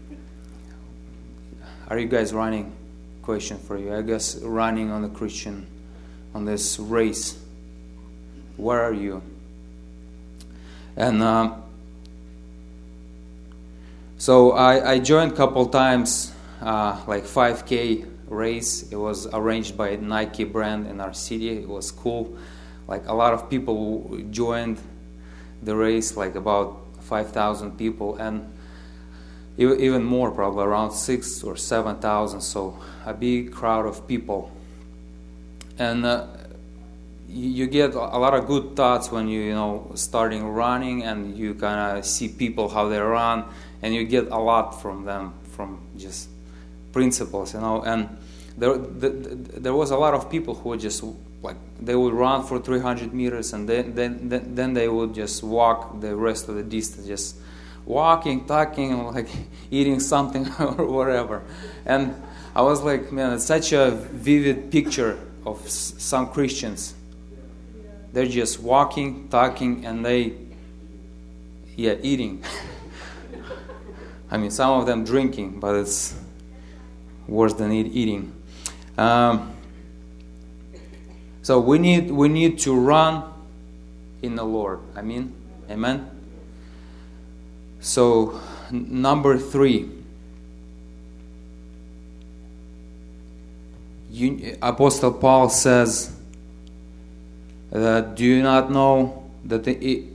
are 1.88 1.98
you 1.98 2.08
guys 2.08 2.32
running? 2.32 2.72
Question 3.20 3.58
for 3.58 3.76
you. 3.76 3.94
I 3.94 4.00
guess 4.00 4.36
running 4.36 4.90
on 4.90 5.02
the 5.02 5.10
Christian, 5.10 5.66
on 6.34 6.44
this 6.44 6.78
race. 6.78 7.38
Where 8.56 8.82
are 8.82 8.92
you? 8.92 9.22
And 10.96 11.22
um, 11.22 11.62
so 14.18 14.52
I, 14.52 14.92
I 14.92 14.98
joined 14.98 15.32
a 15.32 15.36
couple 15.36 15.66
times, 15.66 16.32
uh, 16.60 17.00
like 17.06 17.24
5K 17.24 18.06
race. 18.28 18.90
It 18.90 18.96
was 18.96 19.26
arranged 19.32 19.76
by 19.76 19.96
Nike 19.96 20.44
brand 20.44 20.86
in 20.86 21.00
our 21.00 21.14
city. 21.14 21.50
It 21.50 21.68
was 21.68 21.90
cool. 21.90 22.36
Like 22.86 23.06
a 23.06 23.14
lot 23.14 23.32
of 23.32 23.48
people 23.48 24.20
joined 24.30 24.78
the 25.62 25.76
race, 25.76 26.16
like 26.16 26.34
about 26.34 26.80
5,000 27.00 27.78
people, 27.78 28.16
and 28.16 28.52
even 29.56 30.04
more, 30.04 30.30
probably 30.30 30.64
around 30.64 30.92
six 30.92 31.42
or 31.42 31.56
7,000. 31.56 32.40
So 32.40 32.78
a 33.04 33.14
big 33.14 33.52
crowd 33.52 33.86
of 33.86 34.06
people. 34.06 34.52
And 35.80 36.04
uh, 36.04 36.26
you 37.26 37.66
get 37.66 37.94
a 37.94 38.18
lot 38.18 38.34
of 38.34 38.46
good 38.46 38.76
thoughts 38.76 39.10
when 39.10 39.28
you 39.28 39.40
you 39.40 39.54
know 39.54 39.90
starting 39.94 40.46
running 40.46 41.04
and 41.04 41.38
you 41.38 41.54
kind 41.54 41.98
of 41.98 42.04
see 42.04 42.28
people 42.28 42.68
how 42.68 42.88
they 42.88 42.98
run 42.98 43.44
and 43.80 43.94
you 43.94 44.04
get 44.04 44.28
a 44.30 44.38
lot 44.38 44.82
from 44.82 45.06
them 45.06 45.32
from 45.52 45.80
just 45.96 46.28
principles 46.92 47.54
you 47.54 47.60
know. 47.60 47.82
And 47.82 48.18
there 48.58 48.76
the, 48.76 49.08
the, 49.08 49.60
there 49.60 49.74
was 49.74 49.90
a 49.90 49.96
lot 49.96 50.12
of 50.12 50.30
people 50.30 50.54
who 50.54 50.76
just 50.76 51.02
like 51.42 51.56
they 51.80 51.94
would 51.94 52.12
run 52.12 52.44
for 52.44 52.58
300 52.58 53.14
meters 53.14 53.54
and 53.54 53.66
then 53.66 53.94
then, 53.94 54.54
then 54.54 54.74
they 54.74 54.88
would 54.88 55.14
just 55.14 55.42
walk 55.42 55.98
the 56.02 56.14
rest 56.14 56.48
of 56.50 56.56
the 56.56 56.62
distance 56.62 57.06
just 57.06 57.36
walking 57.86 58.44
talking 58.44 59.02
like 59.14 59.28
eating 59.70 59.98
something 59.98 60.46
or 60.60 60.84
whatever. 60.84 61.42
And 61.86 62.14
i 62.52 62.60
was 62.60 62.82
like 62.82 63.12
man 63.12 63.32
it's 63.32 63.44
such 63.44 63.72
a 63.72 63.92
vivid 63.92 64.72
picture 64.72 65.16
of 65.50 65.68
some 65.68 66.28
christians 66.28 66.94
they're 68.12 68.26
just 68.26 68.60
walking, 68.60 69.28
talking, 69.28 69.86
and 69.86 70.04
they, 70.04 70.34
yeah, 71.76 71.94
eating. 72.02 72.42
I 74.30 74.36
mean, 74.36 74.50
some 74.50 74.80
of 74.80 74.86
them 74.86 75.04
drinking, 75.04 75.60
but 75.60 75.76
it's 75.76 76.18
worse 77.28 77.54
than 77.54 77.72
eating. 77.72 78.32
Um, 78.98 79.54
so 81.42 81.60
we 81.60 81.78
need 81.78 82.10
we 82.10 82.28
need 82.28 82.58
to 82.60 82.74
run 82.74 83.24
in 84.22 84.34
the 84.34 84.44
Lord. 84.44 84.80
I 84.94 85.02
mean, 85.02 85.32
amen. 85.70 86.10
So 87.80 88.40
number 88.70 89.38
three. 89.38 89.88
Apostle 94.62 95.12
Paul 95.12 95.48
says 95.48 96.14
that 97.70 98.14
do 98.14 98.24
you 98.24 98.42
not 98.42 98.70
know 98.70 99.30
that 99.44 99.64
the, 99.64 100.06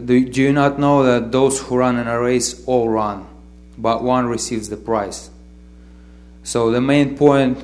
do 0.00 0.42
you 0.42 0.52
not 0.52 0.78
know 0.78 1.02
that 1.04 1.32
those 1.32 1.60
who 1.60 1.76
run 1.76 1.98
in 1.98 2.08
a 2.08 2.20
race 2.20 2.64
all 2.66 2.88
run, 2.88 3.26
but 3.78 4.02
one 4.02 4.26
receives 4.26 4.68
the 4.68 4.76
prize. 4.76 5.30
So 6.42 6.70
the 6.70 6.80
main 6.80 7.16
point 7.16 7.58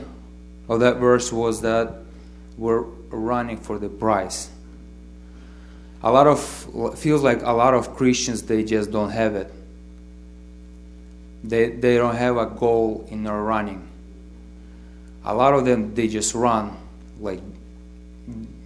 of 0.68 0.80
that 0.80 0.96
verse 0.96 1.32
was 1.32 1.62
that 1.62 1.94
we're 2.56 2.82
running 3.10 3.56
for 3.56 3.78
the 3.78 3.88
prize. 3.88 4.50
A 6.02 6.10
lot 6.10 6.26
of 6.26 6.98
feels 6.98 7.22
like 7.22 7.42
a 7.42 7.52
lot 7.52 7.74
of 7.74 7.94
Christians 7.96 8.42
they 8.42 8.64
just 8.64 8.90
don't 8.90 9.10
have 9.10 9.34
it. 9.36 9.52
They 11.44 11.70
they 11.70 11.96
don't 11.96 12.16
have 12.16 12.36
a 12.36 12.46
goal 12.46 13.06
in 13.08 13.24
their 13.24 13.40
running. 13.40 13.88
A 15.24 15.34
lot 15.34 15.54
of 15.54 15.64
them 15.64 15.94
they 15.94 16.08
just 16.08 16.34
run 16.34 16.76
like 17.20 17.40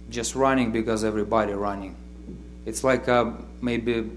just 0.09 0.35
running 0.35 0.71
because 0.71 1.03
everybody 1.03 1.53
running. 1.53 1.95
It's 2.65 2.83
like 2.83 3.07
a, 3.07 3.33
maybe 3.61 4.09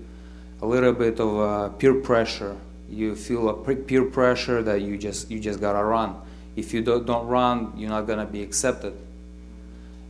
a 0.63 0.67
little 0.67 0.93
bit 0.93 1.21
of 1.21 1.37
a 1.37 1.71
peer 1.71 1.95
pressure. 1.95 2.57
You 2.89 3.15
feel 3.15 3.49
a 3.49 3.75
peer 3.75 4.05
pressure 4.05 4.63
that 4.63 4.81
you 4.81 4.99
just 4.99 5.31
you 5.31 5.39
just 5.39 5.61
gotta 5.61 5.85
run. 5.85 6.21
If 6.57 6.75
you 6.75 6.83
don't, 6.83 7.07
don't 7.07 7.29
run, 7.29 7.73
you're 7.77 7.91
not 7.91 8.07
gonna 8.07 8.27
be 8.27 8.43
accepted. 8.43 8.95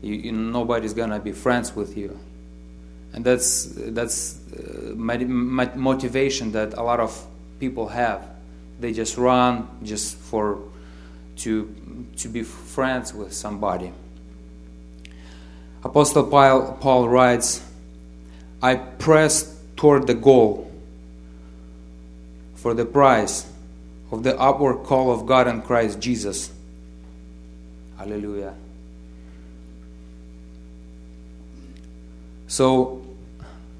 You, 0.00 0.14
you, 0.14 0.32
nobody's 0.32 0.94
gonna 0.94 1.18
be 1.18 1.32
friends 1.32 1.76
with 1.76 1.96
you, 1.96 2.18
and 3.12 3.22
that's 3.22 3.66
that's 3.76 4.38
uh, 4.54 4.94
motivation 4.94 6.52
that 6.52 6.72
a 6.74 6.82
lot 6.82 7.00
of 7.00 7.26
people 7.58 7.88
have. 7.88 8.26
They 8.80 8.94
just 8.94 9.18
run 9.18 9.68
just 9.82 10.16
for 10.16 10.58
to 11.40 11.74
to 12.16 12.28
be 12.28 12.42
friends 12.42 13.14
with 13.14 13.32
somebody. 13.32 13.92
Apostle 15.82 16.24
Paul, 16.26 17.08
writes, 17.08 17.64
I 18.62 18.74
press 18.74 19.58
toward 19.76 20.06
the 20.06 20.14
goal 20.14 20.70
for 22.56 22.74
the 22.74 22.84
prize 22.84 23.50
of 24.12 24.22
the 24.22 24.38
upward 24.38 24.84
call 24.84 25.10
of 25.10 25.26
God 25.26 25.48
in 25.48 25.62
Christ 25.62 25.98
Jesus. 25.98 26.52
Hallelujah. 27.96 28.54
So, 32.46 33.02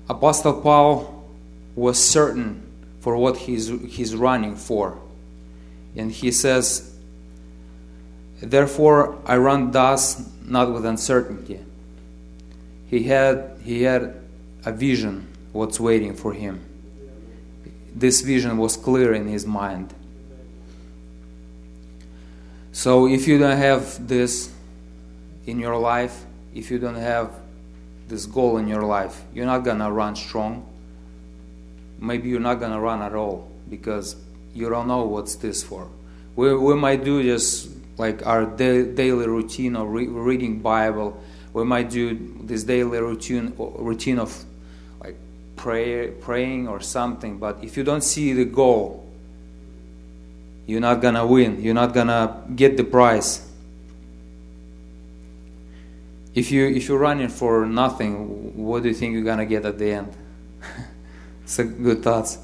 Apostle 0.09 0.62
Paul 0.62 1.29
was 1.75 2.03
certain 2.03 2.62
for 3.01 3.16
what 3.16 3.37
he's, 3.37 3.68
he's 3.68 4.14
running 4.14 4.57
for. 4.57 4.99
And 5.96 6.11
he 6.11 6.31
says, 6.31 6.89
Therefore, 8.40 9.18
I 9.26 9.37
run 9.37 9.70
thus, 9.70 10.29
not 10.44 10.72
with 10.72 10.87
uncertainty. 10.87 11.61
He 12.88 13.05
had 13.05 13.61
he 13.62 13.83
had 13.83 14.16
a 14.64 14.72
vision 14.72 15.29
what's 15.53 15.79
waiting 15.79 16.14
for 16.14 16.33
him. 16.33 16.64
This 17.94 18.22
vision 18.22 18.57
was 18.57 18.76
clear 18.76 19.14
in 19.14 19.29
his 19.29 19.46
mind. 19.46 19.94
So 22.72 23.07
if 23.07 23.29
you 23.29 23.38
don't 23.38 23.57
have 23.57 24.09
this 24.09 24.50
in 25.46 25.59
your 25.59 25.76
life 25.76 26.24
if 26.55 26.70
you 26.70 26.79
don't 26.79 26.96
have 26.96 27.33
this 28.09 28.26
goal 28.26 28.59
in 28.59 28.66
your 28.66 28.83
life 28.83 29.22
you're 29.33 29.46
not 29.46 29.61
gonna 29.61 29.90
run 29.90 30.16
strong. 30.16 30.66
Maybe 31.98 32.29
you're 32.29 32.40
not 32.40 32.61
gonna 32.61 32.81
run 32.81 33.03
at 33.03 33.14
all 33.14 33.50
because 33.68 34.16
you 34.55 34.68
don't 34.68 34.88
know 34.88 35.05
what's 35.05 35.37
this 35.37 35.62
for. 35.62 35.88
We, 36.35 36.57
we 36.57 36.74
might 36.74 37.05
do 37.05 37.22
just 37.22 37.69
like 38.00 38.26
our 38.26 38.46
da- 38.46 38.90
daily 38.94 39.28
routine 39.28 39.76
of 39.76 39.88
re- 39.88 40.08
reading 40.08 40.58
bible. 40.60 41.22
We 41.52 41.64
might 41.64 41.90
do 41.90 42.16
this 42.42 42.64
daily 42.64 42.98
routine 42.98 43.54
routine 43.56 44.18
of 44.18 44.44
like 45.00 45.16
prayer, 45.54 46.10
praying 46.12 46.66
or 46.66 46.80
something 46.80 47.38
but 47.38 47.62
if 47.62 47.76
you 47.76 47.84
don't 47.84 48.02
see 48.02 48.32
the 48.32 48.46
goal 48.46 49.06
you're 50.70 50.80
not 50.80 51.02
gonna 51.02 51.26
win. 51.26 51.60
You're 51.60 51.74
not 51.74 51.92
gonna 51.92 52.44
get 52.54 52.76
the 52.76 52.84
prize. 52.84 53.44
If 56.32 56.52
you 56.52 56.68
if 56.68 56.86
you're 56.86 56.98
running 56.98 57.28
for 57.28 57.66
nothing 57.66 58.54
what 58.56 58.84
do 58.84 58.88
you 58.88 58.94
think 58.94 59.14
you're 59.14 59.24
gonna 59.24 59.46
get 59.46 59.66
at 59.66 59.78
the 59.78 59.92
end? 59.92 60.12
It's 61.42 61.58
a 61.58 61.64
good 61.64 62.04
thoughts. 62.04 62.38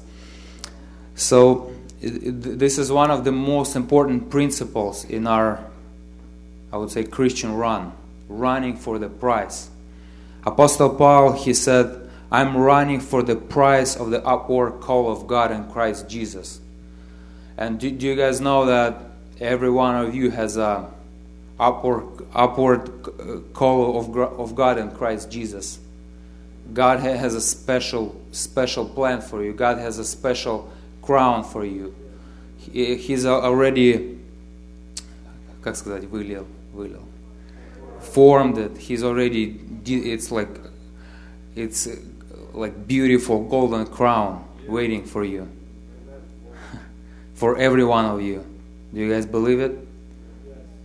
So 1.15 1.71
this 2.01 2.77
is 2.77 2.91
one 2.91 3.09
of 3.09 3.23
the 3.23 3.31
most 3.31 3.75
important 3.75 4.29
principles 4.29 5.03
in 5.05 5.25
our 5.25 5.63
i 6.71 6.77
would 6.77 6.91
say 6.91 7.03
christian 7.03 7.53
run 7.53 7.91
running 8.29 8.75
for 8.75 8.99
the 8.99 9.09
prize. 9.09 9.69
Apostle 10.45 10.95
Paul, 10.95 11.33
he 11.33 11.53
said, 11.53 12.09
I'm 12.31 12.57
running 12.57 12.99
for 12.99 13.23
the 13.23 13.35
prize 13.35 13.95
of 13.95 14.11
the 14.11 14.23
upward 14.25 14.81
call 14.81 15.11
of 15.11 15.27
God 15.27 15.51
in 15.51 15.69
Christ 15.71 16.09
Jesus. 16.09 16.59
And 17.57 17.79
do, 17.79 17.89
do 17.89 18.05
you 18.05 18.15
guys 18.15 18.41
know 18.41 18.65
that 18.65 19.01
every 19.39 19.69
one 19.69 19.95
of 19.95 20.13
you 20.13 20.29
has 20.31 20.57
a 20.57 20.89
upward 21.59 22.05
upward 22.35 23.07
uh, 23.07 23.39
call 23.53 23.99
of, 23.99 24.15
of 24.17 24.55
God 24.55 24.77
in 24.77 24.91
Christ 24.91 25.31
Jesus? 25.31 25.79
God 26.73 26.99
has 26.99 27.33
a 27.33 27.41
special 27.41 28.19
special 28.31 28.85
plan 28.85 29.21
for 29.21 29.43
you. 29.43 29.53
God 29.53 29.77
has 29.79 29.97
a 29.97 30.05
special 30.05 30.71
crown 31.06 31.44
for 31.44 31.64
you. 31.64 31.94
He's 32.58 33.26
already, 33.26 34.18
как 35.62 35.76
сказать, 35.76 36.04
вылил, 36.04 36.46
вылил 36.72 37.02
formed 38.02 38.58
it. 38.58 38.76
He's 38.76 39.02
already. 39.02 39.60
It's 39.86 40.30
like, 40.30 40.48
it's 41.54 41.88
like 42.52 42.86
beautiful 42.86 43.44
golden 43.44 43.86
crown 43.86 44.44
waiting 44.66 45.04
for 45.04 45.24
you. 45.24 45.48
for 47.34 47.56
every 47.58 47.84
one 47.84 48.04
of 48.04 48.20
you. 48.20 48.44
Do 48.92 49.00
you 49.00 49.10
guys 49.10 49.26
believe 49.26 49.60
it? 49.60 49.78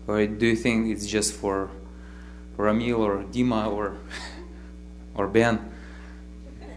Or 0.07 0.25
do 0.25 0.45
you 0.45 0.55
think 0.55 0.87
it's 0.87 1.05
just 1.05 1.33
for 1.33 1.69
Ramil 2.57 2.99
or 2.99 3.23
Dima 3.23 3.67
or 3.67 3.97
or 5.15 5.27
Ben? 5.27 5.59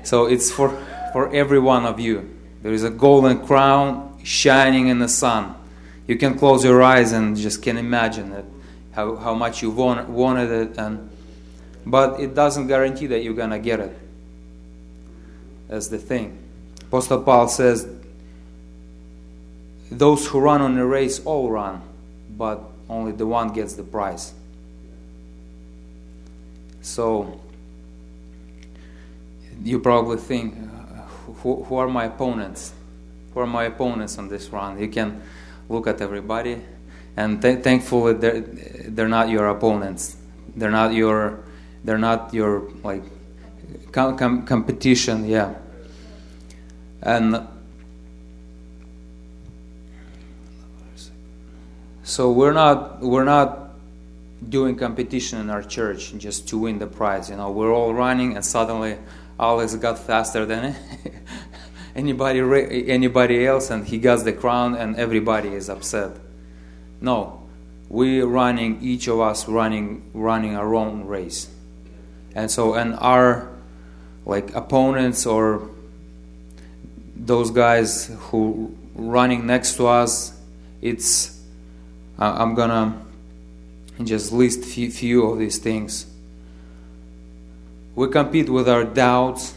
So 0.03 0.27
it's 0.27 0.51
for 0.51 0.71
for 1.13 1.33
every 1.33 1.61
one 1.61 1.87
of 1.87 2.01
you. 2.01 2.29
There 2.66 2.74
is 2.74 2.84
a 2.84 2.90
golden 2.90 3.46
crown 3.46 4.18
shining 4.24 4.88
in 4.88 4.98
the 4.98 5.08
sun. 5.08 5.54
You 6.08 6.18
can 6.18 6.36
close 6.36 6.66
your 6.66 6.82
eyes 6.82 7.12
and 7.12 7.38
just 7.38 7.62
can 7.62 7.78
imagine 7.78 8.32
it, 8.32 8.46
how, 8.92 9.18
how 9.18 9.36
much 9.36 9.62
you 9.62 9.70
want, 9.70 10.10
wanted 10.10 10.50
it, 10.50 10.78
and 10.80 11.12
but 11.86 12.20
it 12.20 12.34
doesn't 12.34 12.66
guarantee 12.66 13.06
that 13.06 13.24
you're 13.24 13.36
gonna 13.36 13.60
get 13.60 13.82
it. 13.82 13.96
That's 15.68 15.90
the 15.90 16.00
thing. 16.00 16.40
Apostle 16.88 17.22
Paul 17.22 17.50
says, 17.50 17.88
"Those 19.92 20.26
who 20.26 20.40
run 20.40 20.64
on 20.64 20.74
the 20.74 20.86
race 20.86 21.24
all 21.24 21.52
run, 21.52 21.84
but 22.36 22.64
only 22.90 23.12
the 23.12 23.28
one 23.28 23.50
gets 23.50 23.76
the 23.76 23.84
prize." 23.84 24.34
So 26.82 27.40
you 29.64 29.78
probably 29.78 30.18
think, 30.18 30.56
who, 31.46 31.64
who 31.64 31.76
are 31.76 31.88
my 31.88 32.06
opponents? 32.06 32.74
Who 33.34 33.40
are 33.40 33.46
my 33.46 33.66
opponents 33.66 34.18
on 34.18 34.30
this 34.30 34.50
run? 34.50 34.80
You 34.80 34.88
can 34.88 35.22
look 35.70 35.86
at 35.86 36.02
everybody, 36.02 36.60
and 37.16 37.40
th- 37.40 37.64
thankfully 37.64 38.14
they're, 38.14 38.42
they're 38.42 39.08
not 39.08 39.30
your 39.30 39.50
opponents. 39.50 40.18
They're 40.56 40.72
not 40.72 40.94
your 40.94 41.44
they're 41.84 42.00
not 42.00 42.34
your 42.34 42.72
like 42.84 43.04
com- 43.92 44.18
com- 44.18 44.46
competition. 44.48 45.28
Yeah, 45.28 45.54
and 47.04 47.48
so 52.04 52.32
we're 52.32 52.54
not 52.54 53.02
we're 53.02 53.24
not 53.24 53.76
doing 54.50 54.76
competition 54.78 55.40
in 55.42 55.52
our 55.52 55.62
church 55.62 56.12
just 56.18 56.48
to 56.48 56.58
win 56.58 56.80
the 56.80 56.88
prize. 56.88 57.30
You 57.30 57.36
know, 57.36 57.52
we're 57.52 57.72
all 57.72 57.94
running, 57.94 58.36
and 58.36 58.44
suddenly 58.44 58.98
Alex 59.40 59.76
got 59.76 60.00
faster 60.00 60.46
than 60.46 60.76
anybody 61.96 62.90
anybody 62.90 63.46
else, 63.46 63.70
and 63.70 63.86
he 63.86 63.98
gets 63.98 64.24
the 64.24 64.34
crown, 64.34 64.76
and 64.76 64.96
everybody 64.96 65.50
is 65.50 65.70
upset. 65.70 66.12
No, 67.02 67.44
we're 67.90 68.26
running, 68.26 68.82
each 68.82 69.08
of 69.08 69.20
us 69.20 69.48
running 69.48 70.10
running 70.14 70.56
our 70.56 70.74
own 70.76 71.06
race, 71.06 71.50
and 72.34 72.50
so 72.50 72.74
and 72.74 72.96
our 72.96 73.52
like 74.26 74.56
opponents 74.56 75.26
or 75.26 75.70
those 77.16 77.52
guys 77.52 78.12
who 78.20 78.76
running 78.96 79.46
next 79.46 79.76
to 79.76 79.88
us, 79.88 80.40
it's 80.82 81.42
I'm 82.18 82.56
gonna 82.56 83.02
just 84.04 84.32
list 84.32 84.64
few, 84.64 84.90
few 84.92 85.26
of 85.30 85.40
these 85.40 85.58
things. 85.58 86.06
We 87.96 88.10
compete 88.10 88.50
with 88.50 88.68
our 88.68 88.84
doubts, 88.84 89.54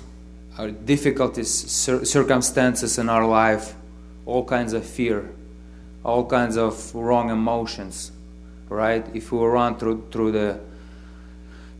our 0.56 0.70
difficulties, 0.70 1.52
cir- 1.52 2.04
circumstances 2.04 2.96
in 2.96 3.08
our 3.08 3.26
life, 3.26 3.74
all 4.26 4.44
kinds 4.44 4.72
of 4.72 4.86
fear, 4.86 5.28
all 6.04 6.24
kinds 6.24 6.56
of 6.56 6.94
wrong 6.94 7.30
emotions, 7.30 8.12
right? 8.68 9.04
If 9.12 9.32
we 9.32 9.44
run 9.44 9.76
through 9.76 10.08
through 10.12 10.32
the 10.32 10.60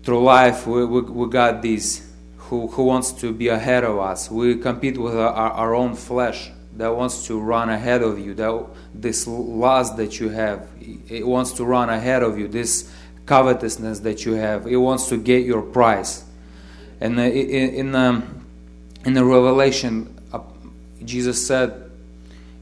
through 0.03 0.23
life, 0.25 0.67
we, 0.67 0.85
we, 0.85 1.03
we 1.03 1.31
got 1.31 1.63
these 1.63 2.11
who, 2.37 2.67
who 2.67 2.85
wants 2.85 3.13
to 3.13 3.33
be 3.33 3.49
ahead 3.49 3.85
of 3.85 3.99
us. 3.99 4.31
We 4.31 4.57
compete 4.57 4.99
with 4.99 5.15
our, 5.15 5.33
our 5.33 5.75
own 5.75 5.95
flesh 5.95 6.51
that 6.77 6.89
wants 6.89 7.27
to 7.27 7.39
run 7.39 7.69
ahead 7.69 8.03
of 8.03 8.19
you. 8.19 8.35
That 8.35 8.67
this 8.95 9.27
lust 9.27 9.97
that 9.97 10.19
you 10.19 10.31
have, 10.31 10.67
it 10.81 11.27
wants 11.27 11.53
to 11.53 11.65
run 11.65 11.91
ahead 11.91 12.23
of 12.23 12.39
you. 12.39 12.49
This 12.49 12.91
covetousness 13.27 14.01
that 14.01 14.25
you 14.25 14.33
have, 14.33 14.67
it 14.67 14.77
wants 14.77 15.09
to 15.11 15.19
get 15.19 15.45
your 15.45 15.63
prize. 15.63 16.25
And 17.01 17.19
in 17.19 17.75
in, 17.75 17.95
um, 17.95 18.45
in 19.05 19.15
the 19.15 19.25
Revelation, 19.25 20.21
uh, 20.33 20.41
Jesus 21.05 21.47
said, 21.47 21.91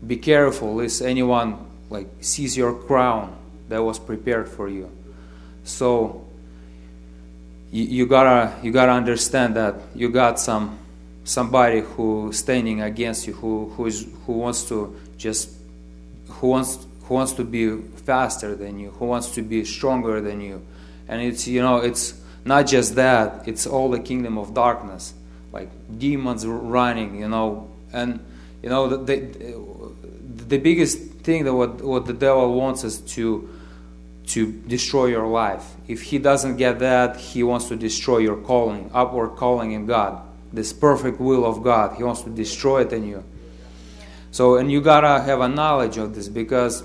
"Be 0.07 0.17
careful, 0.17 0.75
lest 0.75 1.03
anyone 1.03 1.59
like 1.91 2.09
sees 2.21 2.57
your 2.57 2.75
crown 2.75 3.35
that 3.69 3.83
was 3.83 3.99
prepared 3.99 4.49
for 4.49 4.69
you." 4.69 4.91
So 5.65 6.27
you, 7.73 7.85
you 7.85 8.07
gotta 8.07 8.53
you 8.63 8.73
gotta 8.73 8.93
understand 8.93 9.57
that 9.57 9.75
you 9.95 10.09
got 10.09 10.39
some 10.39 10.79
somebody 11.25 11.81
who 11.81 12.33
standing 12.33 12.83
against 12.83 13.27
you 13.27 13.33
who 13.35 13.71
who 13.77 13.87
is 13.87 14.07
who 14.27 14.35
wants 14.35 14.65
to 14.69 14.95
just 15.19 15.51
who 16.29 16.49
wants 16.49 16.87
who 17.05 17.15
wants 17.15 17.33
to 17.33 17.45
be 17.45 17.77
faster 18.05 18.55
than 18.55 18.79
you 18.79 18.91
who 18.93 19.07
wants 19.07 19.31
to 19.31 19.43
be 19.43 19.65
stronger 19.65 20.21
than 20.21 20.41
you 20.41 20.65
and 21.09 21.21
it's 21.21 21.49
you 21.49 21.61
know 21.61 21.79
it's 21.79 22.15
not 22.47 22.67
just 22.67 22.95
that 22.95 23.47
it's 23.47 23.67
all 23.67 23.91
the 23.91 23.99
kingdom 23.99 24.39
of 24.39 24.55
darkness 24.55 25.15
like 25.53 25.69
demons 25.99 26.47
running 26.47 27.19
you 27.21 27.29
know 27.29 27.71
and 27.93 28.21
you 28.63 28.69
know 28.69 28.89
the 28.89 28.99
the, 28.99 30.45
the 30.49 30.59
biggest 30.59 30.99
thing 31.27 31.45
that 31.45 31.55
what 31.55 31.83
what 31.83 32.07
the 32.07 32.13
devil 32.13 32.55
wants 32.55 32.85
is 32.85 32.99
to 32.99 33.49
to 34.27 34.51
destroy 34.67 35.07
your 35.07 35.27
life 35.27 35.75
if 35.87 36.03
he 36.03 36.19
doesn't 36.19 36.57
get 36.57 36.79
that 36.81 37.17
he 37.17 37.43
wants 37.43 37.69
to 37.69 37.77
destroy 37.77 38.19
your 38.19 38.37
calling 38.37 38.91
upward 38.93 39.37
calling 39.37 39.73
in 39.73 39.87
god 39.87 40.27
this 40.57 40.73
perfect 40.73 41.21
will 41.21 41.45
of 41.45 41.63
God. 41.63 41.97
He 41.97 42.03
wants 42.03 42.23
to 42.23 42.31
destroy 42.31 42.83
it 42.83 42.93
in 42.93 43.07
you. 43.07 43.25
So, 44.31 44.57
and 44.57 44.71
you 44.71 44.81
gotta 44.81 45.23
have 45.23 45.41
a 45.41 45.49
knowledge 45.49 45.99
of 45.99 46.15
this 46.15 46.29
because 46.29 46.83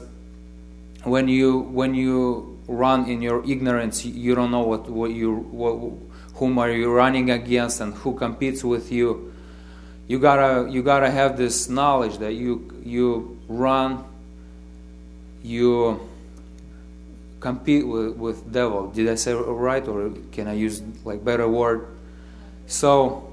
when 1.04 1.28
you 1.28 1.60
when 1.60 1.96
you 1.96 2.60
run 2.72 3.10
in 3.10 3.22
your 3.22 3.44
ignorance, 3.46 4.06
you 4.06 4.36
don't 4.36 4.52
know 4.52 4.62
what 4.62 4.90
what 4.90 5.12
you 5.12 5.36
what, 5.36 6.36
whom 6.36 6.58
are 6.58 6.72
you 6.72 6.92
running 6.92 7.30
against 7.32 7.82
and 7.82 7.94
who 7.94 8.16
competes 8.16 8.64
with 8.64 8.92
you. 8.92 9.34
You 10.08 10.20
gotta 10.20 10.70
you 10.70 10.84
gotta 10.84 11.10
have 11.10 11.38
this 11.38 11.70
knowledge 11.70 12.18
that 12.18 12.34
you 12.34 12.82
you 12.84 13.40
run, 13.48 14.04
you 15.44 16.00
compete 17.40 17.88
with 17.88 18.16
with 18.16 18.52
devil. 18.52 18.90
Did 18.92 19.10
I 19.10 19.16
say 19.16 19.34
right, 19.34 19.88
or 19.88 20.12
can 20.32 20.48
I 20.48 20.54
use 20.54 20.82
like 21.04 21.24
better 21.24 21.48
word? 21.48 21.88
So 22.68 23.32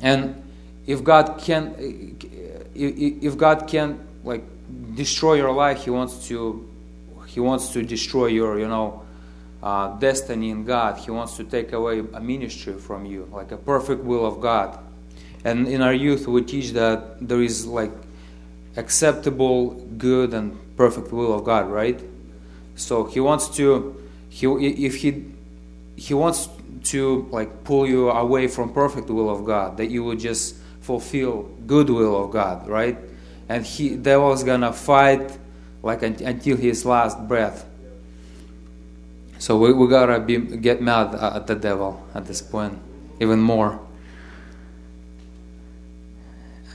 and 0.00 0.42
if 0.86 1.04
God 1.04 1.38
can, 1.38 1.74
if 2.74 3.36
God 3.36 3.66
can 3.66 4.00
like 4.24 4.44
destroy 4.94 5.34
your 5.34 5.52
life, 5.52 5.84
He 5.84 5.90
wants 5.90 6.28
to, 6.28 6.67
He 7.38 7.42
wants 7.42 7.68
to 7.68 7.84
destroy 7.84 8.26
your, 8.26 8.58
you 8.58 8.66
know, 8.66 9.04
uh, 9.62 9.96
destiny 10.00 10.50
in 10.50 10.64
God. 10.64 10.98
He 10.98 11.12
wants 11.12 11.36
to 11.36 11.44
take 11.44 11.72
away 11.72 12.00
a 12.00 12.18
ministry 12.20 12.72
from 12.72 13.06
you, 13.06 13.28
like 13.30 13.52
a 13.52 13.56
perfect 13.56 14.02
will 14.02 14.26
of 14.26 14.40
God. 14.40 14.76
And 15.44 15.68
in 15.68 15.80
our 15.80 15.94
youth, 15.94 16.26
we 16.26 16.42
teach 16.42 16.72
that 16.72 17.28
there 17.28 17.40
is 17.40 17.64
like 17.64 17.92
acceptable, 18.76 19.70
good, 19.98 20.34
and 20.34 20.58
perfect 20.76 21.12
will 21.12 21.32
of 21.32 21.44
God, 21.44 21.70
right? 21.70 22.00
So 22.74 23.04
He 23.04 23.20
wants 23.20 23.46
to, 23.50 23.94
He 24.28 24.46
if 24.84 24.96
He 24.96 25.26
He 25.94 26.14
wants 26.14 26.48
to 26.90 27.28
like 27.30 27.62
pull 27.62 27.86
you 27.86 28.10
away 28.10 28.48
from 28.48 28.72
perfect 28.72 29.10
will 29.10 29.30
of 29.30 29.44
God, 29.44 29.76
that 29.76 29.92
you 29.92 30.02
would 30.02 30.18
just 30.18 30.56
fulfill 30.80 31.42
good 31.68 31.88
will 31.88 32.24
of 32.24 32.32
God, 32.32 32.66
right? 32.66 32.98
And 33.48 33.64
he 33.64 33.94
devil's 33.94 34.42
gonna 34.42 34.72
fight 34.72 35.38
like 35.82 36.02
until 36.02 36.56
his 36.56 36.84
last 36.84 37.28
breath. 37.28 37.64
So 39.38 39.56
we, 39.58 39.72
we 39.72 39.88
gotta 39.88 40.18
be 40.20 40.38
get 40.38 40.82
mad 40.82 41.14
at 41.14 41.46
the 41.46 41.54
devil 41.54 42.04
at 42.14 42.26
this 42.26 42.42
point, 42.42 42.78
even 43.20 43.40
more. 43.40 43.80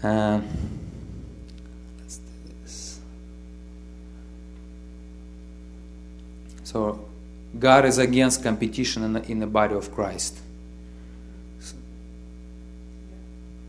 Um, 0.02 0.48
let's 2.00 2.18
do 2.18 2.54
this. 2.62 3.00
So 6.64 7.06
God 7.60 7.86
is 7.86 7.98
against 7.98 8.44
competition 8.44 9.04
in 9.04 9.14
the, 9.14 9.24
in 9.32 9.40
the 9.40 9.48
body 9.48 9.76
of 9.76 9.94
Christ. 9.94 10.40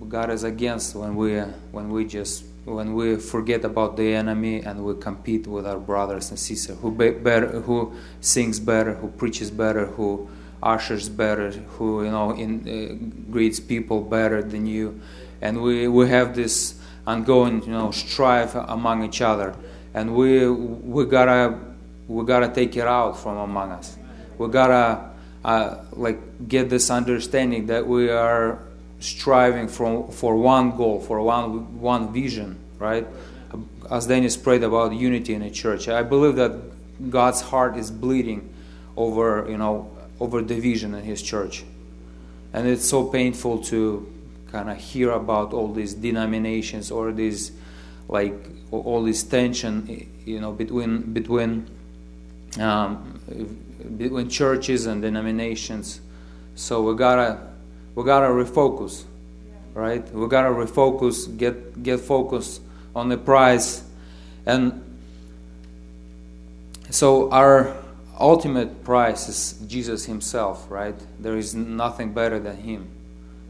God 0.09 0.31
is 0.31 0.45
against 0.45 0.95
when 0.95 1.17
we 1.17 1.39
when 1.73 1.91
we 1.91 2.05
just 2.05 2.45
when 2.65 2.95
we 2.95 3.17
forget 3.17 3.65
about 3.65 3.97
the 3.97 4.15
enemy 4.15 4.63
and 4.63 4.85
we 4.85 4.95
compete 4.95 5.47
with 5.47 5.67
our 5.67 5.79
brothers 5.79 6.31
and 6.31 6.39
sisters 6.39 6.79
who 6.81 6.91
be, 6.91 7.11
better 7.11 7.61
who 7.61 7.93
sings 8.21 8.59
better, 8.59 8.95
who 8.95 9.09
preaches 9.09 9.51
better, 9.51 9.87
who 9.87 10.29
ushers 10.63 11.09
better, 11.09 11.51
who 11.51 12.05
you 12.05 12.11
know 12.11 12.31
in, 12.33 12.51
uh, 12.67 13.31
greets 13.31 13.61
people 13.61 14.01
better 14.01 14.43
than 14.43 14.67
you, 14.67 15.01
and 15.43 15.63
we 15.63 15.87
we 15.89 16.09
have 16.09 16.35
this 16.35 16.81
ongoing 17.07 17.63
you 17.63 17.73
know 17.73 17.91
strife 17.91 18.55
among 18.55 19.05
each 19.05 19.21
other, 19.21 19.55
and 19.93 20.15
we 20.15 20.49
we 20.49 21.05
gotta 21.05 21.59
we 22.09 22.25
gotta 22.25 22.49
take 22.49 22.77
it 22.77 22.87
out 22.87 23.19
from 23.19 23.37
among 23.37 23.73
us. 23.73 23.99
We 24.39 24.49
gotta 24.49 25.11
uh, 25.45 25.85
like 25.93 26.49
get 26.49 26.71
this 26.71 26.91
understanding 26.91 27.67
that 27.67 27.87
we 27.87 28.09
are 28.09 28.59
striving 29.05 29.69
for 29.69 30.11
for 30.11 30.37
one 30.37 30.77
goal, 30.77 31.01
for 31.01 31.21
one 31.21 31.81
one 31.81 32.13
vision, 32.13 32.59
right? 32.79 33.07
as 33.91 34.07
Dennis 34.07 34.37
prayed 34.37 34.63
about 34.63 34.93
unity 34.93 35.35
in 35.35 35.43
the 35.43 35.51
church. 35.51 35.89
I 35.89 36.03
believe 36.03 36.37
that 36.37 37.11
God's 37.11 37.41
heart 37.41 37.77
is 37.77 37.91
bleeding 37.91 38.53
over, 38.97 39.47
you 39.49 39.59
know, 39.59 39.91
over 40.21 40.43
division 40.43 40.95
in 40.95 41.05
His 41.05 41.23
church, 41.23 41.65
and 42.53 42.67
it's 42.69 42.89
so 42.89 43.05
painful 43.05 43.63
to 43.65 44.11
kind 44.51 44.71
of 44.71 44.77
hear 44.77 45.11
about 45.11 45.53
all 45.53 45.73
these 45.73 45.95
denominations 45.95 46.91
or 46.91 47.13
these, 47.13 47.51
like, 48.09 48.35
all 48.71 49.03
this 49.03 49.23
tension, 49.25 50.09
you 50.25 50.41
know, 50.41 50.53
between 50.53 51.13
between 51.13 51.67
um, 52.61 53.21
between 53.99 54.29
churches 54.29 54.87
and 54.87 55.03
denominations. 55.03 56.01
So 56.55 56.83
we 56.83 56.97
gotta 56.97 57.54
we 57.95 58.05
gotta 58.05 58.27
refocus, 58.27 59.05
right? 59.75 60.07
We 60.13 60.29
gotta 60.29 60.51
refocus, 60.51 61.37
get 61.37 61.83
get 61.83 62.01
focused 62.01 62.61
on 62.95 63.09
the 63.09 63.17
prize, 63.17 63.83
and 64.47 64.81
so 66.91 67.31
our 67.31 67.77
ultimate 68.19 68.85
prize 68.85 69.29
is 69.29 69.59
Jesus 69.67 70.05
Himself, 70.05 70.67
right? 70.71 70.95
There 71.19 71.37
is 71.37 71.55
nothing 71.55 72.13
better 72.13 72.39
than 72.39 72.57
Him. 72.57 72.89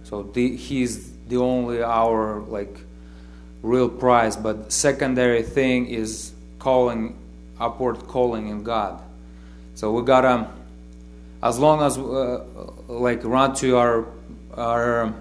So 0.05 0.23
the, 0.23 0.57
He's 0.57 1.13
the 1.29 1.37
only 1.37 1.83
our 1.83 2.41
like 2.41 2.79
real 3.63 3.89
prize. 3.89 4.37
But 4.37 4.73
secondary 4.73 5.43
thing 5.43 5.87
is 5.87 6.33
calling 6.59 7.19
upward 7.59 8.07
calling 8.07 8.49
in 8.49 8.63
God. 8.63 9.03
So 9.75 9.93
we 9.93 10.05
gotta, 10.05 10.49
as 11.43 11.59
long 11.59 11.83
as 11.83 11.99
uh, 11.99 12.45
like 12.89 13.25
run 13.25 13.55
to 13.57 13.77
our 13.77 14.07
our 14.57 15.03
um, 15.03 15.17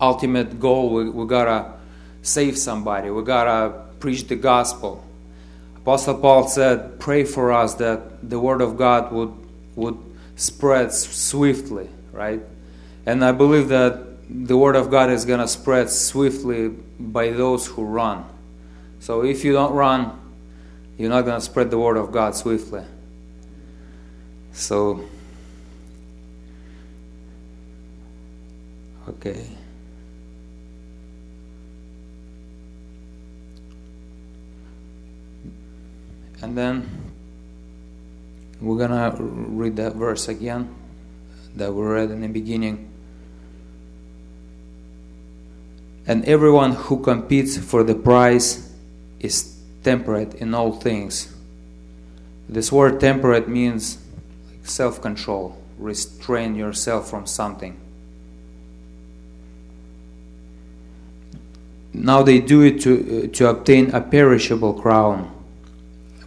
ultimate 0.00 0.60
goal, 0.60 0.92
we, 0.92 1.10
we 1.10 1.26
gotta 1.26 1.72
save 2.22 2.56
somebody. 2.58 3.10
We 3.10 3.22
gotta 3.22 3.84
preach 3.98 4.26
the 4.28 4.36
gospel. 4.36 5.04
Apostle 5.76 6.18
Paul 6.18 6.48
said, 6.48 7.00
"Pray 7.00 7.24
for 7.24 7.52
us 7.52 7.74
that 7.74 8.28
the 8.28 8.38
word 8.38 8.60
of 8.60 8.76
God 8.76 9.12
would 9.12 9.32
would 9.76 9.98
spread 10.36 10.92
swiftly." 10.92 11.88
Right, 12.12 12.42
and 13.06 13.24
I 13.24 13.32
believe 13.32 13.68
that 13.68 14.06
the 14.28 14.56
word 14.56 14.76
of 14.76 14.90
God 14.90 15.10
is 15.10 15.24
gonna 15.24 15.48
spread 15.48 15.90
swiftly 15.90 16.68
by 16.98 17.30
those 17.30 17.66
who 17.66 17.84
run. 17.84 18.24
So 19.00 19.24
if 19.24 19.44
you 19.44 19.52
don't 19.52 19.72
run, 19.72 20.12
you're 20.98 21.10
not 21.10 21.22
gonna 21.22 21.40
spread 21.40 21.70
the 21.70 21.78
word 21.78 21.96
of 21.96 22.12
God 22.12 22.36
swiftly. 22.36 22.84
So, 24.52 25.04
okay. 29.10 29.44
And 36.42 36.56
then 36.56 36.88
we're 38.60 38.78
gonna 38.78 39.14
read 39.18 39.76
that 39.76 39.94
verse 39.94 40.28
again 40.28 40.74
that 41.56 41.72
we 41.72 41.82
read 41.82 42.10
in 42.10 42.20
the 42.22 42.28
beginning. 42.28 42.88
And 46.06 46.24
everyone 46.24 46.72
who 46.72 47.00
competes 47.02 47.58
for 47.58 47.82
the 47.82 47.94
prize 47.94 48.72
is 49.18 49.56
temperate 49.82 50.34
in 50.34 50.54
all 50.54 50.72
things. 50.72 51.34
This 52.48 52.72
word 52.72 53.00
temperate 53.00 53.48
means 53.48 53.98
self 54.62 55.00
control, 55.00 55.56
restrain 55.78 56.54
yourself 56.54 57.10
from 57.10 57.26
something. 57.26 57.78
Now 61.92 62.22
they 62.22 62.40
do 62.40 62.62
it 62.62 62.80
to, 62.82 63.24
uh, 63.24 63.26
to 63.36 63.48
obtain 63.48 63.90
a 63.90 64.00
perishable 64.00 64.74
crown, 64.74 65.30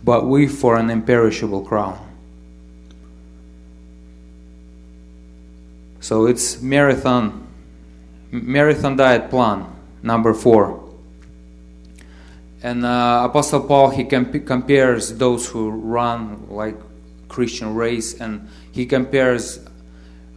but 0.03 0.26
we 0.26 0.47
for 0.47 0.78
an 0.78 0.89
imperishable 0.89 1.61
crown. 1.61 1.99
So 6.01 6.26
it's 6.26 6.61
marathon, 6.61 7.47
marathon 8.30 8.97
diet 8.97 9.30
plan 9.30 9.66
number 10.01 10.34
four. 10.34 10.84
And 12.61 12.86
uh, 12.86 13.28
Apostle 13.30 13.61
Paul 13.61 13.89
he 13.89 14.03
comp- 14.03 14.45
compares 14.45 15.18
those 15.18 15.47
who 15.47 15.70
run 15.70 16.47
like 16.49 16.76
Christian 17.30 17.74
race, 17.74 18.20
and 18.20 18.49
he 18.72 18.86
compares 18.86 19.59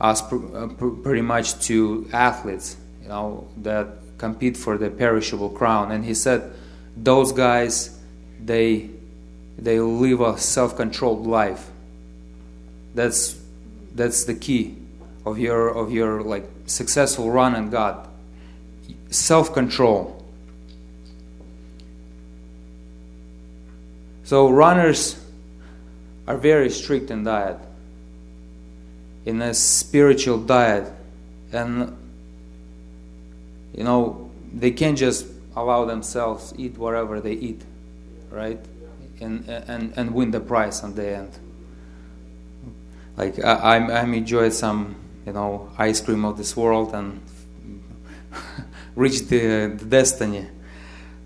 us 0.00 0.22
pr- 0.22 0.56
uh, 0.56 0.68
pr- 0.68 0.88
pretty 0.88 1.22
much 1.22 1.58
to 1.66 2.08
athletes, 2.12 2.76
you 3.02 3.08
know, 3.08 3.48
that 3.58 3.88
compete 4.18 4.56
for 4.56 4.78
the 4.78 4.90
perishable 4.90 5.50
crown. 5.50 5.90
And 5.92 6.04
he 6.04 6.14
said, 6.14 6.52
those 6.96 7.32
guys, 7.32 7.98
they 8.42 8.90
they 9.58 9.80
live 9.80 10.20
a 10.20 10.38
self-controlled 10.38 11.26
life. 11.26 11.70
That's 12.94 13.38
that's 13.94 14.24
the 14.24 14.34
key 14.34 14.76
of 15.24 15.38
your 15.38 15.68
of 15.68 15.92
your 15.92 16.22
like 16.22 16.48
successful 16.66 17.30
run 17.30 17.54
in 17.54 17.70
God. 17.70 18.08
Self-control. 19.10 20.24
So 24.24 24.50
runners 24.50 25.22
are 26.26 26.36
very 26.36 26.68
strict 26.70 27.10
in 27.10 27.24
diet, 27.24 27.58
in 29.24 29.40
a 29.40 29.54
spiritual 29.54 30.38
diet, 30.38 30.92
and 31.52 31.96
you 33.76 33.84
know 33.84 34.30
they 34.52 34.70
can't 34.70 34.98
just 34.98 35.26
allow 35.54 35.84
themselves 35.84 36.54
eat 36.56 36.76
whatever 36.76 37.20
they 37.20 37.32
eat, 37.32 37.62
right? 38.30 38.58
And 39.20 39.48
and 39.48 39.92
and 39.96 40.14
win 40.14 40.30
the 40.30 40.40
prize 40.40 40.82
on 40.82 40.94
the 40.94 41.08
end. 41.08 41.38
Like 43.16 43.42
I 43.44 43.52
I 43.52 44.00
I'm 44.00 44.14
enjoyed 44.14 44.52
some 44.52 44.96
you 45.26 45.32
know 45.32 45.70
ice 45.78 46.00
cream 46.00 46.24
of 46.24 46.36
this 46.36 46.56
world 46.56 46.94
and 46.94 47.20
reach 48.96 49.20
the, 49.28 49.74
the 49.76 49.84
destiny. 49.84 50.46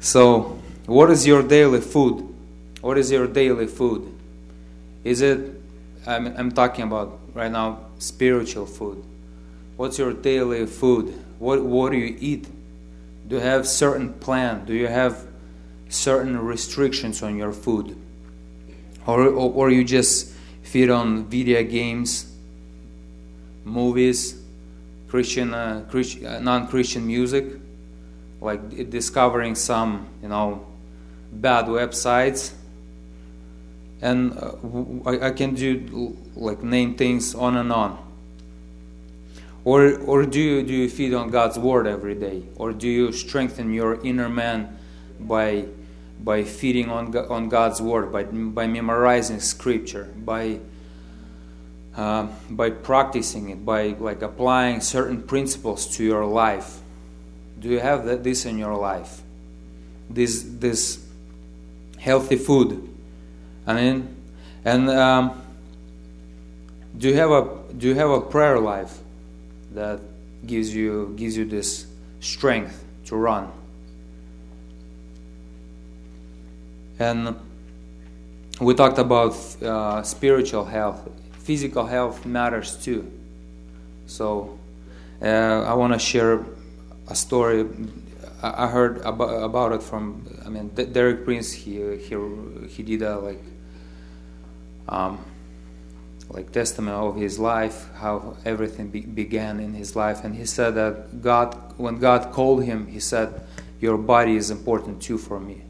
So, 0.01 0.59
what 0.87 1.11
is 1.11 1.27
your 1.27 1.43
daily 1.43 1.81
food? 1.81 2.27
What 2.81 2.99
is 2.99 3.11
your 3.11 3.27
daily 3.27 3.67
food? 3.67 4.13
Is 5.05 5.21
it, 5.21 5.61
I'm, 6.07 6.27
I'm 6.37 6.53
talking 6.53 6.85
about 6.85 7.19
right 7.35 7.51
now, 7.51 7.87
spiritual 7.99 8.67
food. 8.67 9.05
What's 9.77 9.99
your 9.99 10.13
daily 10.13 10.67
food? 10.67 11.15
What, 11.41 11.65
what 11.65 11.91
do 11.91 11.99
you 11.99 12.17
eat? 12.21 12.49
Do 13.27 13.37
you 13.37 13.43
have 13.43 13.67
certain 13.67 14.13
plan? 14.13 14.65
Do 14.65 14.75
you 14.75 14.87
have 14.87 15.27
certain 15.89 16.39
restrictions 16.39 17.23
on 17.25 17.37
your 17.37 17.53
food? 17.53 17.97
Or, 19.07 19.23
or, 19.23 19.53
or 19.53 19.71
you 19.71 19.83
just 19.83 20.33
feed 20.63 20.91
on 20.91 21.25
video 21.25 21.65
games, 21.65 22.33
movies, 23.65 24.41
Christian, 25.09 25.53
uh, 25.53 25.85
Christian 25.91 26.27
uh, 26.27 26.39
non-Christian 26.39 27.05
music, 27.05 27.47
like 28.41 28.89
discovering 28.89 29.57
some, 29.57 30.07
you 30.23 30.29
know, 30.29 30.65
bad 31.33 31.65
websites 31.65 32.53
and 34.03 34.33
uh, 34.39 34.53
I, 35.07 35.29
I, 35.29 35.31
can 35.31 35.55
do 35.55 36.17
like 36.35 36.63
name 36.63 36.95
things 36.95 37.35
on 37.35 37.57
and 37.57 37.73
on. 37.73 37.99
Or, 39.65 39.99
or 39.99 40.25
do 40.25 40.41
you 40.41 40.63
do 40.63 40.73
you 40.73 40.89
feed 40.89 41.13
on 41.13 41.31
God's 41.31 41.59
word 41.59 41.87
every 41.87 42.15
day, 42.15 42.45
or 42.57 42.73
do 42.73 42.89
you 42.89 43.13
strengthen 43.13 43.75
your 43.75 44.01
inner 44.05 44.29
man 44.29 44.79
by 45.19 45.67
by 46.23 46.45
feeding 46.45 46.89
on 46.91 47.15
on 47.17 47.49
God's 47.49 47.81
word, 47.83 48.11
by 48.11 48.25
by 48.25 48.67
memorizing 48.67 49.41
Scripture, 49.41 50.09
by 50.17 50.61
uh, 51.95 52.29
by 52.49 52.71
practicing 52.71 53.51
it, 53.51 53.65
by 53.67 53.89
like 53.99 54.23
applying 54.23 54.81
certain 54.81 55.23
principles 55.23 55.87
to 55.97 56.05
your 56.05 56.25
life? 56.25 56.79
Do 57.59 57.69
you 57.69 57.81
have 57.81 58.07
that, 58.07 58.25
this 58.25 58.47
in 58.47 58.57
your 58.57 58.77
life? 58.77 59.21
This 60.09 60.43
this 60.43 61.05
healthy 61.99 62.37
food 62.37 62.91
I 63.67 63.75
mean, 63.75 64.17
and 64.65 64.91
um, 64.91 65.43
do 66.97 67.09
you 67.09 67.15
have 67.15 67.31
a 67.31 67.59
do 67.77 67.89
you 67.89 67.95
have 67.95 68.11
a 68.11 68.21
prayer 68.21 68.59
life 68.59 68.99
that 69.75 70.01
gives 70.47 70.75
you 70.75 71.15
gives 71.17 71.37
you 71.37 71.45
this 71.45 71.87
strength 72.21 72.85
to 73.07 73.17
run? 73.17 73.51
And 76.99 77.37
we 78.61 78.75
talked 78.75 78.99
about 78.99 79.35
uh, 79.63 80.03
spiritual 80.03 80.65
health. 80.65 81.09
Physical 81.33 81.87
health 81.87 82.27
matters 82.27 82.77
too. 82.77 83.11
So 84.07 84.59
uh, 85.23 85.63
I 85.63 85.75
want 85.75 85.95
to 85.95 85.99
share 85.99 86.45
a 87.09 87.15
story 87.15 87.67
I 88.43 88.69
heard 88.69 88.99
about, 88.99 89.43
about 89.43 89.73
it 89.73 89.83
from. 89.83 90.27
I 90.45 90.49
mean, 90.49 90.69
Derek 90.69 91.25
Prince. 91.25 91.53
He 91.53 91.97
he 91.99 92.17
he 92.69 92.83
did 92.83 93.03
a 93.03 93.19
like 93.19 93.43
um, 94.89 95.19
like 96.31 96.53
testament 96.53 96.97
of 96.97 97.17
his 97.17 97.39
life, 97.39 97.89
how 97.97 98.37
everything 98.45 98.89
be- 98.89 99.01
began 99.01 99.61
in 99.61 99.75
his 99.75 99.95
life, 99.97 100.25
and 100.25 100.35
he 100.35 100.47
said 100.47 100.75
that 100.77 101.21
God, 101.23 101.57
when 101.77 101.99
God 101.99 102.33
called 102.33 102.65
him, 102.65 102.87
he 102.87 103.01
said, 103.01 103.43
"Your 103.81 103.99
body 103.99 104.37
is 104.37 104.51
important 104.51 105.03
too 105.03 105.19
for 105.19 105.41
me." 105.41 105.63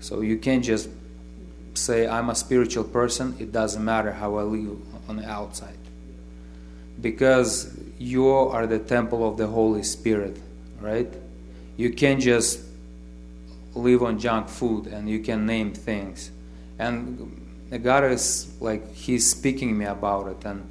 So 0.00 0.20
you 0.20 0.36
can't 0.38 0.64
just 0.64 0.88
say, 1.74 2.06
I'm 2.06 2.30
a 2.30 2.34
spiritual 2.34 2.84
person, 2.84 3.36
it 3.38 3.52
doesn't 3.52 3.84
matter 3.84 4.12
how 4.12 4.36
I 4.36 4.42
live 4.42 4.78
on 5.08 5.16
the 5.16 5.28
outside. 5.28 5.78
Because 7.00 7.76
you 7.98 8.28
are 8.28 8.66
the 8.66 8.78
temple 8.78 9.26
of 9.26 9.36
the 9.36 9.46
Holy 9.46 9.82
Spirit, 9.82 10.36
right? 10.80 11.12
You 11.76 11.92
can't 11.92 12.20
just 12.20 12.60
live 13.74 14.02
on 14.02 14.18
junk 14.18 14.48
food 14.48 14.86
and 14.86 15.08
you 15.08 15.20
can 15.20 15.46
name 15.46 15.72
things. 15.72 16.30
And 16.78 17.41
God 17.78 18.04
is 18.04 18.52
like, 18.60 18.94
He's 18.94 19.30
speaking 19.30 19.76
me 19.76 19.86
about 19.86 20.28
it. 20.28 20.44
And 20.44 20.68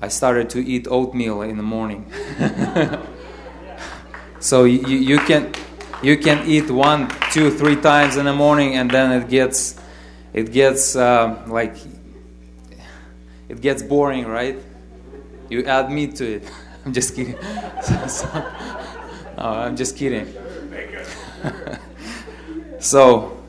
I 0.00 0.08
started 0.08 0.50
to 0.50 0.64
eat 0.64 0.86
oatmeal 0.88 1.42
in 1.42 1.56
the 1.56 1.62
morning. 1.62 2.10
so 4.40 4.64
you, 4.64 4.86
you 4.86 5.18
can 5.18 5.52
you 6.02 6.16
can 6.16 6.46
eat 6.46 6.70
one, 6.70 7.08
two, 7.32 7.50
three 7.50 7.74
times 7.74 8.16
in 8.16 8.24
the 8.24 8.32
morning, 8.32 8.76
and 8.76 8.88
then 8.88 9.10
it 9.10 9.28
gets 9.28 9.80
it 10.32 10.52
gets 10.52 10.94
uh, 10.94 11.42
like 11.48 11.74
it 13.48 13.60
gets 13.60 13.82
boring, 13.82 14.26
right? 14.26 14.58
You 15.48 15.64
add 15.64 15.90
meat 15.90 16.16
to 16.16 16.36
it. 16.36 16.50
I'm 16.84 16.92
just 16.92 17.16
kidding. 17.16 17.34
no, 19.36 19.44
I'm 19.44 19.76
just 19.76 19.96
kidding. 19.96 20.32
so, 22.78 23.42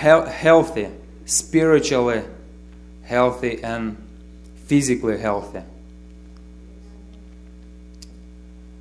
he- 0.00 0.30
healthy, 0.30 0.88
spiritually 1.28 2.24
healthy, 3.02 3.62
and 3.62 3.96
physically 4.66 5.18
healthy. 5.18 5.60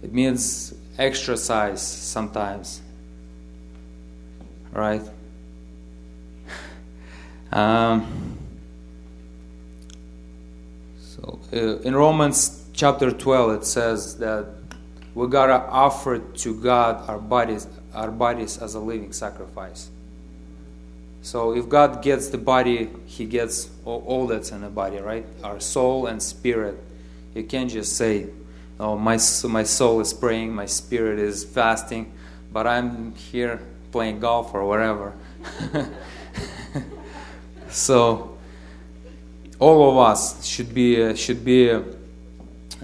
It 0.02 0.14
means 0.14 0.74
exercise 0.98 1.82
sometimes, 1.82 2.82
right? 4.72 5.02
Um, 7.52 8.38
so 11.00 11.40
uh, 11.54 11.80
in 11.80 11.96
Romans 11.96 12.66
chapter 12.74 13.12
12 13.12 13.62
it 13.62 13.66
says 13.66 14.18
that 14.18 14.48
we 15.16 15.28
gotta 15.28 15.66
offer 15.70 16.20
to 16.20 16.62
God 16.62 17.10
our 17.10 17.18
bodies 17.18 17.68
our 17.94 18.12
bodies 18.12 18.58
as 18.58 18.76
a 18.76 18.80
living 18.80 19.14
sacrifice. 19.14 19.90
So 21.28 21.54
if 21.54 21.68
God 21.68 22.02
gets 22.02 22.30
the 22.30 22.38
body, 22.38 22.90
He 23.06 23.26
gets 23.26 23.70
all, 23.84 24.02
all 24.08 24.28
that's 24.28 24.54
in 24.54 24.62
the 24.62 24.70
body, 24.70 25.00
right? 25.00 25.26
Our 25.44 25.60
soul 25.60 26.06
and 26.06 26.24
spirit. 26.24 26.82
You 27.36 27.44
can't 27.44 27.70
just 27.70 27.98
say, 27.98 28.28
"Oh, 28.80 28.96
my 28.96 29.20
my 29.44 29.64
soul 29.64 30.00
is 30.00 30.14
praying, 30.14 30.56
my 30.56 30.68
spirit 30.68 31.20
is 31.20 31.44
fasting," 31.44 32.14
but 32.54 32.66
I'm 32.66 33.14
here 33.14 33.60
playing 33.92 34.22
golf 34.22 34.54
or 34.54 34.64
whatever. 34.64 35.14
So 37.70 38.38
all 39.60 39.92
of 39.92 39.98
us 39.98 40.46
should 40.46 40.74
be 40.74 41.04
uh, 41.04 41.14
should 41.14 41.44
be 41.44 41.70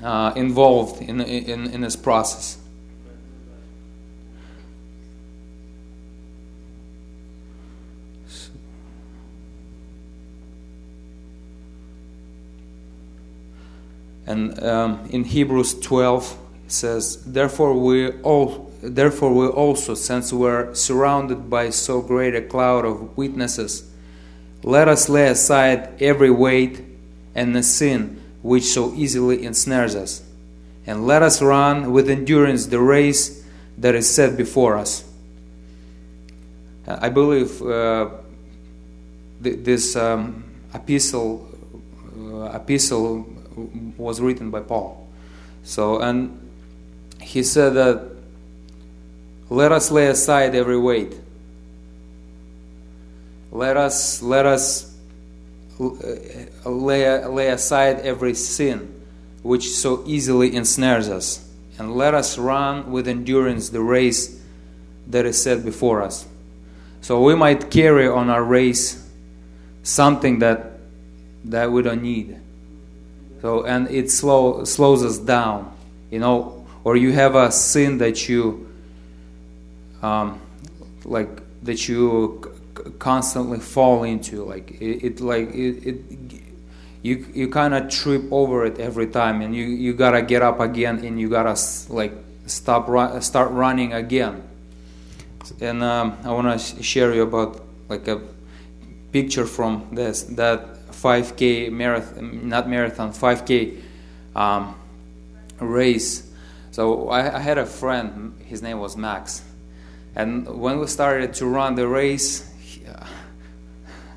uh, 0.04 0.34
involved 0.36 1.02
in, 1.02 1.22
in 1.22 1.68
in 1.72 1.80
this 1.80 1.96
process. 1.96 2.58
And 14.26 14.62
um, 14.64 15.08
in 15.10 15.24
Hebrews 15.24 15.80
12 15.80 16.38
it 16.66 16.72
says, 16.72 17.24
"Therefore 17.26 17.74
we 17.74 18.12
all, 18.22 18.72
therefore 18.82 19.34
we 19.34 19.48
also, 19.48 19.96
since 19.96 20.32
we're 20.32 20.74
surrounded 20.74 21.50
by 21.50 21.70
so 21.70 22.02
great 22.02 22.36
a 22.36 22.42
cloud 22.42 22.86
of 22.86 23.18
witnesses." 23.18 23.90
Let 24.64 24.88
us 24.88 25.10
lay 25.10 25.28
aside 25.28 26.02
every 26.02 26.32
weight 26.32 26.82
and 27.36 27.54
the 27.54 27.64
sin 27.64 28.22
which 28.42 28.64
so 28.64 28.94
easily 28.94 29.46
ensnares 29.46 29.96
us, 29.96 30.22
and 30.86 31.06
let 31.06 31.22
us 31.22 31.42
run 31.42 31.92
with 31.92 32.10
endurance 32.10 32.68
the 32.68 32.80
race 32.80 33.44
that 33.78 33.96
is 33.96 34.10
set 34.10 34.38
before 34.38 34.78
us. 34.78 35.04
I 36.88 37.10
believe 37.10 37.62
uh, 37.62 38.10
th- 39.42 39.64
this 39.64 39.96
um, 39.96 40.44
epistle, 40.74 41.50
uh, 42.18 42.52
epistle 42.52 43.26
was 43.98 44.22
written 44.22 44.52
by 44.52 44.62
Paul. 44.62 45.08
So, 45.64 46.00
and 46.00 46.40
he 47.22 47.44
said 47.44 47.74
that 47.76 48.14
let 49.50 49.72
us 49.72 49.92
lay 49.92 50.08
aside 50.08 50.56
every 50.56 50.78
weight. 50.78 51.16
Let 53.52 53.78
us 53.78 54.22
let 54.22 54.46
us 54.46 54.98
uh, 55.80 56.70
lay, 56.70 57.26
lay 57.26 57.48
aside 57.50 58.00
every 58.00 58.34
sin 58.34 59.02
which 59.44 59.70
so 59.70 60.04
easily 60.06 60.56
ensnares 60.56 61.10
us. 61.10 61.50
And 61.78 61.96
let 61.96 62.14
us 62.14 62.38
run 62.38 62.92
with 62.92 63.08
endurance 63.08 63.70
the 63.70 63.82
race 63.82 64.42
that 65.08 65.26
is 65.26 65.42
set 65.42 65.66
before 65.66 66.02
us. 66.02 66.26
So 67.02 67.22
we 67.22 67.36
might 67.36 67.70
carry 67.70 68.08
on 68.08 68.30
our 68.30 68.44
race 68.44 69.08
something 69.84 70.40
that 70.40 70.80
that 71.46 71.72
we 71.72 71.82
don't 71.82 72.02
need 72.02 72.40
so 73.44 73.66
and 73.66 73.92
it 73.92 74.10
slow, 74.10 74.64
slows 74.64 75.04
us 75.04 75.20
down 75.20 75.70
you 76.10 76.18
know 76.18 76.66
or 76.86 76.96
you 76.96 77.12
have 77.12 77.36
a 77.36 77.52
sin 77.52 77.98
that 77.98 78.28
you 78.30 78.68
um, 80.02 80.40
like 81.06 81.42
that 81.64 81.88
you 81.88 82.42
constantly 83.00 83.60
fall 83.60 84.04
into 84.04 84.44
like 84.44 84.72
it, 84.82 85.06
it 85.06 85.20
like 85.20 85.50
it, 85.54 85.88
it, 85.88 86.42
you 87.02 87.26
you 87.34 87.50
kind 87.50 87.74
of 87.74 87.90
trip 87.90 88.24
over 88.32 88.66
it 88.66 88.80
every 88.80 89.08
time 89.08 89.42
and 89.42 89.54
you 89.54 89.66
you 89.66 89.94
gotta 89.94 90.22
get 90.22 90.42
up 90.42 90.60
again 90.62 91.04
and 91.04 91.20
you 91.20 91.30
gotta 91.30 91.60
like 91.90 92.14
stop 92.46 92.88
ru- 92.88 93.20
start 93.22 93.52
running 93.52 93.94
again. 93.94 94.44
And 95.60 95.84
um, 95.84 96.18
i 96.24 96.32
want 96.32 96.48
to 96.58 96.82
share 96.82 97.14
you 97.14 97.24
about 97.24 97.62
like 97.90 98.08
a 98.08 98.22
picture 99.12 99.46
from 99.46 99.90
this 99.92 100.24
that 100.40 100.74
5k 101.04 101.72
marathon 101.72 102.48
not 102.48 102.70
marathon 102.70 103.12
5k 103.12 103.82
um, 104.36 104.76
race 105.60 106.32
so 106.72 107.10
I, 107.10 107.38
I 107.38 107.40
had 107.40 107.58
a 107.58 107.66
friend 107.66 108.34
his 108.46 108.62
name 108.62 108.80
was 108.80 108.96
max 108.96 109.44
and 110.16 110.48
when 110.48 110.80
we 110.80 110.88
started 110.88 111.34
to 111.36 111.46
run 111.46 111.76
the 111.76 111.88
race 111.88 112.50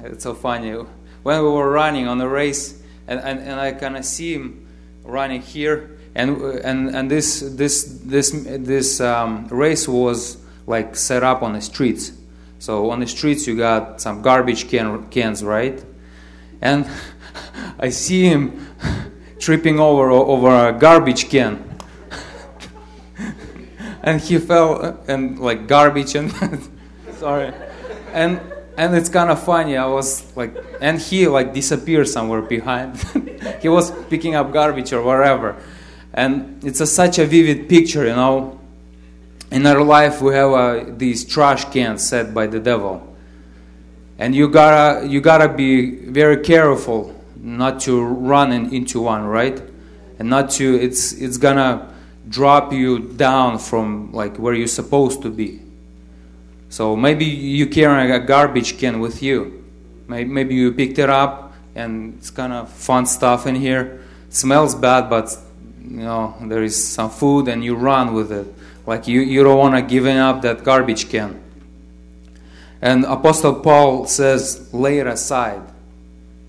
it's 0.02 0.24
so 0.24 0.34
funny. 0.34 0.72
When 1.22 1.42
we 1.42 1.48
were 1.48 1.70
running 1.70 2.08
on 2.08 2.18
the 2.18 2.28
race, 2.28 2.80
and, 3.06 3.20
and, 3.20 3.40
and 3.40 3.60
I 3.60 3.72
kind 3.72 3.96
of 3.96 4.04
see 4.04 4.34
him 4.34 4.66
running 5.04 5.42
here, 5.42 5.98
and 6.14 6.40
and 6.40 6.94
and 6.94 7.10
this 7.10 7.40
this 7.40 7.84
this 8.04 8.30
this 8.30 9.00
um, 9.00 9.46
race 9.48 9.88
was 9.88 10.38
like 10.66 10.96
set 10.96 11.22
up 11.22 11.42
on 11.42 11.52
the 11.52 11.60
streets. 11.60 12.12
So 12.58 12.90
on 12.90 13.00
the 13.00 13.06
streets 13.06 13.46
you 13.46 13.56
got 13.56 14.00
some 14.00 14.22
garbage 14.22 14.68
can, 14.68 15.08
cans, 15.08 15.44
right? 15.44 15.82
And 16.60 16.86
I 17.78 17.90
see 17.90 18.26
him 18.26 18.66
tripping 19.38 19.78
over 19.78 20.10
over 20.10 20.68
a 20.68 20.72
garbage 20.72 21.28
can. 21.28 21.62
and 24.02 24.20
he 24.20 24.38
fell 24.38 24.98
and 25.08 25.38
like 25.38 25.66
garbage 25.66 26.14
and 26.14 26.32
sorry. 27.18 27.52
And 28.12 28.40
and 28.76 28.94
it's 28.94 29.08
kind 29.08 29.30
of 29.30 29.42
funny. 29.42 29.76
I 29.76 29.86
was 29.86 30.36
like, 30.36 30.54
and 30.80 31.00
he 31.00 31.26
like 31.28 31.54
disappeared 31.54 32.08
somewhere 32.08 32.42
behind. 32.42 33.02
he 33.62 33.68
was 33.68 33.90
picking 34.08 34.34
up 34.34 34.52
garbage 34.52 34.92
or 34.92 35.02
whatever, 35.02 35.56
and 36.12 36.62
it's 36.64 36.80
a, 36.80 36.86
such 36.86 37.18
a 37.18 37.26
vivid 37.26 37.68
picture, 37.68 38.06
you 38.06 38.14
know. 38.14 38.60
In 39.50 39.64
our 39.64 39.82
life, 39.82 40.20
we 40.20 40.34
have 40.34 40.50
uh, 40.50 40.84
these 40.88 41.24
trash 41.24 41.66
cans 41.66 42.06
set 42.06 42.34
by 42.34 42.48
the 42.48 42.58
devil, 42.58 43.05
and 44.18 44.34
you 44.34 44.48
gotta 44.48 45.06
you 45.06 45.20
gotta 45.20 45.48
be 45.48 45.90
very 45.90 46.38
careful 46.38 47.14
not 47.36 47.80
to 47.80 48.02
run 48.02 48.52
in, 48.52 48.72
into 48.74 49.00
one, 49.00 49.24
right? 49.24 49.62
And 50.18 50.30
not 50.30 50.50
to 50.52 50.74
it's 50.74 51.12
it's 51.12 51.36
gonna 51.36 51.92
drop 52.28 52.72
you 52.72 52.98
down 52.98 53.58
from 53.58 54.12
like 54.12 54.36
where 54.36 54.54
you're 54.54 54.66
supposed 54.66 55.22
to 55.22 55.30
be 55.30 55.60
so 56.68 56.96
maybe 56.96 57.24
you 57.24 57.66
carry 57.66 58.10
a 58.10 58.18
garbage 58.18 58.78
can 58.78 59.00
with 59.00 59.22
you. 59.22 59.64
Maybe 60.08 60.54
you 60.54 60.72
picked 60.72 60.98
it 60.98 61.10
up 61.10 61.54
and 61.74 62.14
it's 62.18 62.30
kind 62.30 62.52
of 62.52 62.70
fun 62.70 63.06
stuff 63.06 63.46
in 63.46 63.54
here. 63.54 64.02
It 64.28 64.34
smells 64.34 64.74
bad, 64.74 65.08
but 65.08 65.36
you 65.82 66.02
know 66.02 66.34
there 66.42 66.62
is 66.62 66.76
some 66.76 67.10
food 67.10 67.48
and 67.48 67.64
you 67.64 67.76
run 67.76 68.14
with 68.14 68.32
it. 68.32 68.46
Like 68.86 69.08
you, 69.08 69.20
you 69.20 69.42
don't 69.42 69.58
want 69.58 69.74
to 69.74 69.82
give 69.82 70.06
up 70.06 70.42
that 70.42 70.64
garbage 70.64 71.08
can. 71.08 71.42
And 72.82 73.04
Apostle 73.04 73.60
Paul 73.60 74.06
says, 74.06 74.72
lay 74.72 74.98
it 74.98 75.06
aside. 75.06 75.62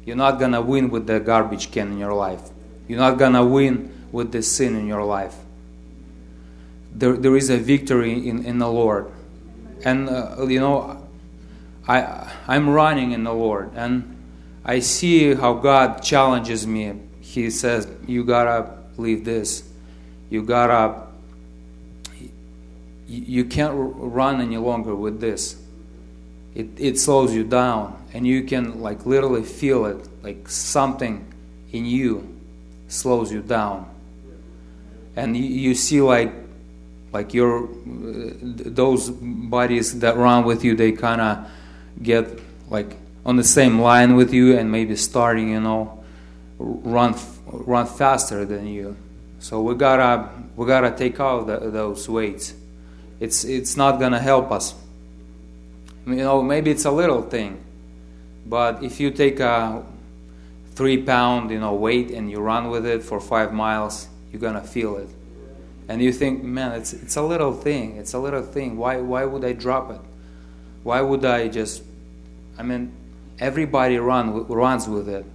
You're 0.06 0.16
not 0.16 0.40
gonna 0.40 0.62
win 0.62 0.90
with 0.90 1.08
the 1.08 1.20
garbage 1.20 1.72
can 1.72 1.92
in 1.92 1.98
your 1.98 2.14
life. 2.14 2.42
You're 2.88 3.00
not 3.00 3.18
gonna 3.18 3.46
win 3.46 4.08
with 4.12 4.32
the 4.32 4.42
sin 4.42 4.76
in 4.76 4.88
your 4.88 5.04
life. 5.04 5.36
There, 6.94 7.14
there 7.14 7.36
is 7.36 7.50
a 7.50 7.58
victory 7.58 8.28
in, 8.28 8.46
in 8.46 8.60
the 8.60 8.70
Lord 8.70 9.12
and 9.84 10.10
uh, 10.10 10.46
you 10.48 10.60
know 10.60 11.08
I 11.88 12.32
I'm 12.48 12.70
running 12.70 13.12
in 13.12 13.24
the 13.24 13.34
Lord, 13.34 13.72
and 13.76 14.16
I 14.66 14.80
see 14.80 15.34
how 15.34 15.54
God 15.54 16.04
challenges 16.04 16.68
me. 16.68 16.94
He 17.22 17.50
says, 17.50 17.88
"You 18.06 18.24
gotta 18.24 18.78
leave 18.98 19.26
this. 19.26 19.64
You 20.30 20.44
gotta. 20.44 21.08
You 23.08 23.46
can't 23.46 23.74
run 23.74 24.42
any 24.42 24.58
longer 24.58 24.94
with 24.94 25.22
this. 25.22 25.56
It 26.58 26.70
it 26.78 27.00
slows 27.00 27.36
you 27.36 27.44
down, 27.44 27.96
and 28.16 28.26
you 28.26 28.42
can 28.42 28.82
like 28.82 29.06
literally 29.06 29.44
feel 29.44 29.86
it, 29.86 30.10
like 30.24 30.50
something 30.50 31.32
in 31.72 31.86
you 31.86 32.36
slows 32.88 33.32
you 33.32 33.44
down, 33.44 33.86
and 35.16 35.38
you, 35.38 35.44
you 35.44 35.76
see 35.76 36.02
like 36.02 36.34
like 37.14 37.32
your 37.32 37.66
uh, 37.66 38.34
those 38.82 39.12
bodies 39.12 40.00
that 40.00 40.18
run 40.18 40.46
with 40.46 40.66
you, 40.66 40.76
they 40.76 40.94
kind 40.94 41.22
of 41.22 41.48
get 42.02 42.26
like 42.72 42.98
on 43.24 43.36
the 43.36 43.44
same 43.44 43.80
line 43.80 44.16
with 44.16 44.34
you 44.34 44.58
and 44.58 44.72
maybe 44.72 44.96
starting, 44.96 45.52
you 45.52 45.60
know, 45.60 46.04
run 46.58 47.14
run 47.46 47.86
faster 47.86 48.46
than 48.46 48.66
you. 48.66 48.98
So 49.38 49.62
we 49.62 49.76
gotta 49.76 50.28
we 50.56 50.66
gotta 50.66 50.90
take 50.90 51.20
out 51.20 51.46
the, 51.46 51.70
those 51.70 52.10
weights. 52.10 52.56
It's 53.20 53.44
it's 53.44 53.78
not 53.78 54.00
gonna 54.00 54.20
help 54.20 54.52
us. 54.52 54.74
You 56.08 56.16
know, 56.16 56.42
maybe 56.42 56.72
it's 56.72 56.86
a 56.86 56.92
little 56.92 57.22
thing, 57.22 57.64
but 58.46 58.82
if 58.82 59.00
you 59.00 59.12
take 59.12 59.40
a 59.40 59.84
three 60.72 61.02
pound 61.04 61.52
you 61.52 61.60
know 61.60 61.74
weight 61.74 62.12
and 62.12 62.32
you 62.32 62.40
run 62.40 62.70
with 62.70 62.86
it 62.86 63.04
for 63.04 63.20
five 63.20 63.54
miles, 63.54 64.08
you're 64.32 64.42
gonna 64.42 64.64
feel 64.64 64.96
it, 64.98 65.10
and 65.90 66.02
you 66.02 66.14
think, 66.14 66.44
man, 66.44 66.72
it's 66.72 66.94
it's 66.94 67.18
a 67.18 67.22
little 67.22 67.54
thing. 67.54 67.98
It's 67.98 68.14
a 68.14 68.20
little 68.20 68.44
thing. 68.44 68.78
Why 68.78 68.98
why 68.98 69.26
would 69.26 69.44
I 69.44 69.52
drop 69.52 69.92
it? 69.92 70.02
Why 70.84 71.02
would 71.02 71.26
I 71.26 71.50
just? 71.50 71.84
I 72.58 72.64
mean, 72.64 72.92
everybody 73.40 73.98
run 74.00 74.48
runs 74.48 74.88
with 74.88 75.10
it 75.10 75.26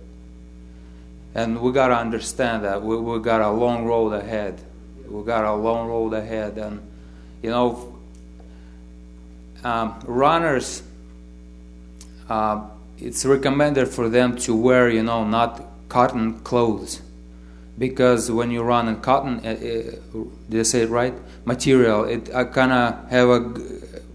and 1.35 1.61
we 1.61 1.73
got 1.73 1.89
to 1.89 1.97
understand 1.97 2.65
that 2.65 2.83
we, 2.83 2.97
we 2.97 3.19
got 3.21 3.41
a 3.41 3.51
long 3.51 3.87
road 3.87 4.13
ahead. 4.13 4.61
We 5.09 5.25
got 5.25 5.45
a 5.45 5.55
long 5.55 5.89
road 5.89 6.13
ahead. 6.13 6.59
And, 6.59 6.81
you 7.43 7.51
know, 7.51 7.92
um, 9.65 10.01
runners, 10.07 10.83
uh, 12.29 12.67
it's 12.99 13.25
recommended 13.25 13.89
for 13.89 14.09
them 14.09 14.37
to 14.39 14.55
wear, 14.55 14.89
you 14.89 15.03
know, 15.03 15.25
not 15.25 15.65
cotton 15.89 16.41
clothes. 16.41 17.03
Because 17.79 18.31
when 18.31 18.51
you 18.51 18.63
run 18.63 18.89
in 18.89 19.01
cotton, 19.01 19.41
uh, 19.45 19.49
uh, 19.49 20.25
did 20.49 20.61
I 20.61 20.63
say 20.63 20.83
it 20.83 20.91
right? 20.91 21.15
Material, 21.45 22.05
it 22.05 22.31
uh, 22.33 22.45
kind 22.45 22.73
of 22.73 23.11
have 23.11 23.29
a 23.29 23.55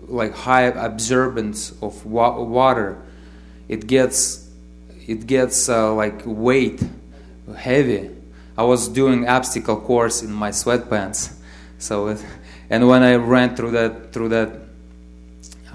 like 0.08 0.34
high 0.34 0.72
absorbance 0.72 1.74
of 1.82 2.06
wa- 2.06 2.39
water. 2.39 3.02
It 3.68 3.88
gets 3.88 4.50
it 5.08 5.26
gets 5.28 5.70
uh, 5.70 5.93
like 5.93 6.22
weight 6.26 6.82
heavy. 7.58 8.12
I 8.58 8.64
was 8.64 8.88
doing 8.88 9.28
obstacle 9.28 9.80
course 9.80 10.22
in 10.22 10.32
my 10.32 10.50
sweatpants. 10.50 11.34
So, 11.78 12.08
it, 12.08 12.26
and 12.70 12.88
when 12.88 13.04
I 13.04 13.16
ran 13.16 13.56
through 13.56 13.72
that 13.72 14.14
through 14.14 14.30
that 14.30 14.66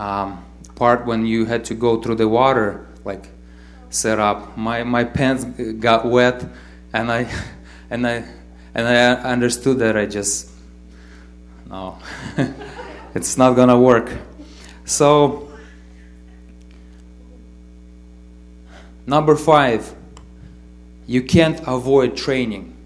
um, 0.03 0.45
part 0.75 1.07
when 1.07 1.25
you 1.27 1.45
had 1.45 1.65
to 1.67 1.75
go 1.75 2.03
through 2.03 2.17
the 2.17 2.27
water, 2.27 2.89
like 3.05 3.29
set 3.91 4.19
up, 4.19 4.57
my 4.57 4.83
my 4.83 5.05
pants 5.05 5.45
got 5.79 6.05
wet, 6.05 6.45
and 6.93 7.11
I 7.13 7.31
and 7.91 8.07
I 8.07 8.25
and 8.75 8.89
I 8.89 9.13
understood 9.31 9.79
that 9.79 9.97
I 9.97 10.07
just 10.07 10.51
no, 11.71 11.99
it's 13.15 13.39
not 13.39 13.55
gonna 13.55 13.79
work. 13.79 14.11
So 14.85 15.53
number 19.07 19.37
five 19.37 19.95
you 21.07 21.23
can't 21.23 21.61
avoid 21.67 22.17
training. 22.17 22.77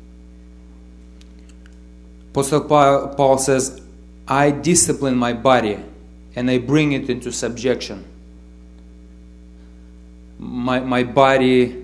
Apostle 2.30 2.62
Paul 2.62 3.38
says, 3.38 3.80
I 4.28 4.50
discipline 4.50 5.16
my 5.16 5.32
body 5.32 5.78
and 6.36 6.50
I 6.50 6.58
bring 6.58 6.92
it 6.92 7.08
into 7.08 7.32
subjection. 7.32 8.04
My, 10.38 10.80
my 10.80 11.02
body 11.02 11.82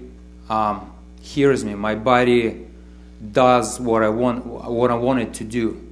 um, 0.50 0.92
hears 1.22 1.64
me. 1.64 1.74
My 1.74 1.94
body 1.94 2.66
does 3.32 3.80
what 3.80 4.02
I 4.02 4.08
want 4.10 4.44
what 4.44 4.90
I 4.90 4.94
want 4.94 5.20
it 5.20 5.34
to 5.34 5.44
do. 5.44 5.88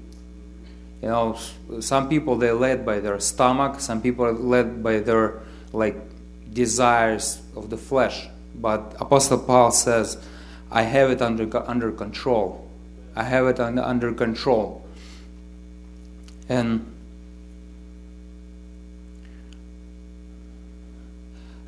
You 1.01 1.09
know, 1.09 1.39
some 1.81 2.09
people 2.09 2.37
they're 2.37 2.55
led 2.55 2.85
by 2.85 3.01
their 3.01 3.19
stomach. 3.19 3.81
Some 3.81 4.03
people 4.03 4.27
are 4.27 4.33
led 4.33 4.83
by 4.83 5.01
their 5.01 5.41
like 5.73 5.97
desires 6.53 7.41
of 7.57 7.71
the 7.71 7.79
flesh. 7.79 8.29
But 8.55 8.97
Apostle 9.01 9.39
Paul 9.39 9.71
says, 9.71 10.19
I 10.71 10.83
have 10.83 11.11
it 11.11 11.23
under, 11.23 11.49
under 11.69 11.93
control. 11.93 12.69
I 13.17 13.23
have 13.23 13.47
it 13.47 13.59
under, 13.59 13.83
under 13.83 14.13
control. 14.13 14.87
And 16.49 16.89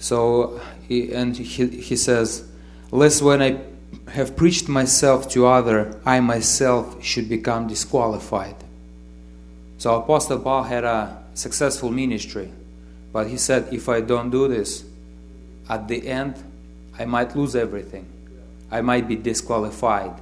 so, 0.02 0.60
he, 0.88 1.12
and 1.12 1.36
he, 1.36 1.68
he 1.68 1.94
says, 1.94 2.44
Lest 2.90 3.22
when 3.22 3.40
I 3.40 3.60
have 4.10 4.36
preached 4.36 4.68
myself 4.68 5.30
to 5.30 5.46
other, 5.46 6.00
I 6.04 6.18
myself 6.18 7.02
should 7.04 7.28
become 7.28 7.68
disqualified. 7.68 8.56
So 9.78 9.94
Apostle 9.94 10.40
Paul 10.40 10.64
had 10.64 10.82
a 10.82 11.22
successful 11.34 11.92
ministry, 11.92 12.50
but 13.12 13.28
he 13.28 13.36
said, 13.36 13.72
if 13.72 13.88
I 13.88 14.00
don't 14.00 14.30
do 14.30 14.48
this, 14.48 14.84
at 15.68 15.86
the 15.86 16.08
end, 16.08 16.34
I 16.98 17.04
might 17.04 17.36
lose 17.36 17.54
everything. 17.54 18.06
I 18.72 18.80
might 18.80 19.06
be 19.06 19.14
disqualified. 19.14 20.20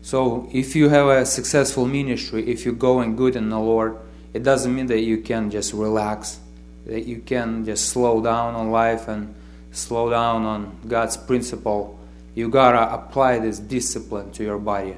So, 0.00 0.48
if 0.52 0.74
you 0.74 0.88
have 0.88 1.08
a 1.08 1.26
successful 1.26 1.86
ministry, 1.86 2.48
if 2.48 2.64
you're 2.64 2.74
going 2.74 3.16
good 3.16 3.36
in 3.36 3.50
the 3.50 3.58
Lord, 3.58 3.96
it 4.32 4.42
doesn't 4.42 4.74
mean 4.74 4.86
that 4.86 5.00
you 5.00 5.18
can 5.18 5.50
just 5.50 5.72
relax, 5.72 6.38
that 6.86 7.06
you 7.06 7.18
can 7.18 7.64
just 7.64 7.88
slow 7.88 8.22
down 8.22 8.54
on 8.54 8.70
life 8.70 9.08
and 9.08 9.34
slow 9.72 10.10
down 10.10 10.44
on 10.44 10.78
God's 10.86 11.16
principle. 11.16 11.98
You 12.34 12.48
gotta 12.48 12.92
apply 12.92 13.38
this 13.38 13.58
discipline 13.58 14.32
to 14.32 14.44
your 14.44 14.58
body, 14.58 14.96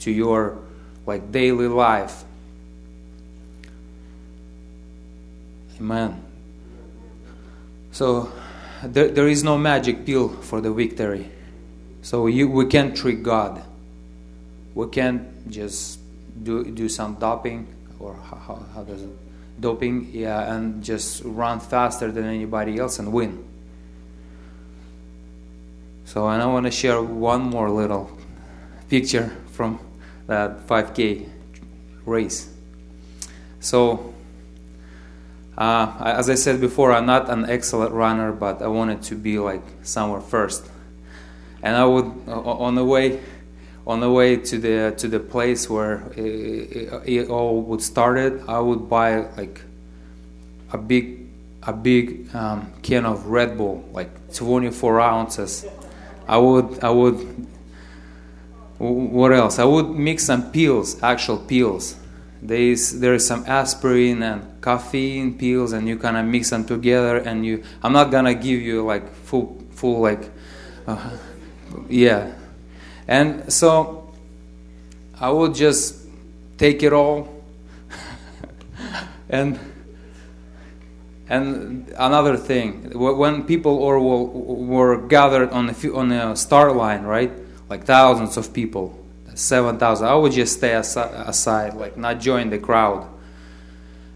to 0.00 0.10
your 0.10 0.58
like 1.06 1.30
daily 1.32 1.68
life. 1.68 2.24
Amen. 5.80 6.22
So 7.92 8.32
there, 8.82 9.08
there 9.08 9.28
is 9.28 9.44
no 9.44 9.56
magic 9.56 10.04
pill 10.04 10.28
for 10.28 10.60
the 10.60 10.72
victory. 10.72 11.30
So 12.02 12.26
you, 12.26 12.48
we 12.48 12.66
can't 12.66 12.96
trick 12.96 13.22
God. 13.22 13.62
We 14.74 14.88
can't 14.88 15.50
just 15.50 15.98
do 16.42 16.64
do 16.64 16.88
some 16.88 17.14
doping 17.14 17.66
or 17.98 18.14
how, 18.14 18.64
how 18.74 18.82
does 18.84 19.02
it 19.02 19.27
doping 19.60 20.10
yeah 20.12 20.54
and 20.54 20.82
just 20.82 21.22
run 21.24 21.60
faster 21.60 22.10
than 22.12 22.24
anybody 22.24 22.78
else 22.78 22.98
and 22.98 23.12
win. 23.12 23.44
So 26.04 26.28
and 26.28 26.42
I 26.42 26.46
want 26.46 26.66
to 26.66 26.72
share 26.72 27.02
one 27.02 27.42
more 27.42 27.70
little 27.70 28.10
picture 28.88 29.36
from 29.52 29.78
that 30.26 30.66
5K 30.66 31.28
race. 32.06 32.52
So 33.60 34.14
uh, 35.56 35.92
as 36.00 36.30
I 36.30 36.34
said 36.34 36.60
before, 36.60 36.92
I'm 36.92 37.06
not 37.06 37.28
an 37.28 37.50
excellent 37.50 37.92
runner, 37.92 38.32
but 38.32 38.62
I 38.62 38.68
wanted 38.68 39.02
to 39.04 39.16
be 39.16 39.38
like 39.38 39.62
somewhere 39.82 40.20
first 40.20 40.70
and 41.62 41.76
I 41.76 41.84
would 41.84 42.12
on 42.28 42.74
the 42.74 42.84
way 42.84 43.20
on 43.88 44.00
the 44.00 44.10
way 44.10 44.36
to 44.36 44.58
the 44.58 44.94
to 44.98 45.08
the 45.08 45.18
place 45.18 45.68
where 45.68 46.12
it, 46.14 46.92
it 47.06 47.30
all 47.30 47.62
would 47.62 47.82
started, 47.82 48.44
I 48.46 48.60
would 48.60 48.88
buy 48.88 49.26
like 49.36 49.62
a 50.70 50.78
big 50.78 51.26
a 51.62 51.72
big 51.72 52.32
um, 52.34 52.70
can 52.82 53.06
of 53.06 53.26
Red 53.26 53.56
Bull, 53.56 53.88
like 53.92 54.34
24 54.34 55.00
ounces. 55.00 55.66
I 56.28 56.36
would 56.36 56.84
I 56.84 56.90
would 56.90 57.48
what 58.78 59.32
else? 59.32 59.58
I 59.58 59.64
would 59.64 59.90
mix 59.90 60.26
some 60.26 60.52
pills, 60.52 61.02
actual 61.02 61.38
pills. 61.38 61.96
There's 62.40 62.92
there's 62.92 63.26
some 63.26 63.44
aspirin 63.46 64.22
and 64.22 64.62
caffeine 64.62 65.36
pills, 65.36 65.72
and 65.72 65.88
you 65.88 65.98
kind 65.98 66.16
of 66.16 66.26
mix 66.26 66.50
them 66.50 66.64
together. 66.64 67.16
And 67.16 67.44
you, 67.44 67.64
I'm 67.82 67.92
not 67.92 68.12
gonna 68.12 68.34
give 68.34 68.60
you 68.60 68.84
like 68.84 69.12
full 69.14 69.64
full 69.70 70.00
like. 70.00 70.30
Uh, 70.86 71.16
yeah. 71.88 72.37
And 73.08 73.50
so 73.52 74.12
I 75.18 75.30
would 75.30 75.54
just 75.54 76.06
take 76.58 76.82
it 76.82 76.92
all. 76.92 77.28
And 79.30 79.58
and 81.28 81.92
another 81.98 82.38
thing 82.38 82.90
when 82.98 83.44
people 83.44 83.76
or 83.76 84.00
were 84.00 85.06
gathered 85.06 85.50
on 85.50 85.66
the 85.66 85.92
on 85.94 86.08
the 86.08 86.34
start 86.34 86.74
line 86.74 87.02
right? 87.02 87.30
Like 87.68 87.84
thousands 87.84 88.38
of 88.38 88.54
people 88.54 88.98
7000 89.34 90.08
i 90.08 90.14
would 90.14 90.32
just 90.32 90.56
stay 90.56 90.72
aside 90.72 91.74
like 91.74 91.98
not 91.98 92.20
join 92.20 92.48
the 92.48 92.58
crowd. 92.58 93.06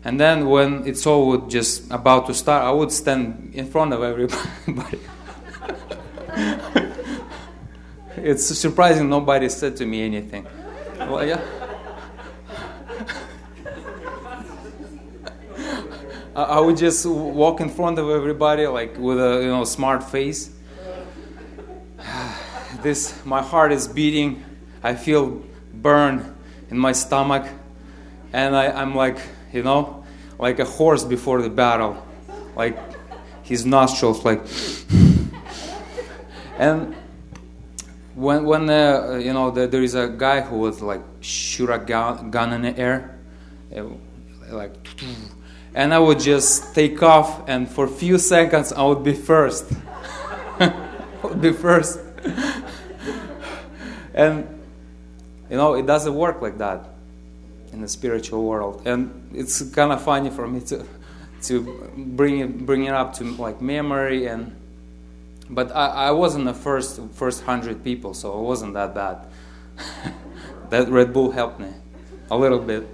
And 0.05 0.18
then 0.18 0.49
when 0.49 0.86
it's 0.86 1.07
all 1.07 1.28
would 1.28 1.49
just 1.49 1.88
about 1.93 2.26
to 2.26 2.34
start, 2.34 2.64
I 2.64 2.72
would 2.72 2.90
stand 2.90 3.53
in 3.55 3.66
front 3.70 3.93
of 3.93 4.03
everybody. 4.03 4.99
it's 8.22 8.46
surprising 8.46 9.08
nobody 9.08 9.48
said 9.48 9.76
to 9.76 9.86
me 9.86 10.02
anything. 10.02 10.46
Well, 10.98 11.26
yeah. 11.26 11.40
I 16.34 16.60
would 16.60 16.78
just 16.78 17.04
walk 17.04 17.60
in 17.60 17.68
front 17.68 17.98
of 17.98 18.08
everybody 18.08 18.66
like 18.66 18.96
with 18.96 19.18
a 19.18 19.42
you 19.42 19.48
know 19.48 19.64
smart 19.64 20.02
face. 20.10 20.50
This 22.82 23.14
my 23.24 23.42
heart 23.42 23.70
is 23.70 23.86
beating. 23.86 24.42
I 24.82 24.94
feel 24.94 25.42
burn 25.72 26.34
in 26.70 26.78
my 26.78 26.92
stomach, 26.92 27.46
and 28.32 28.56
I, 28.56 28.72
I'm 28.72 28.94
like 28.94 29.18
you 29.52 29.62
know 29.62 30.04
like 30.38 30.58
a 30.58 30.64
horse 30.64 31.04
before 31.04 31.42
the 31.42 31.50
battle, 31.50 32.02
like 32.56 32.78
his 33.42 33.66
nostrils 33.66 34.24
like. 34.24 34.40
and 36.58 36.96
when 38.14 38.44
when 38.44 38.68
uh, 38.68 39.18
you 39.22 39.32
know 39.32 39.50
the, 39.50 39.66
there 39.66 39.82
is 39.82 39.94
a 39.94 40.08
guy 40.08 40.40
who 40.40 40.58
was 40.58 40.82
like 40.82 41.02
shoot 41.20 41.70
a 41.70 41.78
gun, 41.78 42.30
gun 42.30 42.52
in 42.52 42.62
the 42.62 42.78
air, 42.78 43.18
like 44.50 44.74
and 45.74 45.94
I 45.94 45.98
would 45.98 46.20
just 46.20 46.74
take 46.74 47.02
off, 47.02 47.48
and 47.48 47.68
for 47.68 47.86
a 47.86 47.88
few 47.88 48.18
seconds 48.18 48.72
I 48.72 48.84
would 48.84 49.02
be 49.02 49.14
first. 49.14 49.72
would 51.22 51.40
be 51.40 51.52
first. 51.52 52.00
and 54.14 54.46
you 55.50 55.56
know, 55.56 55.74
it 55.74 55.86
doesn't 55.86 56.14
work 56.14 56.42
like 56.42 56.58
that 56.58 56.90
in 57.72 57.80
the 57.80 57.88
spiritual 57.88 58.44
world, 58.44 58.82
and 58.86 59.30
it's 59.34 59.62
kind 59.70 59.92
of 59.92 60.02
funny 60.02 60.30
for 60.30 60.46
me 60.46 60.60
to 60.60 60.86
to 61.42 61.90
bring 61.96 62.40
it 62.40 62.66
bring 62.66 62.84
it 62.84 62.94
up 62.94 63.14
to 63.14 63.24
like 63.24 63.60
memory 63.62 64.26
and. 64.26 64.56
But 65.53 65.70
I, 65.76 66.09
I 66.09 66.11
wasn't 66.12 66.46
the 66.46 66.55
first 66.55 66.98
first 67.12 67.44
hundred 67.44 67.84
people, 67.84 68.14
so 68.14 68.38
it 68.38 68.42
wasn't 68.42 68.72
that 68.72 68.94
bad. 68.94 69.18
that 70.70 70.88
Red 70.88 71.12
Bull 71.12 71.30
helped 71.30 71.61
me 71.61 71.68
a 72.30 72.36
little 72.36 72.59
bit. 72.59 72.88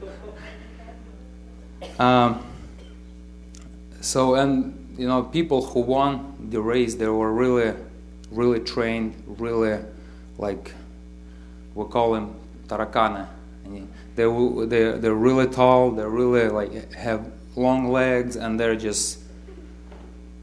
Um, 2.00 2.44
so 4.00 4.34
and 4.34 4.96
you 4.98 5.06
know 5.06 5.22
people 5.22 5.64
who 5.64 5.80
won 5.80 6.48
the 6.50 6.60
race 6.60 6.96
they 6.96 7.06
were 7.06 7.32
really 7.32 7.74
really 8.30 8.60
trained 8.60 9.14
really 9.38 9.78
like 10.38 10.74
we 11.74 11.84
call 11.84 12.12
them 12.12 12.34
tarakana 12.66 13.28
they 14.16 14.24
they 14.66 14.98
they're 14.98 15.14
really 15.14 15.46
tall 15.46 15.90
they 15.90 16.04
really 16.04 16.48
like 16.48 16.92
have 16.92 17.30
long 17.56 17.90
legs 17.90 18.36
and 18.36 18.58
they're 18.58 18.76
just 18.76 19.20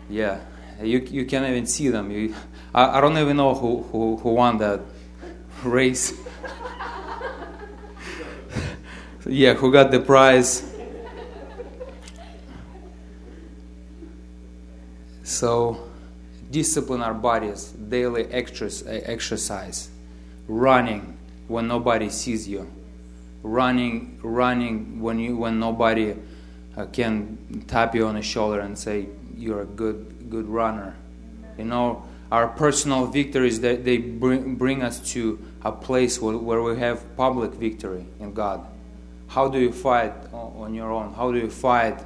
yeah 0.10 0.40
you 0.82 1.00
you 1.00 1.26
can't 1.26 1.46
even 1.46 1.66
see 1.66 1.90
them. 1.90 2.12
You 2.12 2.36
I, 2.74 2.98
I 2.98 3.02
don't 3.02 3.18
even 3.18 3.38
know 3.38 3.54
who 3.54 3.84
who, 3.84 4.18
who 4.18 4.30
won 4.34 4.58
that 4.60 4.82
race. 5.64 6.14
Yeah 9.28 9.56
who 9.56 9.72
got 9.72 9.90
the 9.90 10.00
prize? 10.00 10.76
So, 15.26 15.90
discipline 16.52 17.02
our 17.02 17.16
bodies, 17.16 17.72
daily 17.72 18.26
exercise, 18.32 19.90
running 20.48 21.18
when 21.48 21.68
nobody 21.68 22.10
sees 22.10 22.48
you, 22.48 22.72
running, 23.42 24.20
running 24.22 25.02
when 25.02 25.18
you 25.18 25.36
when 25.36 25.60
nobody 25.60 26.16
uh, 26.78 26.86
can 26.86 27.66
tap 27.68 27.96
you 27.96 28.06
on 28.06 28.16
the 28.16 28.22
shoulder 28.22 28.60
and 28.60 28.78
say 28.78 29.08
you're 29.36 29.64
a 29.64 29.66
good 29.66 30.15
good 30.30 30.48
runner. 30.48 30.96
You 31.58 31.66
know, 31.66 32.04
our 32.32 32.48
personal 32.48 33.08
victories 33.08 33.60
they, 33.60 33.76
they 33.76 33.98
bring, 33.98 34.56
bring 34.56 34.84
us 34.84 35.00
to 35.14 35.40
a 35.64 35.72
place 35.72 36.22
where, 36.22 36.38
where 36.38 36.62
we 36.62 36.78
have 36.80 37.16
public 37.16 37.52
victory 37.52 38.06
in 38.20 38.34
God. 38.34 38.66
How 39.28 39.48
do 39.48 39.60
you 39.60 39.72
fight 39.72 40.14
on 40.34 40.74
your 40.74 40.92
own? 40.92 41.14
How 41.14 41.32
do 41.32 41.40
you 41.40 41.50
fight 41.50 42.00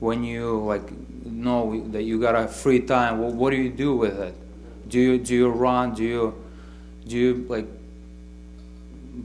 when 0.00 0.22
you 0.22 0.58
like 0.60 0.90
know 1.24 1.80
that 1.88 2.02
you 2.02 2.20
got 2.20 2.34
a 2.34 2.46
free 2.46 2.80
time 2.80 3.20
well, 3.20 3.32
what 3.32 3.50
do 3.50 3.56
you 3.56 3.70
do 3.70 3.96
with 3.96 4.18
it 4.18 4.34
do 4.88 4.98
you 4.98 5.18
do 5.18 5.34
you 5.34 5.48
run 5.48 5.94
do 5.94 6.04
you 6.04 6.44
do 7.06 7.16
you 7.16 7.46
like 7.48 7.66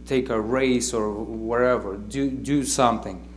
take 0.05 0.29
a 0.29 0.39
race 0.39 0.93
or 0.93 1.11
wherever 1.11 1.95
do 1.95 2.29
do 2.29 2.63
something 2.63 3.27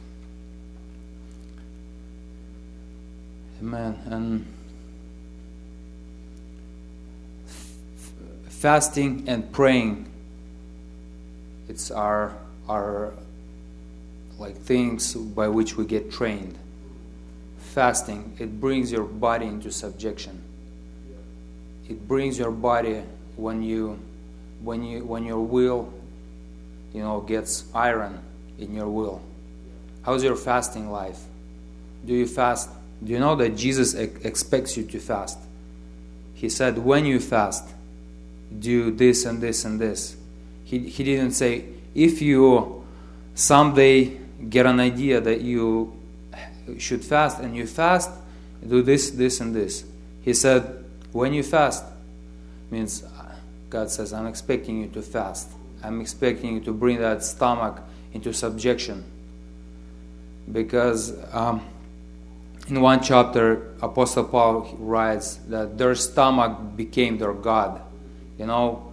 amen 3.60 3.98
and 4.06 4.46
fasting 8.58 9.24
and 9.28 9.50
praying 9.52 10.10
it's 11.68 11.90
our 11.90 12.36
our 12.68 13.12
like 14.38 14.56
things 14.56 15.14
by 15.14 15.48
which 15.48 15.76
we 15.76 15.84
get 15.84 16.10
trained 16.10 16.58
fasting, 17.76 18.34
it 18.38 18.58
brings 18.58 18.90
your 18.90 19.04
body 19.04 19.44
into 19.44 19.70
subjection. 19.70 20.42
It 21.90 22.08
brings 22.08 22.38
your 22.38 22.50
body 22.50 23.02
when 23.36 23.62
you 23.62 23.98
when 24.62 24.82
you 24.82 25.04
when 25.04 25.26
your 25.26 25.40
will 25.40 25.92
you 26.94 27.02
know 27.02 27.20
gets 27.20 27.66
iron 27.74 28.18
in 28.58 28.74
your 28.74 28.88
will. 28.88 29.20
How's 30.06 30.24
your 30.24 30.36
fasting 30.36 30.90
life? 30.90 31.20
Do 32.06 32.14
you 32.14 32.26
fast? 32.26 32.70
Do 33.04 33.12
you 33.12 33.20
know 33.20 33.36
that 33.36 33.56
Jesus 33.56 33.94
ex- 33.94 34.24
expects 34.24 34.74
you 34.78 34.84
to 34.84 34.98
fast? 34.98 35.38
He 36.32 36.48
said, 36.48 36.78
when 36.78 37.04
you 37.04 37.20
fast, 37.20 37.64
do 38.58 38.90
this 38.90 39.24
and 39.24 39.40
this 39.40 39.64
and 39.64 39.80
this. 39.80 40.16
He, 40.64 40.88
he 40.88 41.04
didn't 41.04 41.32
say, 41.32 41.64
if 41.94 42.20
you 42.20 42.84
someday 43.34 44.18
get 44.48 44.66
an 44.66 44.80
idea 44.80 45.20
that 45.20 45.40
you 45.40 45.96
should 46.78 47.04
fast 47.04 47.38
and 47.38 47.56
you 47.56 47.66
fast, 47.66 48.10
do 48.66 48.82
this, 48.82 49.10
this, 49.10 49.40
and 49.40 49.54
this. 49.54 49.84
He 50.22 50.34
said, 50.34 50.84
when 51.12 51.32
you 51.32 51.42
fast, 51.42 51.84
means 52.70 53.04
God 53.70 53.90
says, 53.90 54.12
I'm 54.12 54.26
expecting 54.26 54.80
you 54.80 54.88
to 54.88 55.02
fast. 55.02 55.50
I'm 55.82 56.00
expecting 56.00 56.54
you 56.54 56.60
to 56.60 56.72
bring 56.72 56.98
that 56.98 57.22
stomach 57.22 57.80
into 58.12 58.32
subjection. 58.32 59.04
Because 60.50 61.14
um, 61.32 61.64
in 62.68 62.80
one 62.80 63.02
chapter, 63.02 63.74
Apostle 63.82 64.24
Paul 64.24 64.76
writes 64.78 65.36
that 65.48 65.78
their 65.78 65.94
stomach 65.94 66.76
became 66.76 67.18
their 67.18 67.32
God. 67.32 67.80
You 68.38 68.46
know, 68.46 68.92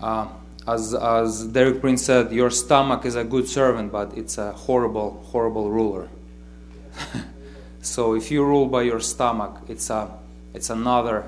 uh, 0.00 0.28
as, 0.66 0.94
as 0.94 1.46
Derek 1.46 1.80
Prince 1.80 2.04
said, 2.04 2.32
your 2.32 2.50
stomach 2.50 3.04
is 3.04 3.16
a 3.16 3.24
good 3.24 3.48
servant, 3.48 3.92
but 3.92 4.16
it's 4.16 4.38
a 4.38 4.52
horrible, 4.52 5.22
horrible 5.30 5.70
ruler. 5.70 6.08
so 7.82 8.14
if 8.14 8.30
you 8.30 8.44
rule 8.44 8.66
by 8.66 8.82
your 8.82 9.00
stomach, 9.00 9.58
it's 9.68 9.90
a 9.90 10.10
it's 10.54 10.70
another 10.70 11.26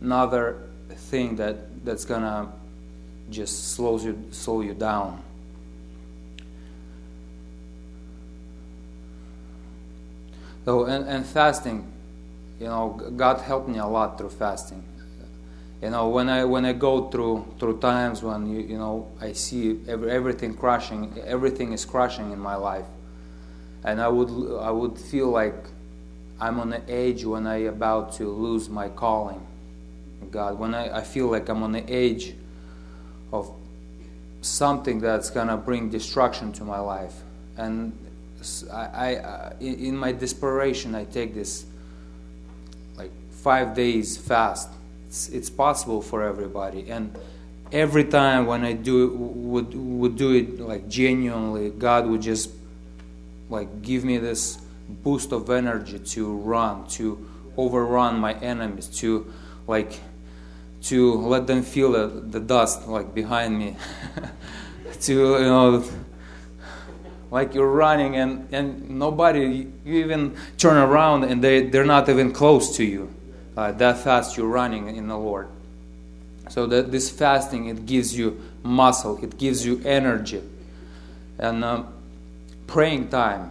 another 0.00 0.68
thing 0.90 1.36
that 1.36 1.84
that's 1.84 2.04
gonna 2.04 2.52
just 3.30 3.72
slows 3.72 4.04
you 4.04 4.28
slow 4.30 4.60
you 4.60 4.74
down. 4.74 5.22
So 10.64 10.84
and, 10.84 11.08
and 11.08 11.24
fasting, 11.24 11.90
you 12.60 12.66
know, 12.66 12.90
God 13.16 13.40
helped 13.40 13.68
me 13.68 13.78
a 13.78 13.86
lot 13.86 14.18
through 14.18 14.30
fasting. 14.30 14.84
You 15.82 15.90
know, 15.90 16.08
when 16.08 16.28
I 16.28 16.44
when 16.44 16.64
I 16.64 16.72
go 16.72 17.08
through 17.08 17.54
through 17.58 17.78
times 17.78 18.22
when 18.22 18.48
you 18.48 18.60
you 18.60 18.78
know 18.78 19.12
I 19.20 19.32
see 19.32 19.80
every, 19.86 20.10
everything 20.10 20.54
crashing, 20.54 21.20
everything 21.24 21.72
is 21.72 21.84
crashing 21.84 22.32
in 22.32 22.40
my 22.40 22.56
life 22.56 22.86
and 23.84 24.00
I 24.00 24.08
would 24.08 24.60
I 24.60 24.70
would 24.70 24.98
feel 24.98 25.28
like 25.28 25.64
I'm 26.40 26.60
on 26.60 26.70
the 26.70 26.88
edge 26.90 27.24
when 27.24 27.46
I 27.46 27.56
about 27.68 28.12
to 28.14 28.28
lose 28.28 28.68
my 28.68 28.88
calling. 28.88 29.44
God, 30.30 30.58
when 30.58 30.74
I, 30.74 30.98
I 30.98 31.02
feel 31.02 31.28
like 31.28 31.48
I'm 31.48 31.62
on 31.62 31.72
the 31.72 31.88
edge 31.88 32.34
of 33.32 33.50
something 34.40 35.00
that's 35.00 35.30
gonna 35.30 35.56
bring 35.56 35.90
destruction 35.90 36.52
to 36.54 36.64
my 36.64 36.80
life, 36.80 37.14
and 37.56 37.96
I, 38.72 39.16
I 39.16 39.52
in 39.60 39.96
my 39.96 40.12
desperation 40.12 40.94
I 40.94 41.04
take 41.04 41.34
this 41.34 41.66
like 42.96 43.12
five 43.30 43.74
days 43.74 44.16
fast. 44.16 44.68
It's, 45.08 45.28
it's 45.30 45.50
possible 45.50 46.02
for 46.02 46.22
everybody, 46.22 46.90
and 46.90 47.16
every 47.72 48.04
time 48.04 48.44
when 48.44 48.62
I 48.62 48.74
do 48.74 49.08
would 49.08 49.74
would 49.74 50.16
do 50.16 50.34
it 50.34 50.60
like 50.60 50.86
genuinely, 50.86 51.70
God 51.70 52.06
would 52.06 52.20
just 52.20 52.50
like 53.48 53.80
give 53.80 54.04
me 54.04 54.18
this 54.18 54.58
boost 54.86 55.32
of 55.32 55.48
energy 55.48 55.98
to 55.98 56.34
run, 56.34 56.86
to 56.88 57.26
overrun 57.56 58.18
my 58.18 58.34
enemies, 58.34 58.86
to 59.00 59.32
like 59.66 59.98
to 60.82 61.14
let 61.14 61.46
them 61.46 61.62
feel 61.62 61.92
the, 61.92 62.06
the 62.06 62.40
dust 62.40 62.86
like 62.86 63.14
behind 63.14 63.58
me, 63.58 63.76
to 65.00 65.14
you 65.14 65.40
know 65.40 65.84
like 67.30 67.54
you're 67.54 67.70
running 67.70 68.16
and, 68.16 68.48
and 68.52 68.88
nobody, 68.90 69.66
you 69.84 70.04
even 70.04 70.36
turn 70.56 70.76
around 70.76 71.24
and 71.24 71.42
they, 71.42 71.66
they're 71.66 71.84
not 71.84 72.08
even 72.08 72.32
close 72.32 72.76
to 72.76 72.84
you. 72.84 73.12
Uh, 73.58 73.72
that 73.72 73.98
fast 73.98 74.36
you're 74.36 74.46
running 74.46 74.94
in 74.94 75.08
the 75.08 75.18
Lord. 75.18 75.48
So 76.48 76.68
that 76.68 76.92
this 76.92 77.10
fasting, 77.10 77.66
it 77.66 77.86
gives 77.86 78.16
you 78.16 78.40
muscle, 78.62 79.18
it 79.20 79.36
gives 79.36 79.66
you 79.66 79.82
energy. 79.84 80.42
And 81.40 81.64
um, 81.64 81.92
praying 82.68 83.08
time, 83.08 83.50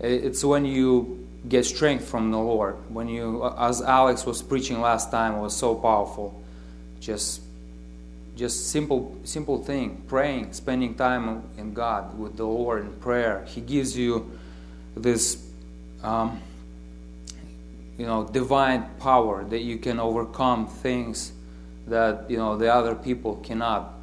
it's 0.00 0.44
when 0.44 0.64
you 0.64 1.28
get 1.48 1.64
strength 1.64 2.06
from 2.06 2.32
the 2.32 2.40
Lord. 2.40 2.74
When 2.88 3.08
you, 3.08 3.48
as 3.56 3.82
Alex 3.82 4.26
was 4.26 4.42
preaching 4.42 4.80
last 4.80 5.12
time, 5.12 5.36
it 5.36 5.40
was 5.40 5.54
so 5.54 5.76
powerful. 5.76 6.42
Just 6.98 7.42
just 8.34 8.68
simple 8.70 9.16
simple 9.22 9.62
thing 9.62 10.02
praying 10.08 10.52
spending 10.52 10.94
time 10.94 11.42
in 11.56 11.72
god 11.72 12.18
with 12.18 12.36
the 12.36 12.44
lord 12.44 12.82
in 12.82 12.92
prayer 12.96 13.42
he 13.48 13.62
gives 13.62 13.96
you 13.96 14.30
this 14.94 15.42
um, 16.02 16.38
you 17.98 18.06
know 18.06 18.24
divine 18.24 18.88
power 18.98 19.44
that 19.44 19.60
you 19.60 19.78
can 19.78 19.98
overcome 19.98 20.66
things 20.66 21.32
that 21.86 22.30
you 22.30 22.36
know 22.36 22.56
the 22.56 22.72
other 22.72 22.94
people 22.94 23.36
cannot 23.36 23.94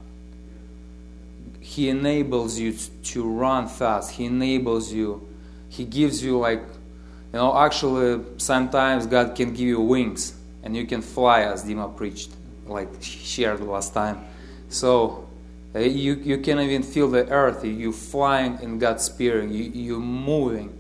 he 1.59 1.89
enables 1.89 2.59
you 2.59 2.73
to 3.03 3.27
run 3.27 3.67
fast 3.67 4.11
he 4.11 4.25
enables 4.25 4.91
you 4.91 5.27
he 5.69 5.85
gives 5.85 6.23
you 6.23 6.37
like 6.37 6.59
you 6.59 7.39
know 7.39 7.57
actually 7.57 8.23
sometimes 8.37 9.05
god 9.05 9.35
can 9.35 9.49
give 9.49 9.67
you 9.67 9.79
wings 9.79 10.35
and 10.63 10.75
you 10.75 10.85
can 10.85 11.01
fly 11.01 11.41
as 11.41 11.63
dima 11.63 11.95
preached 11.95 12.31
like 12.65 12.89
shared 13.01 13.61
last 13.61 13.93
time. 13.93 14.25
So 14.69 15.27
uh, 15.75 15.79
you, 15.79 16.15
you 16.15 16.37
can 16.39 16.59
even 16.59 16.83
feel 16.83 17.09
the 17.09 17.27
earth. 17.29 17.63
you're 17.63 17.91
flying 17.91 18.59
in 18.61 18.79
God's 18.79 19.03
spirit. 19.03 19.49
You, 19.49 19.63
you're 19.63 19.99
moving 19.99 20.77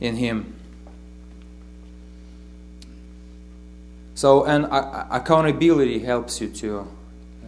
in 0.00 0.16
Him. 0.16 0.54
So, 4.18 4.46
and 4.46 4.64
accountability 4.64 6.00
helps 6.00 6.40
you 6.40 6.48
to 6.48 6.88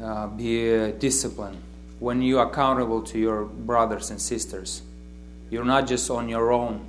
uh, 0.00 0.28
be 0.28 0.92
disciplined. 1.00 1.60
When 1.98 2.22
you're 2.22 2.44
accountable 2.44 3.02
to 3.10 3.18
your 3.18 3.44
brothers 3.44 4.10
and 4.12 4.20
sisters, 4.20 4.80
you're 5.50 5.64
not 5.64 5.88
just 5.88 6.08
on 6.12 6.28
your 6.28 6.52
own. 6.52 6.86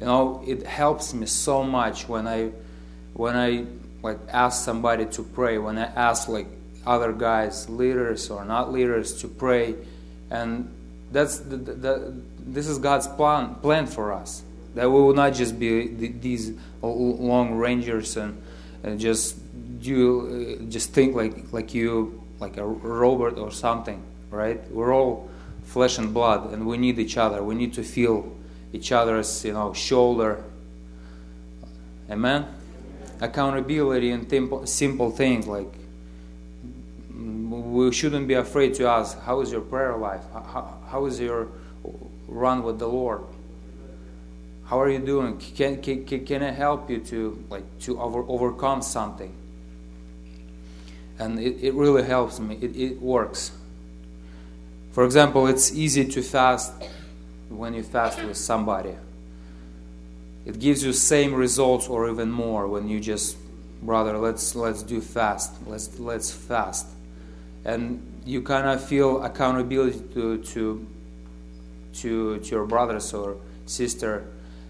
You 0.00 0.06
know, 0.06 0.42
it 0.46 0.66
helps 0.66 1.12
me 1.12 1.26
so 1.26 1.62
much 1.62 2.08
when 2.08 2.26
I, 2.26 2.52
when 3.12 3.36
I 3.36 3.66
like 4.02 4.16
ask 4.30 4.64
somebody 4.64 5.04
to 5.04 5.22
pray, 5.22 5.58
when 5.58 5.76
I 5.76 5.88
ask 5.88 6.28
like 6.28 6.46
other 6.86 7.12
guys, 7.12 7.68
leaders 7.68 8.30
or 8.30 8.46
not 8.46 8.72
leaders, 8.72 9.20
to 9.20 9.28
pray, 9.28 9.74
and 10.30 10.72
that's 11.12 11.40
the, 11.40 11.58
the, 11.58 11.74
the, 11.74 12.14
this 12.46 12.66
is 12.66 12.78
God's 12.78 13.06
plan 13.06 13.56
plan 13.56 13.86
for 13.88 14.10
us. 14.10 14.42
That 14.74 14.90
we 14.90 15.02
will 15.02 15.12
not 15.12 15.34
just 15.34 15.58
be 15.58 15.86
these 15.88 16.52
long 16.80 17.56
rangers 17.56 18.16
and 18.16 18.42
just 18.96 19.36
you 19.80 20.58
uh, 20.60 20.70
just 20.70 20.92
think 20.92 21.14
like 21.14 21.52
like 21.52 21.74
you 21.74 22.22
like 22.40 22.56
a 22.56 22.66
robot 22.66 23.38
or 23.38 23.50
something, 23.50 24.02
right? 24.30 24.60
We're 24.70 24.94
all 24.94 25.28
flesh 25.64 25.98
and 25.98 26.14
blood, 26.14 26.52
and 26.52 26.66
we 26.66 26.78
need 26.78 26.98
each 26.98 27.16
other. 27.16 27.42
We 27.42 27.54
need 27.54 27.74
to 27.74 27.82
feel 27.82 28.32
each 28.72 28.92
other's 28.92 29.44
you 29.44 29.52
know 29.52 29.72
shoulder. 29.72 30.44
Amen 32.10 32.46
accountability 33.20 34.10
and 34.10 34.28
simple, 34.28 34.66
simple 34.66 35.10
things 35.10 35.46
like 35.46 35.72
we 37.10 37.92
shouldn't 37.92 38.28
be 38.28 38.34
afraid 38.34 38.74
to 38.74 38.86
ask 38.86 39.18
how 39.20 39.40
is 39.40 39.50
your 39.50 39.60
prayer 39.60 39.96
life 39.96 40.22
how, 40.32 40.78
how 40.88 41.04
is 41.06 41.18
your 41.18 41.48
run 42.28 42.62
with 42.62 42.78
the 42.78 42.86
lord 42.86 43.22
how 44.68 44.78
are 44.82 44.90
you 44.90 44.98
doing? 44.98 45.38
Can, 45.38 45.80
can, 45.80 46.04
can 46.04 46.42
i 46.42 46.50
help 46.50 46.90
you 46.90 46.98
to 46.98 47.42
like 47.48 47.64
to 47.80 47.98
over, 47.98 48.22
overcome 48.28 48.82
something? 48.82 49.32
And 51.18 51.38
it, 51.38 51.56
it 51.62 51.74
really 51.74 52.02
helps 52.02 52.38
me. 52.38 52.58
It, 52.60 52.76
it 52.76 53.00
works. 53.00 53.50
For 54.92 55.04
example 55.06 55.46
it's 55.46 55.72
easy 55.72 56.04
to 56.04 56.22
fast 56.22 56.72
when 57.48 57.72
you 57.72 57.82
fast 57.82 58.22
with 58.22 58.36
somebody. 58.36 58.94
It 60.44 60.58
gives 60.58 60.84
you 60.84 60.92
same 60.92 61.34
results 61.34 61.88
or 61.88 62.10
even 62.10 62.30
more 62.30 62.68
when 62.68 62.88
you 62.88 63.00
just 63.00 63.38
brother 63.82 64.18
let's 64.18 64.54
let's 64.54 64.82
do 64.82 65.00
fast. 65.00 65.54
Let's 65.66 65.98
let's 65.98 66.30
fast. 66.30 66.86
And 67.64 68.02
you 68.26 68.42
kind 68.42 68.68
of 68.68 68.84
feel 68.84 69.24
accountability 69.24 70.00
to 70.12 70.42
to 70.42 70.86
to, 71.94 72.38
to 72.38 72.50
your 72.50 72.66
brothers 72.66 73.14
or 73.14 73.38
sister 73.64 74.26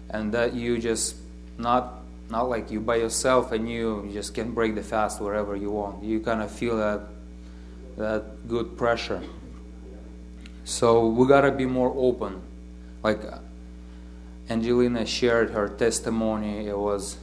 and 0.09 0.33
that 0.33 0.53
you 0.53 0.77
just 0.77 1.15
not 1.57 1.95
not 2.29 2.47
like 2.49 2.69
you 2.69 2.79
by 2.79 2.95
yourself 2.95 3.51
and 3.51 3.69
you 3.69 4.07
just 4.13 4.33
can 4.33 4.51
break 4.51 4.75
the 4.75 4.83
fast 4.83 5.19
wherever 5.19 5.55
you 5.55 5.71
want. 5.71 6.03
You 6.03 6.19
kind 6.19 6.41
of 6.41 6.51
feel 6.51 6.77
that 6.77 7.01
that 7.97 8.47
good 8.47 8.77
pressure. 8.77 9.21
So 10.63 11.07
we 11.07 11.27
got 11.27 11.41
to 11.41 11.51
be 11.51 11.65
more 11.65 11.91
open. 11.95 12.41
Like 13.03 13.21
Angelina 14.49 15.05
shared 15.05 15.51
her 15.51 15.69
testimony. 15.69 16.67
It 16.67 16.77
was 16.77 17.17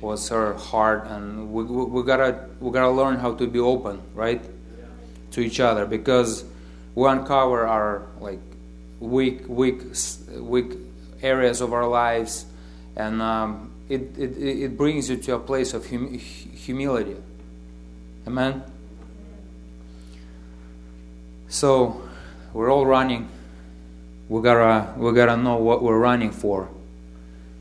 was 0.00 0.28
her 0.28 0.54
heart, 0.54 1.06
and 1.08 1.52
we, 1.52 1.64
we, 1.64 1.84
we, 1.84 2.02
gotta 2.04 2.48
we 2.60 2.70
gotta 2.70 2.90
learn 2.90 3.16
how 3.16 3.34
to 3.34 3.46
be 3.48 3.58
open, 3.58 4.00
right, 4.14 4.40
to 5.32 5.40
each 5.40 5.58
other. 5.58 5.86
Because 5.86 6.44
we 6.94 7.08
uncover 7.08 7.66
our 7.66 8.06
like 8.20 8.40
weak 9.00 9.48
weak 9.48 9.82
weak 10.36 10.76
areas 11.22 11.60
of 11.60 11.72
our 11.72 11.86
lives, 11.86 12.46
and 12.96 13.22
um, 13.22 13.72
it, 13.88 14.18
it 14.18 14.36
it 14.38 14.76
brings 14.76 15.08
you 15.10 15.16
to 15.16 15.34
a 15.34 15.38
place 15.38 15.74
of 15.74 15.88
hum, 15.88 16.12
humility. 16.18 17.16
Amen. 18.26 18.62
So 21.48 22.02
we're 22.52 22.70
all 22.70 22.84
running 22.84 23.28
we 24.28 24.42
gotta 24.42 24.92
we 24.98 25.12
gotta 25.14 25.36
know 25.36 25.56
what 25.56 25.82
we're 25.82 25.98
running 25.98 26.30
for. 26.30 26.68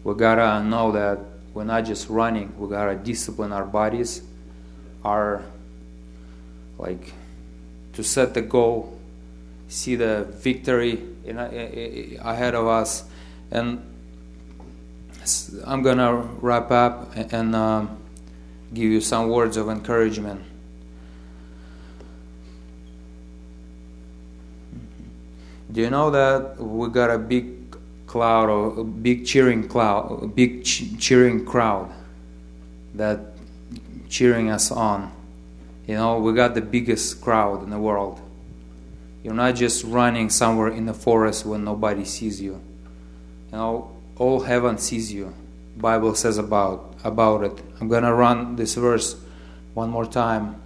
We 0.04 0.14
gotta 0.16 0.64
know 0.64 0.92
that 0.92 1.20
we're 1.54 1.64
not 1.64 1.86
just 1.86 2.10
running. 2.10 2.54
We 2.58 2.70
gotta 2.70 2.96
discipline 2.96 3.54
our 3.54 3.66
bodies, 3.66 4.22
our 5.04 5.44
like 6.78 7.14
to 7.94 8.04
set 8.04 8.34
the 8.34 8.42
goal, 8.42 9.00
see 9.70 9.96
the 9.96 10.28
victory 10.30 11.02
in, 11.24 11.38
ahead 11.38 12.54
of 12.54 12.68
us, 12.68 13.06
and 13.52 13.82
I'm 15.66 15.82
gonna 15.82 16.16
wrap 16.42 16.72
up 16.72 17.16
and 17.16 17.56
um, 17.56 17.98
give 18.74 18.92
you 18.92 19.02
some 19.02 19.30
words 19.30 19.58
of 19.58 19.70
encouragement. 19.70 20.42
Do 25.72 25.82
you 25.82 25.90
know 25.90 26.10
that 26.12 26.58
we 26.60 26.90
got 26.90 27.12
a 27.12 27.18
big 27.18 27.76
cloud 28.08 28.50
or 28.50 28.80
a 28.80 28.84
big 28.84 29.26
cheering 29.26 29.68
cloud, 29.68 30.24
a 30.24 30.28
big 30.28 30.64
ch- 30.64 30.98
cheering 30.98 31.46
crowd 31.46 31.92
that 32.96 33.20
cheering 34.10 34.50
us 34.50 34.72
on? 34.72 35.12
You 35.86 35.96
know, 35.96 36.20
we 36.20 36.34
got 36.34 36.56
the 36.56 36.62
biggest 36.62 37.22
crowd 37.22 37.64
in 37.64 37.70
the 37.70 37.80
world. 37.80 38.22
You're 39.24 39.34
not 39.34 39.56
just 39.56 39.84
running 39.84 40.30
somewhere 40.30 40.70
in 40.70 40.86
the 40.86 40.94
forest 40.94 41.46
when 41.46 41.64
nobody 41.64 42.06
sees 42.06 42.42
you. 42.42 42.62
You 43.58 43.64
know, 43.64 43.92
all 44.18 44.42
heaven 44.42 44.78
sees 44.78 45.12
you. 45.12 45.34
Bible 45.78 46.14
says 46.14 46.38
about 46.38 46.94
about 47.04 47.44
it. 47.44 47.60
I'm 47.82 47.88
gonna 47.88 48.14
run 48.14 48.56
this 48.56 48.76
verse 48.76 49.16
one 49.74 49.90
more 49.90 50.06
time. 50.06 50.62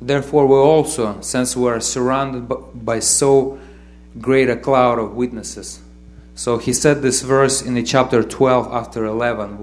Therefore, 0.00 0.46
we 0.46 0.54
also, 0.54 1.20
since 1.20 1.54
we 1.54 1.68
are 1.68 1.78
surrounded 1.80 2.48
by 2.48 3.00
so 3.00 3.58
great 4.18 4.48
a 4.48 4.56
cloud 4.56 4.98
of 4.98 5.14
witnesses. 5.14 5.80
So 6.34 6.56
he 6.56 6.72
said 6.72 7.02
this 7.02 7.20
verse 7.20 7.60
in 7.60 7.74
the 7.74 7.82
chapter 7.82 8.22
12 8.22 8.72
after 8.72 9.04
11. 9.04 9.58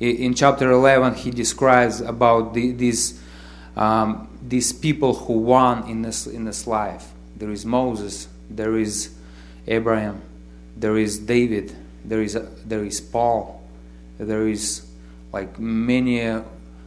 In 0.00 0.32
chapter 0.32 0.70
11, 0.70 1.12
he 1.12 1.30
describes 1.30 2.00
about 2.00 2.54
the, 2.54 2.72
these, 2.72 3.20
um, 3.76 4.30
these 4.40 4.72
people 4.72 5.12
who 5.12 5.34
won 5.34 5.86
in 5.90 6.00
this, 6.00 6.26
in 6.26 6.46
this 6.46 6.66
life. 6.66 7.12
There 7.36 7.50
is 7.50 7.66
Moses, 7.66 8.28
there 8.48 8.78
is 8.78 9.10
Abraham, 9.66 10.22
there 10.78 10.96
is 10.96 11.18
David, 11.18 11.76
there 12.04 12.22
is, 12.22 12.38
there 12.64 12.84
is 12.84 13.00
Paul, 13.00 13.62
there 14.18 14.46
is 14.48 14.86
like 15.32 15.58
many 15.58 16.42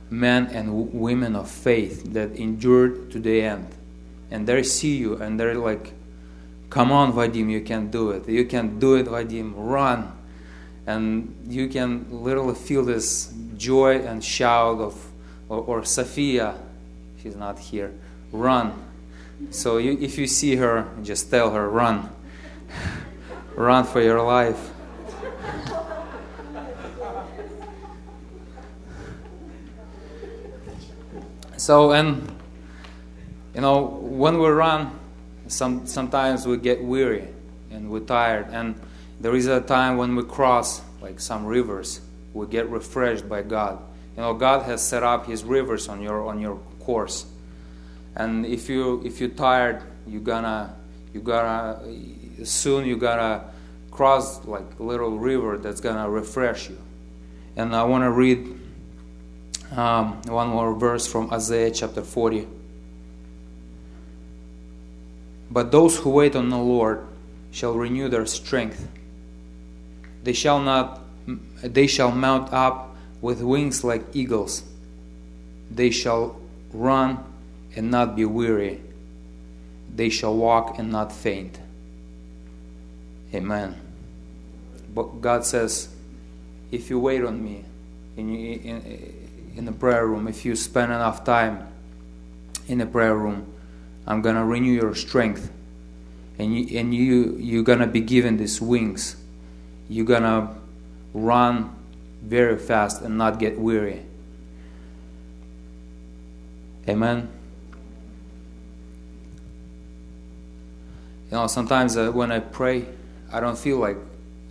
men 0.09 0.47
and 0.47 0.93
women 0.93 1.35
of 1.35 1.49
faith 1.49 2.13
that 2.13 2.31
endured 2.35 3.11
to 3.11 3.19
the 3.19 3.41
end. 3.41 3.67
And 4.29 4.47
they 4.47 4.63
see 4.63 4.97
you 4.97 5.15
and 5.15 5.39
they're 5.39 5.55
like, 5.55 5.93
Come 6.71 6.89
on, 6.89 7.11
Vadim, 7.11 7.51
you 7.51 7.59
can 7.59 7.91
do 7.91 8.11
it. 8.11 8.29
You 8.29 8.45
can 8.45 8.79
do 8.79 8.95
it, 8.95 9.05
Vadim. 9.05 9.53
Run. 9.57 10.09
And 10.87 11.35
you 11.45 11.67
can 11.67 12.05
literally 12.09 12.55
feel 12.55 12.85
this 12.85 13.33
joy 13.57 13.99
and 13.99 14.23
shout 14.23 14.79
of, 14.79 15.11
or, 15.49 15.59
or 15.59 15.83
Sophia, 15.83 16.55
she's 17.21 17.35
not 17.35 17.59
here, 17.59 17.93
run. 18.31 18.73
So 19.49 19.79
you, 19.79 19.97
if 19.99 20.17
you 20.17 20.27
see 20.27 20.55
her, 20.55 20.87
just 21.03 21.29
tell 21.29 21.51
her, 21.51 21.69
run. 21.69 22.09
run 23.55 23.83
for 23.85 24.01
your 24.01 24.21
life. 24.21 24.71
so, 31.57 31.91
and 31.91 32.35
you 33.53 33.61
know, 33.61 33.83
when 34.01 34.39
we 34.39 34.47
run, 34.49 34.99
some, 35.47 35.85
sometimes 35.85 36.47
we 36.47 36.57
get 36.57 36.83
weary 36.83 37.27
and 37.69 37.89
we're 37.89 37.99
tired. 37.99 38.47
And 38.51 38.79
there 39.19 39.35
is 39.35 39.47
a 39.47 39.61
time 39.61 39.97
when 39.97 40.15
we 40.15 40.23
cross, 40.23 40.81
like 41.01 41.19
some 41.19 41.45
rivers, 41.45 42.01
we 42.33 42.47
get 42.47 42.69
refreshed 42.69 43.27
by 43.27 43.41
God. 43.41 43.81
You 44.15 44.23
know, 44.23 44.33
God 44.33 44.63
has 44.63 44.81
set 44.81 45.03
up 45.03 45.25
His 45.25 45.43
rivers 45.43 45.87
on 45.87 46.01
your 46.01 46.27
on 46.27 46.39
your 46.39 46.57
course, 46.79 47.25
and 48.15 48.45
if 48.45 48.69
you 48.69 49.01
if 49.05 49.19
you're 49.19 49.29
tired, 49.29 49.83
you're 50.05 50.21
gonna 50.21 50.75
you 51.13 51.21
gotta 51.21 51.87
soon 52.43 52.85
you 52.85 52.97
gotta 52.97 53.45
cross 53.91 54.45
like 54.45 54.65
a 54.79 54.83
little 54.83 55.17
river 55.17 55.57
that's 55.57 55.81
gonna 55.81 56.09
refresh 56.09 56.69
you. 56.69 56.77
And 57.55 57.75
I 57.75 57.83
want 57.83 58.03
to 58.03 58.11
read 58.11 58.59
um, 59.71 60.21
one 60.23 60.49
more 60.49 60.73
verse 60.73 61.05
from 61.05 61.31
Isaiah 61.31 61.71
chapter 61.71 62.01
40. 62.01 62.47
But 65.49 65.71
those 65.71 65.97
who 65.97 66.09
wait 66.11 66.35
on 66.35 66.49
the 66.49 66.57
Lord 66.57 67.05
shall 67.51 67.73
renew 67.73 68.07
their 68.07 68.25
strength. 68.25 68.87
They 70.23 70.33
shall 70.33 70.59
not 70.59 71.01
they 71.61 71.87
shall 71.87 72.11
mount 72.11 72.51
up 72.51 72.95
with 73.21 73.41
wings 73.41 73.83
like 73.83 74.03
eagles. 74.13 74.63
They 75.69 75.91
shall 75.91 76.39
run 76.73 77.23
and 77.75 77.91
not 77.91 78.15
be 78.15 78.25
weary. 78.25 78.81
They 79.93 80.09
shall 80.09 80.35
walk 80.35 80.79
and 80.79 80.91
not 80.91 81.11
faint. 81.11 81.59
Amen. 83.33 83.79
But 84.93 85.21
God 85.21 85.45
says, 85.45 85.89
if 86.71 86.89
you 86.89 86.99
wait 86.99 87.23
on 87.23 87.43
me 87.43 87.63
in, 88.17 88.35
in, 88.35 89.53
in 89.55 89.65
the 89.65 89.71
prayer 89.71 90.05
room, 90.05 90.27
if 90.27 90.45
you 90.45 90.55
spend 90.55 90.91
enough 90.91 91.23
time 91.23 91.67
in 92.67 92.77
the 92.79 92.85
prayer 92.85 93.15
room, 93.15 93.53
I'm 94.07 94.21
gonna 94.21 94.45
renew 94.45 94.71
your 94.71 94.95
strength, 94.95 95.51
and 96.39 96.57
you 96.57 96.79
and 96.79 96.93
you 96.93 97.37
you're 97.39 97.63
gonna 97.63 97.87
be 97.87 98.01
given 98.01 98.37
these 98.37 98.59
wings. 98.59 99.15
You're 99.87 100.05
gonna 100.05 100.55
run 101.13 101.75
very 102.23 102.57
fast 102.57 103.01
and 103.01 103.17
not 103.17 103.39
get 103.39 103.59
weary. 103.59 104.01
Amen. 106.89 107.29
You 111.29 111.37
know, 111.37 111.47
sometimes 111.47 111.95
uh, 111.95 112.11
when 112.11 112.31
I 112.31 112.39
pray, 112.39 112.85
I 113.33 113.39
don't 113.39 113.57
feel 113.57 113.77
like, 113.77 113.97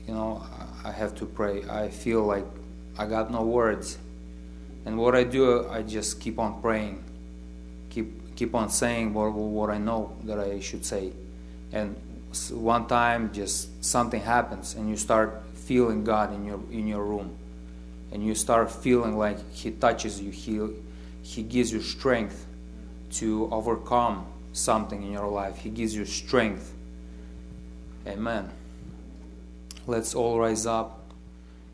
you 0.06 0.14
know, 0.14 0.42
I 0.84 0.90
have 0.90 1.14
to 1.16 1.26
pray. 1.26 1.64
I 1.68 1.90
feel 1.90 2.22
like 2.22 2.44
I 2.98 3.06
got 3.06 3.30
no 3.30 3.42
words. 3.42 3.98
And 4.86 4.96
what 4.96 5.14
I 5.14 5.24
do, 5.24 5.68
I 5.68 5.82
just 5.82 6.20
keep 6.20 6.38
on 6.38 6.60
praying, 6.62 7.04
keep 7.90 8.34
keep 8.34 8.54
on 8.54 8.70
saying 8.70 9.12
what 9.12 9.32
what 9.32 9.70
I 9.70 9.78
know 9.78 10.16
that 10.24 10.38
I 10.38 10.60
should 10.60 10.84
say. 10.84 11.12
And 11.72 11.96
one 12.50 12.86
time, 12.86 13.32
just 13.32 13.84
something 13.84 14.22
happens, 14.22 14.74
and 14.74 14.88
you 14.88 14.96
start 14.96 15.42
feeling 15.54 16.02
God 16.04 16.32
in 16.32 16.44
your 16.46 16.60
in 16.70 16.86
your 16.86 17.04
room, 17.04 17.36
and 18.12 18.24
you 18.24 18.34
start 18.34 18.70
feeling 18.70 19.18
like 19.18 19.38
He 19.52 19.70
touches 19.70 20.20
you. 20.20 20.30
He 20.30 20.60
He 21.22 21.42
gives 21.42 21.70
you 21.70 21.82
strength 21.82 22.46
to 23.20 23.48
overcome 23.52 24.24
something 24.52 25.02
in 25.02 25.12
your 25.12 25.28
life. 25.28 25.58
He 25.58 25.68
gives 25.68 25.94
you 25.94 26.06
strength. 26.06 26.72
Amen. 28.06 28.50
Let's 29.90 30.14
all 30.14 30.38
rise 30.38 30.66
up 30.66 31.12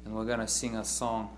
and 0.07 0.15
we're 0.15 0.25
going 0.25 0.39
to 0.39 0.49
sing 0.49 0.75
a 0.75 0.87
song. 0.87 1.36